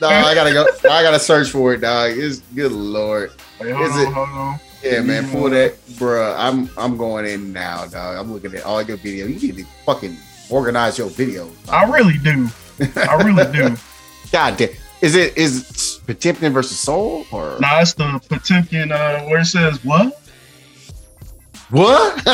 [0.00, 0.66] Nah, I gotta go.
[0.84, 2.12] I gotta search for it, dog.
[2.14, 3.30] It's good lord.
[3.60, 4.60] Is on, it- hold on.
[4.82, 5.30] Yeah, man.
[5.30, 6.34] Pull that, bruh.
[6.38, 8.18] I'm I'm going in now, dog.
[8.18, 9.26] I'm looking at all your video.
[9.26, 10.16] You need to fucking
[10.50, 11.52] organize your videos.
[11.70, 12.48] I really do.
[12.96, 13.76] I really do.
[14.32, 14.70] God damn.
[15.00, 19.82] Is it is Potemkin versus Sol or Nah, it's the Potemkin uh, where it says
[19.84, 20.20] what?
[21.70, 22.22] what?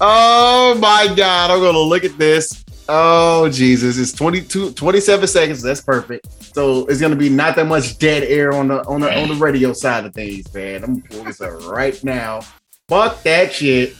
[0.00, 2.63] oh my god, I'm gonna look at this.
[2.88, 5.62] Oh Jesus, it's 22 27 seconds.
[5.62, 6.54] That's perfect.
[6.54, 9.34] So it's gonna be not that much dead air on the on the on the
[9.36, 10.84] radio side of things, man.
[10.84, 12.40] I'm gonna pull this up right now.
[12.88, 13.96] Fuck that shit.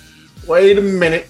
[0.47, 1.29] Wait a minute.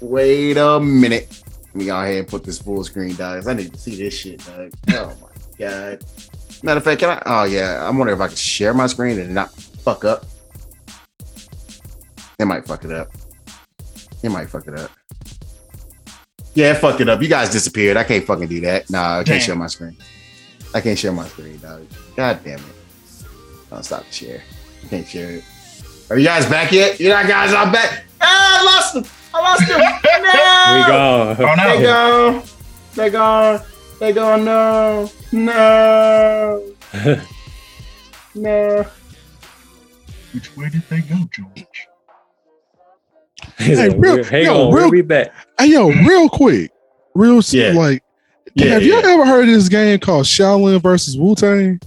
[0.00, 1.42] Wait a minute.
[1.66, 3.46] Let me go ahead and put this full screen, guys.
[3.46, 4.72] I need to see this shit, dog.
[4.92, 5.28] Oh my
[5.58, 6.04] god.
[6.62, 7.22] Matter of fact, can I?
[7.26, 10.24] Oh yeah, I'm wondering if I can share my screen and not fuck up.
[12.38, 13.10] It might fuck it up.
[14.22, 14.90] It might fuck it up.
[16.54, 17.20] Yeah, fuck it up.
[17.20, 17.96] You guys disappeared.
[17.96, 18.88] I can't fucking do that.
[18.90, 19.40] Nah, I can't Damn.
[19.40, 19.96] share my screen.
[20.72, 21.86] I can't share my screen, dog.
[22.16, 22.64] God damn it.
[23.72, 24.42] I'll stop the share.
[24.84, 25.44] I can't share it.
[26.10, 27.00] Are you guys back yet?
[27.00, 28.04] You're not guys, I'm back.
[28.20, 29.04] Ah, I lost them.
[29.34, 29.80] I lost them.
[30.24, 30.76] No.
[30.80, 31.36] we go.
[31.38, 31.82] Oh They no.
[32.40, 32.42] gone.
[32.94, 33.60] They gone.
[34.00, 34.44] They gone.
[34.44, 35.10] No.
[35.32, 36.64] No.
[38.36, 38.84] No.
[40.32, 41.86] Which way did they go, George?
[43.58, 45.32] He's Hey, like, real- "We're- yo, on, real- we'll be back.
[45.58, 46.70] Hey, yo, real quick,
[47.14, 47.72] real s- Yeah.
[47.72, 48.02] like,
[48.54, 49.00] Yeah, have yeah.
[49.00, 51.80] you ever heard of this game called Shaolin versus Wu Tang?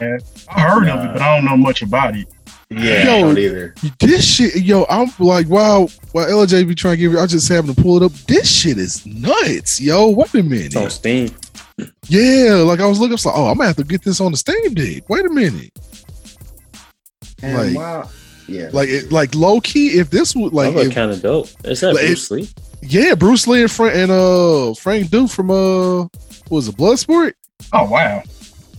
[0.00, 2.26] I heard of it, but I don't know much about it.
[2.70, 3.14] Yeah, Yo.
[3.16, 3.74] I don't either.
[4.00, 7.48] This shit, yo, I'm like, wow, while LJ be trying to give you, I just
[7.48, 8.12] having to pull it up.
[8.26, 10.08] This shit is nuts, yo.
[10.10, 10.92] Wait a It's on minute.
[10.92, 11.30] Steam.
[12.08, 14.20] Yeah, like I was looking, I was like, oh, I'm gonna have to get this
[14.20, 15.08] on the Steam deck.
[15.08, 15.70] Wait a minute.
[17.42, 18.08] And Like- wow.
[18.46, 18.70] Yeah.
[18.72, 21.48] Like, it, like low key, if this would like, That kind of dope.
[21.64, 22.48] Is that Like, Bruce Lee?
[22.82, 27.32] yeah, Bruce Lee and Frank and uh Frank Dux from uh, what was it Bloodsport?
[27.72, 28.22] Oh wow.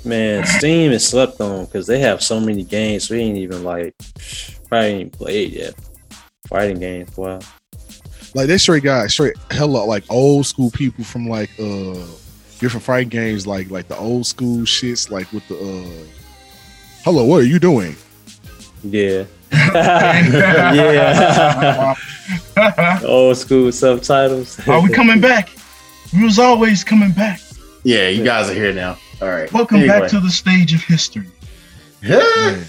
[0.03, 3.09] Man, Steam is slept on because they have so many games.
[3.09, 3.95] We ain't even like
[4.69, 5.73] probably ain't played yet.
[6.47, 7.39] Fighting games, wow.
[8.35, 12.05] Like they straight guys, straight hella like old school people from like uh
[12.59, 16.05] different fighting games, like like the old school shits, like with the uh
[17.03, 17.95] hello, what are you doing?
[18.83, 19.23] Yeah.
[20.75, 21.95] yeah.
[23.05, 24.59] Old school subtitles.
[24.67, 25.49] Are we coming back?
[26.13, 27.39] We was always coming back.
[27.83, 28.97] Yeah, you guys are here now.
[29.21, 29.51] All right.
[29.53, 29.99] Welcome Anyway.
[29.99, 31.27] back to the stage of history.
[32.01, 32.65] Man.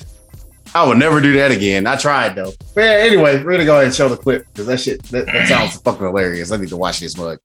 [0.75, 1.87] I would never do that again.
[1.87, 2.53] I tried though.
[2.75, 5.25] But yeah, anyway, we're gonna go ahead and show the clip because that shit that,
[5.27, 6.53] that sounds fucking hilarious.
[6.53, 7.39] I need to watch this mug.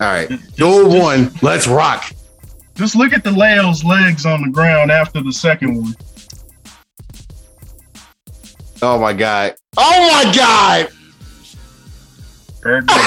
[0.00, 1.30] All right, duel one.
[1.42, 2.10] Let's rock.
[2.74, 5.94] Just look at the Leo's legs on the ground after the second one.
[8.80, 9.54] Oh my god.
[9.76, 10.88] Oh my god.
[12.62, 12.98] There it goes.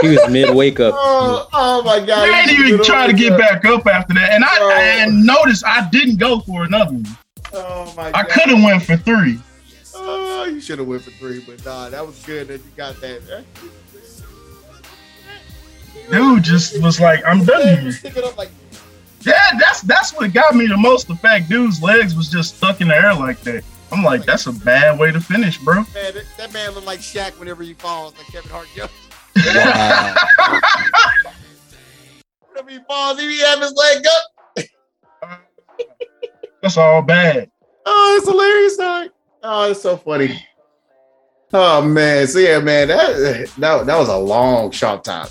[0.00, 0.94] He was mid wake up.
[0.96, 2.28] oh, oh my god.
[2.28, 4.70] I didn't even try to get back up after that, and I Oh.
[4.70, 7.06] and notice I didn't go for another one.
[7.52, 8.14] Oh my god.
[8.14, 9.38] I could have went for three.
[9.94, 13.00] Oh, you should have went for three, but nah, that was good that you got
[13.00, 13.44] that.
[16.10, 17.92] Dude just was like, I'm done here.
[17.92, 18.50] Stick like
[19.20, 21.08] Yeah, that's that's what got me the most.
[21.08, 23.64] The fact dude's legs was just stuck in the air like that.
[23.90, 25.74] I'm like, that's a bad way to finish, bro.
[25.74, 28.94] Man, that, that man looked like Shaq whenever he falls, like Kevin Hart jumps.
[29.36, 30.14] wow.
[32.48, 34.66] Whenever he falls, he have his leg up.
[36.62, 37.50] That's all bad.
[37.84, 39.10] Oh, it's hilarious, dog.
[39.42, 40.46] Oh, it's so funny.
[41.52, 45.28] Oh man, so yeah, man, that that, that was a long shot top.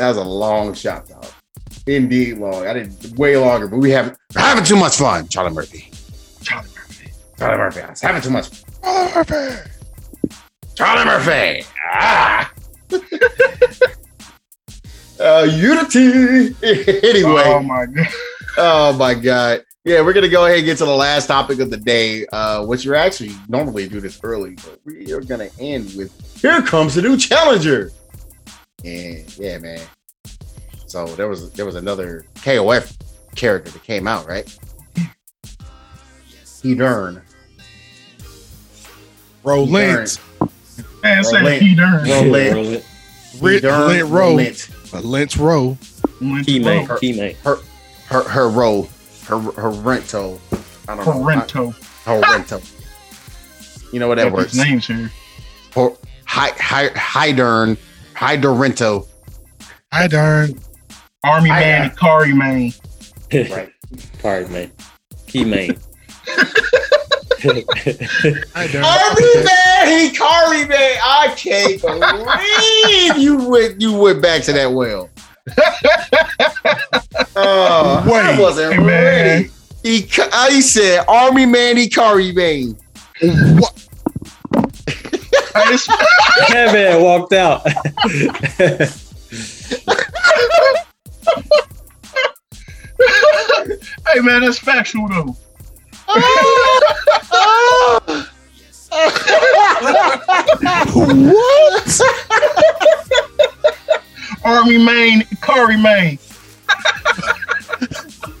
[0.00, 1.26] That was a long shot top.
[1.86, 2.66] Indeed, long.
[2.66, 5.28] I did way longer, but we have we're having too much fun.
[5.28, 5.90] Charlie Murphy.
[6.42, 7.12] Charlie Murphy.
[7.36, 7.80] Charlie Murphy.
[7.82, 8.48] I was having too much.
[8.82, 9.70] Charlie Murphy.
[10.74, 11.66] Charlie Murphy.
[11.92, 12.50] Ah.
[15.20, 16.56] uh, Unity.
[16.62, 17.42] anyway.
[17.44, 18.08] Oh my god.
[18.56, 19.64] Oh my god.
[19.84, 22.64] Yeah, we're gonna go ahead and get to the last topic of the day, uh,
[22.64, 26.10] which we're actually normally do this early, but we are gonna end with
[26.40, 27.92] here comes the new challenger.
[28.84, 29.80] And yeah, man.
[30.86, 32.96] So there was there was another KOF
[33.36, 34.46] character that came out, right?
[36.62, 37.22] Heidern.
[39.42, 40.18] Roland.
[41.02, 41.62] Man, say Roland.
[41.62, 42.04] he darn.
[42.08, 42.54] Roland.
[42.56, 42.84] Roland.
[43.40, 44.18] Rit- Hedern Lint Row.
[44.18, 44.68] Roland.
[44.92, 45.78] A Lynch Row.
[46.44, 46.86] Key man.
[46.86, 47.34] Her- Key man.
[47.44, 47.56] Her
[48.06, 48.88] her her row.
[49.26, 50.38] Her her rento.
[50.88, 51.12] I don't know.
[51.12, 51.72] Parento.
[52.04, 53.92] Her rento.
[53.92, 54.52] You know what that Got works.
[54.52, 55.10] these names here.
[55.76, 55.96] Or
[56.26, 56.90] Hy- Hy-
[58.20, 59.06] Hydern, Hydorento.
[59.94, 60.50] Hi, darn.
[61.24, 62.72] Army I- man, Ikari man.
[63.50, 63.72] Right.
[64.20, 64.70] Card man.
[65.26, 65.70] Key man.
[66.28, 67.64] Hi.
[68.54, 70.98] Army man, Hikari man.
[71.02, 75.08] I can't believe you went you went back to that well.
[77.36, 78.86] Oh, I wasn't man.
[78.86, 79.50] ready.
[79.82, 82.76] He, I said Army man, Hikari man.
[83.58, 83.86] What?
[85.54, 85.86] Hey, it's-
[86.52, 87.66] that man walked out.
[94.08, 95.36] hey man, that's factual though.
[100.92, 102.00] what?
[104.44, 106.18] Army main, Ikari main.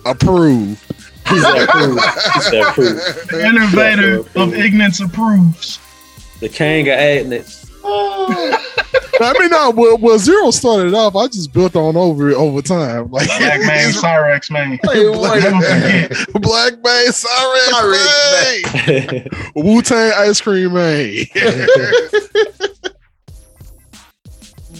[0.06, 0.80] Approved.
[1.28, 1.98] He's that proof.
[2.34, 3.26] He's that proof.
[3.28, 5.78] The innovator of ignorance approves.
[6.40, 7.66] The king of Agnes.
[9.22, 11.14] I mean, no, well, well, Zero started off.
[11.14, 13.10] I just built on over it over time.
[13.10, 14.78] Like Black man, Cyrex man.
[14.82, 16.42] Wait, wait.
[16.42, 21.26] Black man, Cyrex sorry, Wu Tang ice cream man.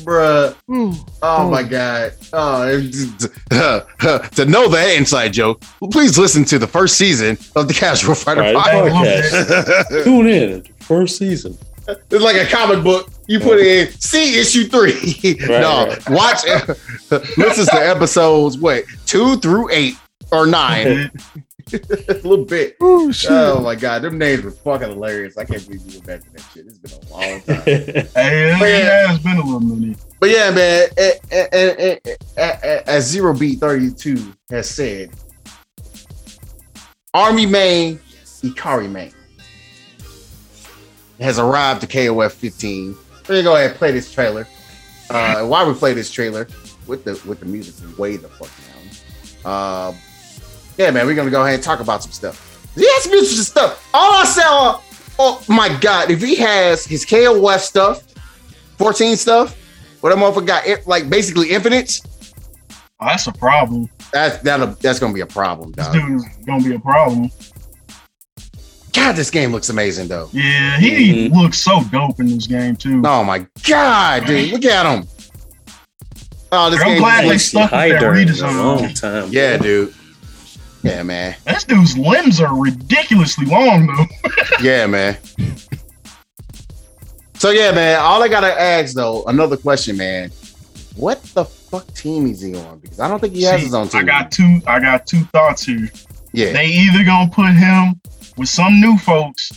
[0.05, 0.55] Bruh.
[1.23, 2.15] Oh my god.
[2.32, 7.74] Oh, it- to know that inside joke, please listen to the first season of the
[7.74, 9.31] Casual Fighter Right, Podcast.
[9.31, 10.05] podcast.
[10.05, 10.65] Tune in.
[10.91, 11.57] First season.
[11.87, 13.12] It's like a comic book.
[13.29, 15.37] You put it in see issue three.
[15.49, 16.11] Right, no, right.
[16.11, 16.45] watch
[17.37, 19.95] listen to episodes what two through eight
[20.33, 20.87] or nine.
[20.89, 21.11] a
[22.25, 22.77] little bit.
[22.81, 23.12] oh!
[23.29, 25.39] Oh my god, them names were fucking hilarious.
[25.39, 26.67] I can't believe you went back to that shit.
[26.67, 27.62] It's been a long time.
[27.62, 29.97] Hey, it's been a little minute.
[30.19, 30.89] But yeah, man,
[32.89, 35.11] as Zero B thirty two has said,
[37.15, 38.01] Army main,
[38.43, 39.12] Ikari main
[41.21, 42.97] has arrived to KOF 15.
[43.29, 44.47] We're gonna go ahead and play this trailer.
[45.11, 46.47] Uh, and while we play this trailer
[46.87, 48.51] with the with the music way the fuck
[49.45, 49.89] down.
[49.91, 49.97] Um,
[50.77, 52.47] yeah, man, we're gonna go ahead and talk about some stuff.
[52.75, 53.89] He has some interesting stuff.
[53.93, 54.81] All I saw,
[55.19, 58.03] oh my god, if he has his KOF stuff,
[58.79, 59.57] 14 stuff,
[60.01, 62.01] what that motherfucker got it, like basically infinite.
[63.01, 63.89] Oh, that's a problem.
[64.13, 65.93] That's that'll that's gonna be a problem, dog.
[65.93, 67.31] dude is gonna be a problem.
[68.93, 70.29] God, this game looks amazing though.
[70.33, 71.35] Yeah, he Mhm.
[71.35, 73.03] looks so dope in this game too.
[73.05, 75.07] Oh my god, dude, look at him.
[76.53, 76.99] Oh, this I'm game.
[76.99, 79.29] glad they is- stuck with that Hyder in a long time.
[79.31, 79.95] yeah, dude.
[80.83, 81.37] Yeah, man.
[81.47, 84.07] This dude's limbs are ridiculously long though.
[84.62, 85.17] Yeah, man.
[87.35, 87.99] So yeah, man.
[88.01, 90.31] All I gotta ask though, another question, man.
[90.97, 92.79] What the fuck team is he on?
[92.81, 94.01] Because I don't think he has See, his own team.
[94.01, 94.61] I got two.
[94.67, 95.89] I got two thoughts here.
[96.33, 98.01] yeah, They either gonna put him
[98.41, 99.53] with some new folks,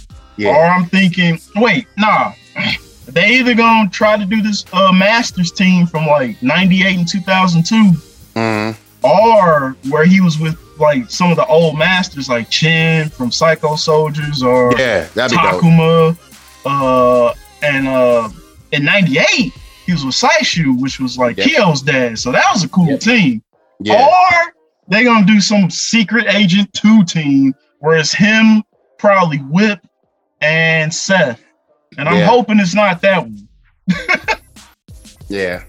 [0.45, 2.33] or I'm thinking, wait, nah.
[3.05, 7.75] They either gonna try to do this uh, Masters team from like '98 and 2002,
[8.33, 8.77] Mhm.
[9.03, 13.75] or where he was with like some of the old masters like Chin from Psycho
[13.75, 15.05] Soldiers or yeah.
[15.15, 15.61] That'd be dope.
[15.61, 16.17] Takuma.
[16.65, 18.29] Uh, and uh,
[18.71, 19.51] in '98
[19.85, 21.43] he was with Saishu, which was like Yeah.
[21.45, 22.17] Kyo's dad.
[22.17, 22.97] So that was a cool Yeah.
[22.97, 23.43] team.
[23.81, 24.53] Yeah, Or
[24.87, 28.63] they gonna do some secret agent two team where it's him,
[29.03, 29.79] probably Whip,
[30.39, 31.41] and Seth.
[31.97, 32.25] And I'm Yeah.
[32.25, 33.47] hoping it's not that one.
[35.27, 35.63] yeah.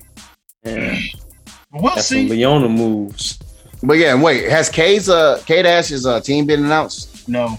[0.64, 0.98] Yeah.
[1.72, 2.28] But we'll That's see.
[2.28, 3.36] Leona moves.
[3.82, 7.28] But yeah, wait, has K's uh K Dash's uh team been announced?
[7.28, 7.58] No,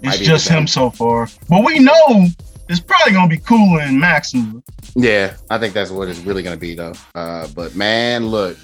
[0.00, 1.28] it's be just him so far.
[1.48, 2.28] But we know
[2.68, 4.62] it's probably gonna be Kula and Maxima.
[4.94, 6.92] Yeah, I think that's what it's really gonna be though.
[7.16, 8.56] Uh, but man, look,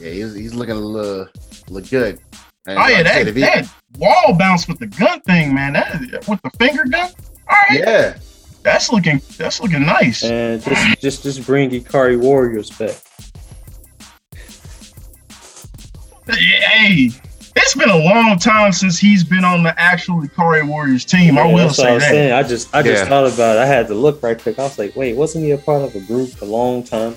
[0.00, 1.28] yeah, he's, he's looking a little
[1.68, 2.18] look good.
[2.66, 3.68] And Oh yeah, like I said, that, he- that
[3.98, 5.74] wall bounce with the gun thing, man.
[5.74, 7.10] That with the finger gun.
[7.48, 8.16] All right, yeah,
[8.62, 10.24] that's looking that's looking nice.
[10.24, 12.96] And just just just bring Ikari Warriors back.
[16.26, 17.10] Hey,
[17.54, 21.36] it's been a long time since he's been on the actual Ikari Warriors team.
[21.36, 22.10] I will that's what I say was that.
[22.10, 22.32] saying.
[22.32, 23.08] I just I just Yeah.
[23.10, 23.60] thought about it.
[23.60, 24.58] I had to look right quick.
[24.58, 27.14] I was like, wait, wasn't he a part of a group a long time?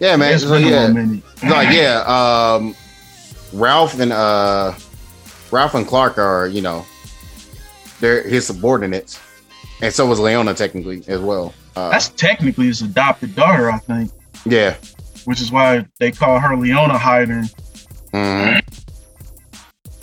[0.00, 0.34] yeah, man.
[0.34, 1.22] It's So, been yeah, little minute.
[1.44, 2.74] like yeah, um,
[3.54, 4.74] Ralph and uh,
[5.50, 6.84] Ralph and Clark are you know,
[8.00, 9.20] they're his subordinates,
[9.80, 11.54] and so was Leona technically as well.
[11.76, 14.10] Uh, That's technically his adopted daughter, I think,
[14.46, 14.76] yeah.
[15.24, 17.52] which is why they call her Leona Heidern.
[18.12, 18.60] Mhm.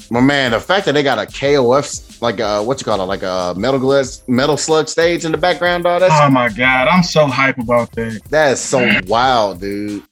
[0.10, 3.06] My man, the fact that they got a KOF, like uh, what you call it,
[3.06, 6.02] like a metal glass, metal slug stage in the background, dog.
[6.02, 8.22] That's Oh my god, I'm so hype about that.
[8.30, 10.03] That is so wild, dude.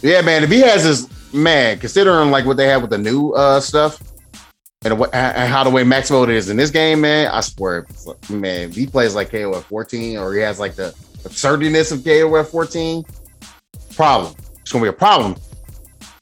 [0.00, 0.42] Yeah, man.
[0.44, 4.00] If he has this, man, considering like what they have with the new uh stuff
[4.84, 7.86] and, what, and how the way Max Mode is in this game, man, I swear,
[8.30, 10.94] man, if he plays like KOF 14 or he has like the
[11.24, 13.04] absurdiness of KOF 14,
[13.96, 14.34] problem.
[14.60, 15.36] It's gonna be a problem.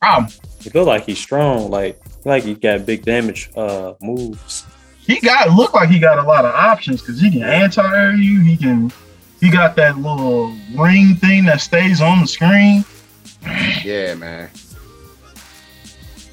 [0.00, 0.32] Problem.
[0.60, 1.70] He feel like he's strong.
[1.70, 4.64] Like like he got big damage uh moves.
[5.00, 8.40] He got look like he got a lot of options because he can anti-air you.
[8.40, 8.90] He can.
[9.40, 12.84] He got that little ring thing that stays on the screen.
[13.84, 14.50] Yeah, man.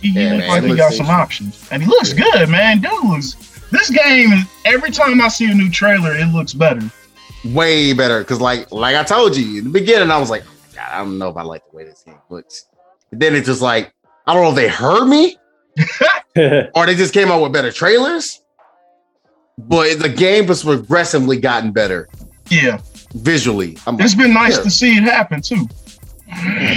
[0.03, 2.81] He, he Yeah, look man, like he got some options, and he looks good, man.
[2.81, 3.35] Dude looks.
[3.71, 6.81] This game is every time I see a new trailer, it looks better.
[7.45, 10.51] Way better because, like, like I told you in the beginning, I was like, "Oh
[10.75, 12.65] God, I don't know if I like the way this game looks.
[13.09, 13.93] But then it's just like,
[14.27, 15.37] I don't know if they heard me
[16.75, 18.41] or they just came out with better trailers.
[19.57, 22.09] But the game has progressively gotten better
[22.49, 22.79] Yeah,
[23.13, 23.77] visually.
[23.85, 24.63] I'm like, it's been nice Yeah.
[24.63, 25.67] to see it happen too.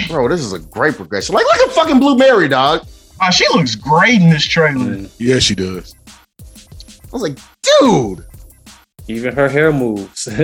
[0.09, 1.35] bro, this is a great progression.
[1.35, 2.87] Like, look at fucking Blue Mary, dog.
[3.21, 4.97] Uh, she looks great in this trailer.
[4.97, 5.11] Mm.
[5.19, 5.95] Yeah, she does.
[6.41, 8.25] I was like, dude.
[9.09, 10.29] Even her hair moves.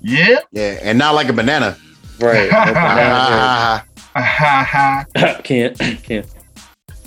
[0.00, 1.76] Yeah, Yeah, and not like a banana.
[2.20, 2.48] right.
[2.52, 3.84] No banana
[4.14, 5.04] ha ha.
[5.14, 5.40] hair.
[5.44, 6.26] can't can't.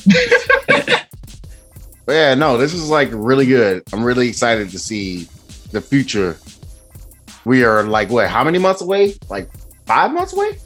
[0.68, 3.84] but yeah, no, this is like really good.
[3.94, 5.28] I'm really excited to see
[5.72, 6.38] the future.
[7.46, 8.28] We are like what?
[8.30, 9.16] How many months away?
[9.30, 9.50] Like
[9.86, 10.58] five months away?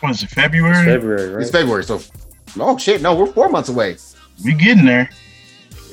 [0.00, 0.24] What is it?
[0.24, 0.84] It's February?
[0.84, 1.42] February, right?
[1.42, 2.00] It's February, so
[2.58, 3.96] oh shit, no, we're four months away.
[4.44, 5.08] We getting there.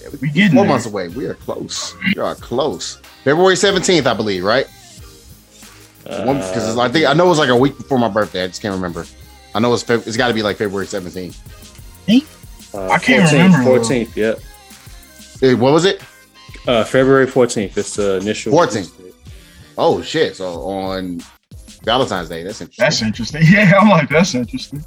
[0.01, 0.69] Yeah, We getting four there.
[0.71, 1.07] months away.
[1.09, 1.95] We are close.
[2.15, 2.97] We are close.
[3.23, 4.67] February 17th, I believe, right?
[6.03, 8.43] Because Uh, I think I know it was like a week before my birthday.
[8.43, 9.05] I just can't remember.
[9.53, 11.35] I know it's Feb- it's got to be like February 17th.
[12.73, 13.79] uh, I can't 14th, remember, though.
[13.79, 15.47] 14th, yeah.
[15.47, 16.01] Eh, what was it?
[16.67, 17.77] Uh, February 14th.
[17.77, 18.53] It's the initial.
[18.53, 18.91] 14th.
[19.77, 20.35] Oh shit!
[20.35, 21.21] So on
[21.83, 22.83] Valentine's Day, that's interesting.
[22.83, 23.41] That's interesting.
[23.49, 24.83] Yeah, I'm like, that's interesting.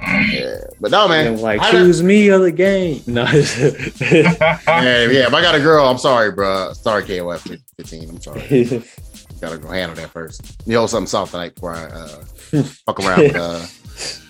[0.00, 1.26] Yeah, but no, man.
[1.26, 3.02] And like, choose me or the game.
[3.06, 3.22] No.
[3.30, 5.26] yeah, yeah.
[5.26, 6.72] If I got a girl, I'm sorry, bro.
[6.72, 8.08] Sorry, KOF 15.
[8.08, 8.84] I'm sorry.
[9.40, 10.62] Gotta go handle that first.
[10.66, 13.66] You know something soft tonight before I uh, fuck around with, uh,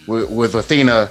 [0.07, 1.11] with with Athena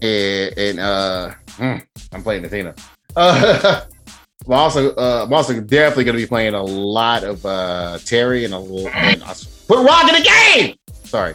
[0.00, 1.76] and, and uh, hmm,
[2.12, 2.74] I'm playing Athena.
[3.14, 3.82] Uh,
[4.46, 8.54] I'm also uh, I'm also definitely gonna be playing a lot of uh, Terry and
[8.54, 9.34] a little and I
[9.68, 10.76] put Rock in the game.
[11.04, 11.34] Sorry.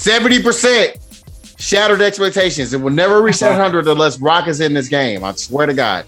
[0.00, 0.96] Seventy percent
[1.58, 2.72] shattered expectations.
[2.72, 5.22] It will never reach that hundred unless Rock is in this game.
[5.22, 6.06] I swear to God.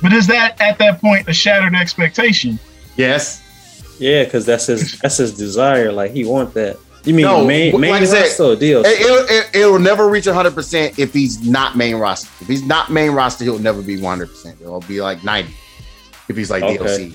[0.00, 2.58] But is that at that point a shattered expectation?
[2.96, 3.42] Yes.
[3.98, 5.92] yeah, because that's his that's his desire.
[5.92, 6.78] Like he want that.
[7.04, 8.84] You mean No, main like main I said, roster or DLC?
[8.86, 12.30] It, it'll, it, it'll never reach 100% if he's not main roster.
[12.40, 14.58] If he's not main roster, he'll never be 100%.
[14.62, 15.52] It'll be like 90
[16.30, 16.78] if he's like Okay.
[16.78, 17.14] DLC.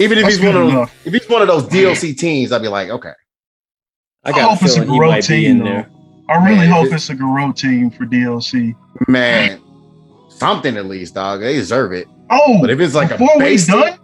[0.00, 2.60] Even if That's he's one of those, if he's one of those DLC teams, I'd
[2.60, 3.12] be like, okay.
[4.26, 5.88] I I got a hope it's a feeling he Garou might be team, in there.
[6.28, 8.74] I really Man, hope it- it's a Garou team for DLC.
[9.08, 9.60] Man,
[10.28, 11.40] something at least, dog.
[11.40, 12.08] They deserve it.
[12.30, 13.98] Oh, But if it's like a before we base done,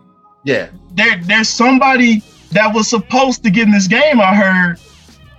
[0.45, 0.69] yeah.
[0.95, 2.23] there there's somebody
[2.53, 4.21] that was supposed to get in this game.
[4.21, 4.79] I heard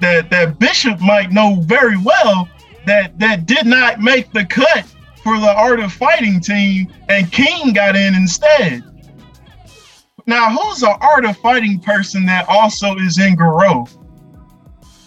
[0.01, 2.49] that that Bishop might know very well
[2.85, 4.83] that that did not make the cut
[5.23, 8.83] for the Art of Fighting team, and King got in instead.
[10.25, 13.85] Now, who's an Art of Fighting person that also is in Garou?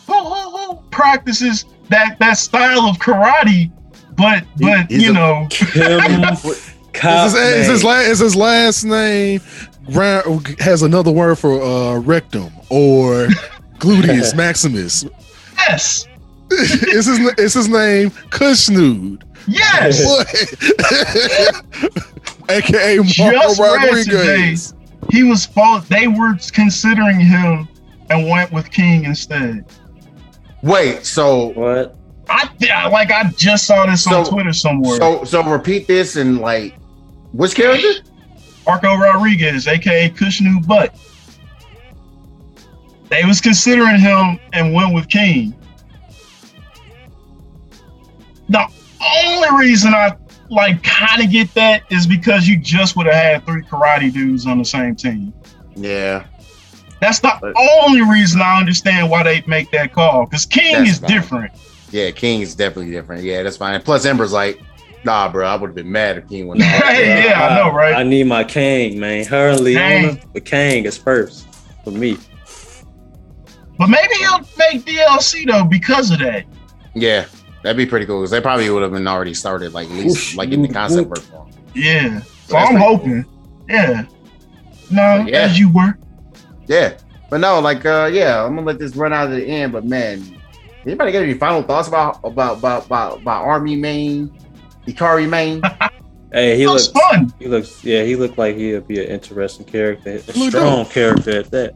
[0.07, 3.71] Who, who, who practices that that style of karate?
[4.17, 6.01] But He- but he's you know, Kim
[6.97, 9.41] Is his, is, his la- is his last name
[9.91, 13.27] round has another word for uh, rectum or
[13.79, 15.05] gluteus maximus.
[15.59, 16.07] Yes.
[16.51, 19.23] is his is his name Khushnood?
[19.49, 20.01] Yes.
[22.49, 24.75] AKA Marco Just read Rodriguez.
[25.11, 27.69] He was supposed they were considering him
[28.11, 29.65] and went with King instead.
[30.63, 31.97] Wait, so What?
[32.29, 34.97] I yeah, like I just saw this on Twitter somewhere.
[34.97, 36.75] so so repeat this and like
[37.33, 38.03] which character?
[38.67, 40.93] Marco Rodriguez, aka Khushnood Butt.
[43.11, 45.55] They was considering him and went with King.
[48.49, 48.67] The
[49.25, 50.17] only reason I
[50.51, 54.47] like kind of get that is because you just would have had three karate dudes
[54.47, 55.33] on the same team.
[55.77, 56.25] Yeah.
[57.01, 60.25] That's the But- only reason I understand why they make that call.
[60.27, 61.11] Because King is fine.
[61.11, 61.53] different.
[61.91, 63.23] Yeah, King is definitely different.
[63.23, 63.81] Yeah, that's fine.
[63.83, 64.61] Plus Ember's like,
[65.05, 66.83] nah, bro, I would have been mad if King went out.
[66.85, 67.95] Hey, yeah, I know, right?
[67.95, 69.25] I need my Kang, man.
[69.27, 71.47] Her and Leona, but Kang is first
[71.85, 72.17] for me.
[73.79, 76.45] But maybe he'll make DLC though because of that.
[76.95, 77.27] Yeah,
[77.63, 80.35] that'd be pretty cool because they probably would have been already started, like at least
[80.37, 81.47] like in the concept work for 'em.
[81.75, 82.21] Yeah.
[82.21, 83.25] So That's I'm pretty hoping.
[83.69, 84.05] Yeah.
[84.91, 85.39] No, Yeah.
[85.41, 85.99] as you were.
[86.67, 86.97] Yeah,
[87.31, 89.73] but no, like, uh, yeah, I'm gonna let this run out of the end.
[89.73, 90.41] But man,
[90.85, 94.37] anybody got any final thoughts about about about about, about Army main,
[94.87, 95.63] Ikari main?
[96.33, 97.33] Hey, he It looks fun.
[97.39, 101.39] He looks, yeah, he looked like he'd be an interesting character, a Look strong character
[101.39, 101.75] at that.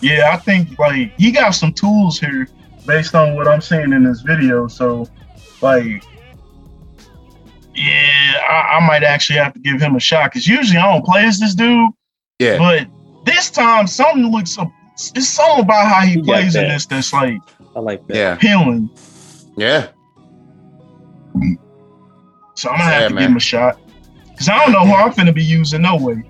[0.00, 2.46] Yeah, I think like he got some tools here
[2.86, 4.68] based on what I'm seeing in this video.
[4.68, 5.08] So,
[5.60, 6.04] like,
[7.74, 11.04] yeah, I, I might actually have to give him a shot because usually I don't
[11.04, 11.90] play as this dude,
[12.38, 12.86] Yeah, but
[13.24, 14.56] this time something looks.
[15.14, 17.38] It's something about how he He plays in this that's like
[17.74, 18.16] I like that.
[18.16, 18.90] yeah, appealing.
[19.56, 19.88] yeah.
[22.54, 23.22] So I'm gonna Yeah, have to man.
[23.22, 23.80] give him a shot
[24.30, 26.22] because I don't know who I'm gonna be using no way.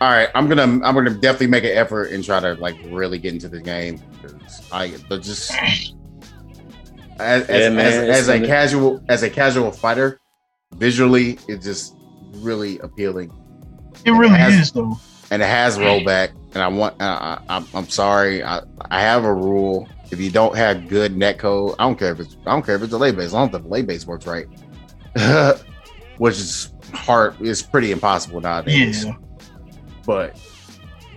[0.00, 3.18] All right, I'm gonna I'm gonna definitely make an effort and try to like really
[3.18, 8.40] get into the game because I the just as, Yeah, as, man, as, as a
[8.46, 10.20] casual as a casual fighter,
[10.74, 11.94] visually it's just
[12.36, 13.30] really appealing.
[14.04, 14.98] It It really has- is though.
[15.34, 16.30] And it has rollback.
[16.54, 19.88] And I want, uh, I, I'm, I'm sorry, I, I have a rule.
[20.12, 22.76] If you don't have good net code, I don't care if it's, I don't care
[22.76, 23.26] if it's delay base.
[23.26, 24.46] As long as the delay base works right,
[26.18, 27.34] which is hard.
[27.40, 29.04] It's pretty impossible nowadays.
[29.04, 29.14] Yeah.
[30.06, 30.38] But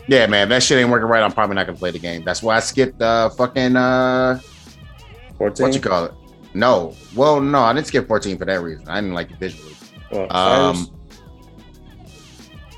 [0.08, 1.22] yeah, man, if that shit ain't working right.
[1.22, 2.24] I'm probably not gonna play the game.
[2.24, 4.40] That's why I skipped uh fucking uh
[5.38, 5.64] 14.
[5.66, 6.14] what you call it.
[6.56, 8.88] No, well, no, I didn't skip 14 for that reason.
[8.88, 9.76] I didn't like it visually.
[10.12, 10.88] Well, Um,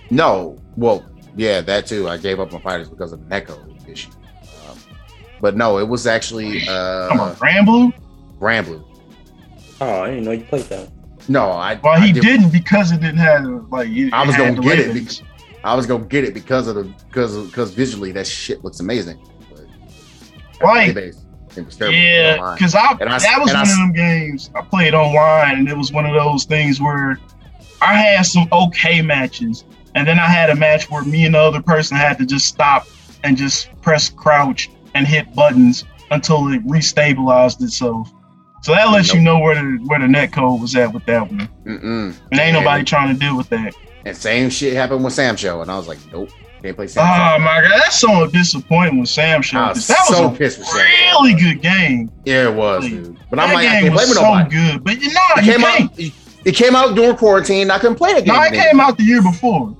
[0.09, 2.07] no, well, yeah, that too.
[2.09, 4.09] I gave up on fighters because of the net code issue.
[4.69, 4.77] Um,
[5.41, 7.93] but no, it was actually Come on, uh, Ramblin'?
[8.39, 8.83] Ramblin'.
[9.81, 10.89] oh, I didn't know you played that.
[11.27, 11.75] No, I.
[11.83, 13.89] Well, I he did- didn't because it didn't have like.
[13.89, 15.21] It, I was gonna get it because
[15.63, 19.19] I was gonna get it because of the because because visually that shit looks amazing.
[20.59, 21.25] But Like, Delay base,
[21.55, 24.61] it was terrible Yeah, because I, I- that was one I- of them games I
[24.61, 27.19] played online, and it was one of those things where
[27.81, 29.65] I had some okay matches,
[29.99, 32.47] and then I had a match where me and the other person had to just
[32.47, 32.87] stop
[33.25, 38.09] and just press crouch and hit buttons until it restabilized itself.
[38.61, 41.21] So that lets you know where the where the net code was at with that
[41.29, 42.15] one, Mm-mm.
[42.31, 43.73] and ain't nobody trying to deal with that.
[44.05, 46.29] And same shit happened with SamSho, and I was like, nope,
[46.61, 47.43] can't play Sam Oh Show.
[47.43, 49.55] my god, that's so disappointing with SamSho.
[49.57, 52.09] I was that was so a pissed with Sam really good game.
[52.25, 53.17] Yeah, it was, Like, dude.
[53.29, 54.49] But I'm like, I can't was blame so nobody.
[54.55, 55.91] good, but you know It you came can't.
[55.91, 55.99] out.
[56.45, 57.69] It came out during quarantine.
[57.71, 58.33] I couldn't play the game.
[58.33, 59.75] No, it came out the year before.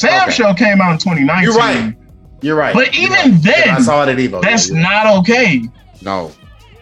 [0.00, 0.32] Sam Okay.
[0.32, 1.44] Show came out in 2019.
[1.44, 1.94] You're right.
[2.40, 2.72] You're right.
[2.74, 3.42] But You're even right.
[3.42, 4.40] then, I saw it at Evo.
[4.40, 5.62] That's Yeah, not okay.
[6.02, 6.32] no.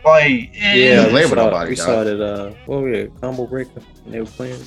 [0.04, 1.84] Like, Yeah, Yeah, we label saw, nobody, we dog.
[1.86, 2.20] saw that.
[2.20, 3.20] Uh, what was it?
[3.20, 3.80] Combo Breaker.
[4.04, 4.60] When they were playing.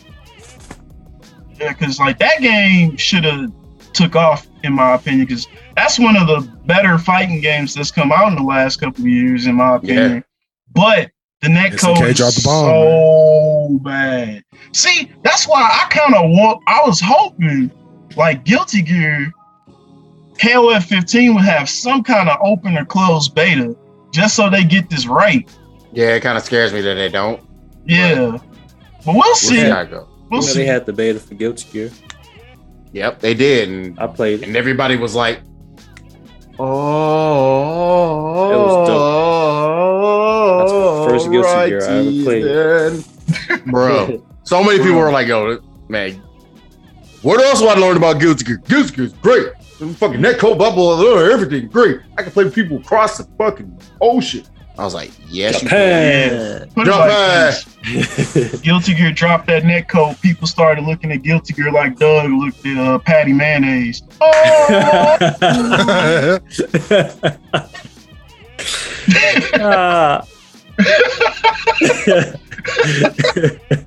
[1.59, 3.51] Yeah, because like that game should have
[3.93, 5.25] took off in my opinion.
[5.27, 5.47] Because
[5.77, 9.07] that's one of the better fighting games that's come out in the last couple of
[9.07, 10.15] years, in my opinion.
[10.15, 10.21] Yeah.
[10.73, 11.11] But
[11.41, 14.43] the net SNK code is the bomb, so bad.
[14.73, 16.61] See, that's why I kind of want.
[16.67, 17.71] I was hoping
[18.17, 19.31] like Guilty Gear,
[20.38, 23.75] KOF 15 would have some kind of open or closed beta,
[24.11, 25.49] just so they get this right.
[25.93, 27.41] Yeah, it kind of scares me that they don't.
[27.85, 28.38] Yeah,
[29.05, 29.55] but we'll We'll see.
[29.61, 30.07] see how it go.
[30.29, 30.59] We'll you know, see.
[30.59, 31.91] they had the beta for Guilty Gear.
[32.93, 35.39] Yep, they did, and I played and everybody was like,
[36.59, 40.59] "Oh, It was dope.
[40.59, 43.03] That's the first Guilty Gear I ever played.
[43.55, 45.59] played." Bro, so many people were like, "Yo,
[45.89, 46.21] man,
[47.22, 48.57] what else do I learn about Guilty Gear?
[48.68, 49.48] Guilty Gear is great.
[49.80, 51.99] The fucking netcode bubble, uh, everything great.
[52.18, 54.43] I can play with people across the fucking ocean.
[54.77, 56.69] I was like, yes, you Japan.
[56.73, 58.61] Put it Drop like.
[58.64, 60.19] Guilty Gear dropped that net code.
[60.22, 64.02] People started looking at Guilty Gear like Doug looked at uh, Patty Mayonnaise.
[64.22, 66.39] Oh,
[69.60, 70.23] Ah.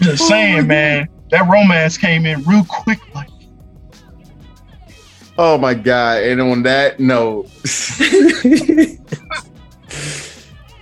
[0.00, 1.08] just saying, man.
[1.30, 2.98] That romance came in real quick.
[3.14, 3.28] Like,
[5.40, 6.24] Oh my god!
[6.24, 7.48] And on that note,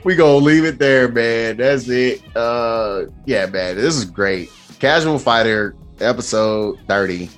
[0.02, 1.59] we gonna leave it there, man.
[1.59, 2.23] That's it.
[2.35, 4.51] Uh, yeah, man, this is great.
[4.78, 7.28] Casual Fighter episode thirty.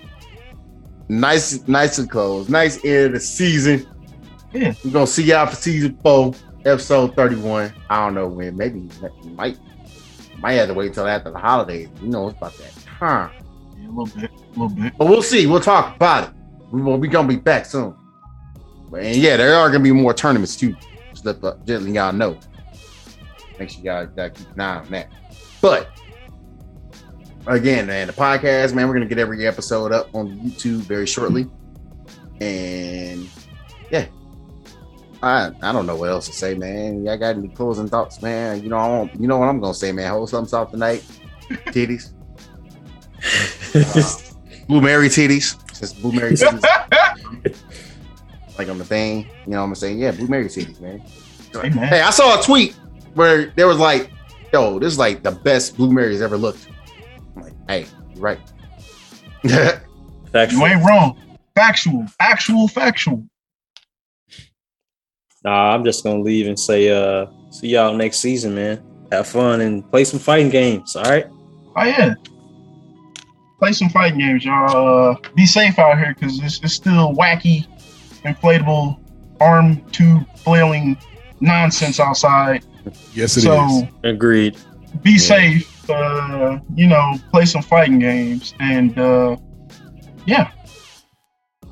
[1.09, 2.48] Nice, nice and close.
[2.48, 3.85] Nice end of the season.
[4.52, 4.74] Yeah.
[4.85, 7.72] we're gonna see y'all for season four, episode thirty-one.
[7.90, 8.56] I don't know when.
[8.56, 8.89] Maybe
[9.24, 9.59] might
[10.39, 11.89] might have to wait till after the holidays.
[12.01, 13.30] You know, it's about that time.
[13.78, 14.92] yeah, a little bit, a little bit.
[14.98, 15.46] But we'll see.
[15.46, 16.34] We'll talk about it.
[16.70, 17.94] We will be gonna be back soon.
[18.90, 20.76] But and yeah, there are gonna be more tournaments too.
[21.10, 22.38] Just let, the- just letting y'all know.
[23.58, 25.10] Make sure y'all gotta keep an eye on that.
[25.60, 25.90] But
[27.46, 31.46] again, man, the podcast, man, we're gonna get every episode up on YouTube very shortly.
[32.40, 33.28] And
[33.90, 34.06] yeah.
[35.22, 37.04] I I don't know what else to say, man.
[37.04, 38.62] Y'all got any closing thoughts, man?
[38.62, 40.10] You know, I don't, you know what I'm gonna say, man.
[40.10, 41.04] Hold something soft tonight.
[41.48, 42.12] Titties.
[44.68, 45.56] Blue Mary titties.
[45.78, 47.56] Just Blue Mary titties.
[48.58, 49.26] like on the thing.
[49.44, 49.98] You know what I'm saying?
[49.98, 51.02] Yeah, Blue Mary titties, man.
[51.52, 51.88] Hey, man.
[51.88, 52.74] Hey, I saw a tweet
[53.14, 54.10] where there was like,
[54.52, 56.68] yo, this is like the best Blue Mary's ever looked.
[57.36, 58.40] I'm like, hey, you're right.
[60.32, 60.60] Factual.
[60.60, 61.18] You ain't wrong.
[61.54, 63.24] Factual, actual, factual.
[65.44, 68.82] Nah, I'm just gonna leave and say, uh, see y'all next season, man.
[69.10, 70.94] Have fun and play some fighting games.
[70.96, 71.26] All right.
[71.76, 72.14] Oh yeah.
[73.59, 75.10] Play some fighting games, y'all.
[75.10, 77.66] Uh, be safe out here because it's, it's still wacky,
[78.24, 78.98] inflatable,
[79.40, 80.97] arm tube flailing
[81.40, 82.64] nonsense outside.
[83.14, 83.43] Yes, it is.
[83.44, 84.56] so Agreed.
[85.02, 85.18] be Yeah.
[85.18, 85.90] safe.
[85.90, 89.36] Uh, you know, play some fighting games, and uh,
[90.26, 90.51] yeah,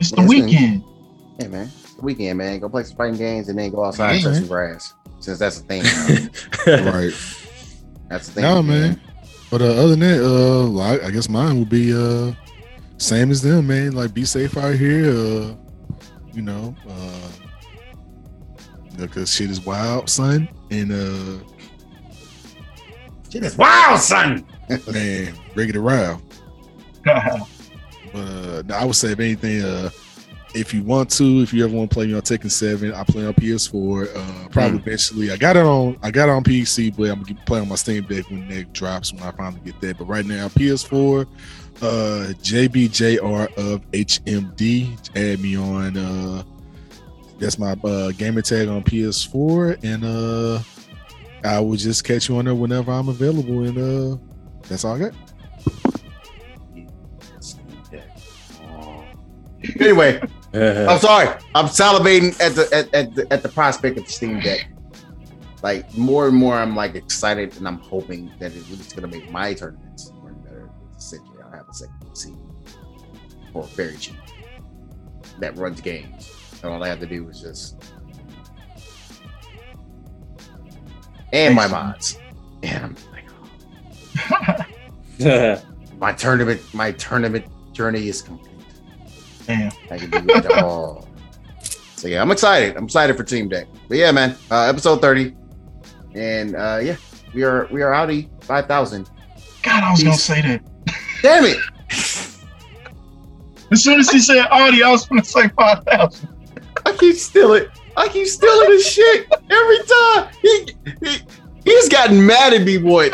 [0.01, 0.29] it's the Yes, man.
[0.29, 0.85] weekend.
[1.39, 1.71] hey, man.
[1.99, 2.59] the Weekend, man.
[2.61, 4.41] Go play some fighting games and then go outside and touch man.
[4.41, 4.95] some grass.
[5.21, 5.83] Since that's the thing.
[6.67, 7.13] right.
[8.09, 8.43] That's the thing.
[8.43, 9.01] Nah, man.
[9.51, 12.33] But uh, other than that, uh, well, I, I guess mine would be uh,
[12.99, 13.93] same as them, man.
[13.93, 15.11] Like, be safe out here.
[15.11, 15.55] Uh,
[16.33, 17.29] you know, uh,
[18.99, 20.49] because shit is wild, son.
[20.71, 21.45] And uh,
[23.31, 24.47] Shit is wild, son.
[24.91, 26.23] man, break it around.
[28.13, 29.91] But uh, I would say, if anything, uh,
[30.57, 33.05] if you want to, if you ever want to play me on Tekken Seven, I
[33.05, 34.17] play on PS4.
[34.17, 35.31] Uh, probably eventually.
[35.31, 35.99] I got it on.
[36.03, 38.73] I got it on PC, but I'm gonna play on my Steam Deck when that
[38.73, 39.99] drops when I finally get that.
[39.99, 41.27] But right now, PS4.
[41.83, 45.11] Uh, JBJR of HMD.
[45.15, 45.97] Add me on.
[45.97, 46.43] Uh,
[47.39, 50.63] that's my uh, gamer tag on PS4, and uh,
[51.45, 53.65] I will just catch you on there whenever I'm available.
[53.65, 54.17] And uh,
[54.69, 55.15] that's all I got.
[59.81, 60.21] Anyway,
[60.57, 60.87] Uh-huh.
[60.93, 61.29] I'm sorry.
[61.55, 64.69] I'm salivating at the at, at the at the prospect of the Steam Deck.
[65.63, 69.31] Like more and more, I'm like excited, and I'm hoping that it- it's gonna make
[69.31, 70.71] my tournaments run better.
[70.97, 72.37] Essentially, I'll have a second PC
[73.53, 74.17] for very cheap
[75.41, 76.31] that runs games,
[76.63, 77.77] and all I have to do is just
[81.33, 82.19] and my mods.
[82.63, 83.25] And I'm like,
[85.21, 85.63] oh,
[85.99, 88.56] my tournament, my tournament journey is complete.
[89.47, 89.73] Damn.
[89.91, 91.09] I can do it all.
[91.97, 92.77] So yeah, I'm excited.
[92.77, 93.67] I'm excited for Steam Deck.
[93.89, 95.35] But yeah, man, uh, episode 30,
[96.15, 96.97] and uh, yeah,
[97.35, 99.09] we are we are Audi 5000.
[99.63, 100.63] God, I was gonna say that.
[101.23, 101.59] Damn it!
[103.73, 106.29] As soon as he said audio, I was gonna say five thousand.
[106.85, 107.67] I keep stealing.
[107.97, 110.29] I keep stealing his shit every time.
[110.43, 111.19] He, he
[111.65, 113.11] he's gotten mad at me, boy,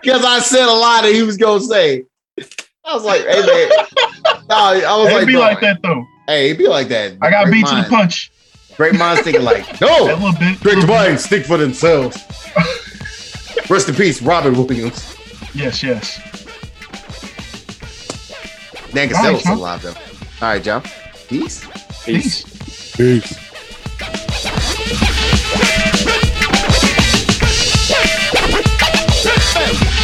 [0.00, 2.04] because I said a lot that he was gonna say.
[2.86, 3.68] I was like, hey man,
[4.48, 6.06] nah, I was it'd like, be like that though.
[6.28, 7.16] Hey, it'd be like that.
[7.20, 7.84] I got beat mind.
[7.84, 8.30] to the punch.
[8.76, 9.64] Great minds think alike.
[9.80, 12.16] No, great minds think for themselves.
[13.68, 15.16] Rest in peace, Robin Williams.
[15.52, 16.20] Yes, yes.
[18.92, 19.88] Dan right, alive though.
[19.90, 20.82] All right, Joe.
[21.28, 21.66] Peace.
[22.04, 22.44] Peace.
[22.44, 22.96] Peace.
[22.96, 23.46] Peace.
[29.54, 29.95] Peace.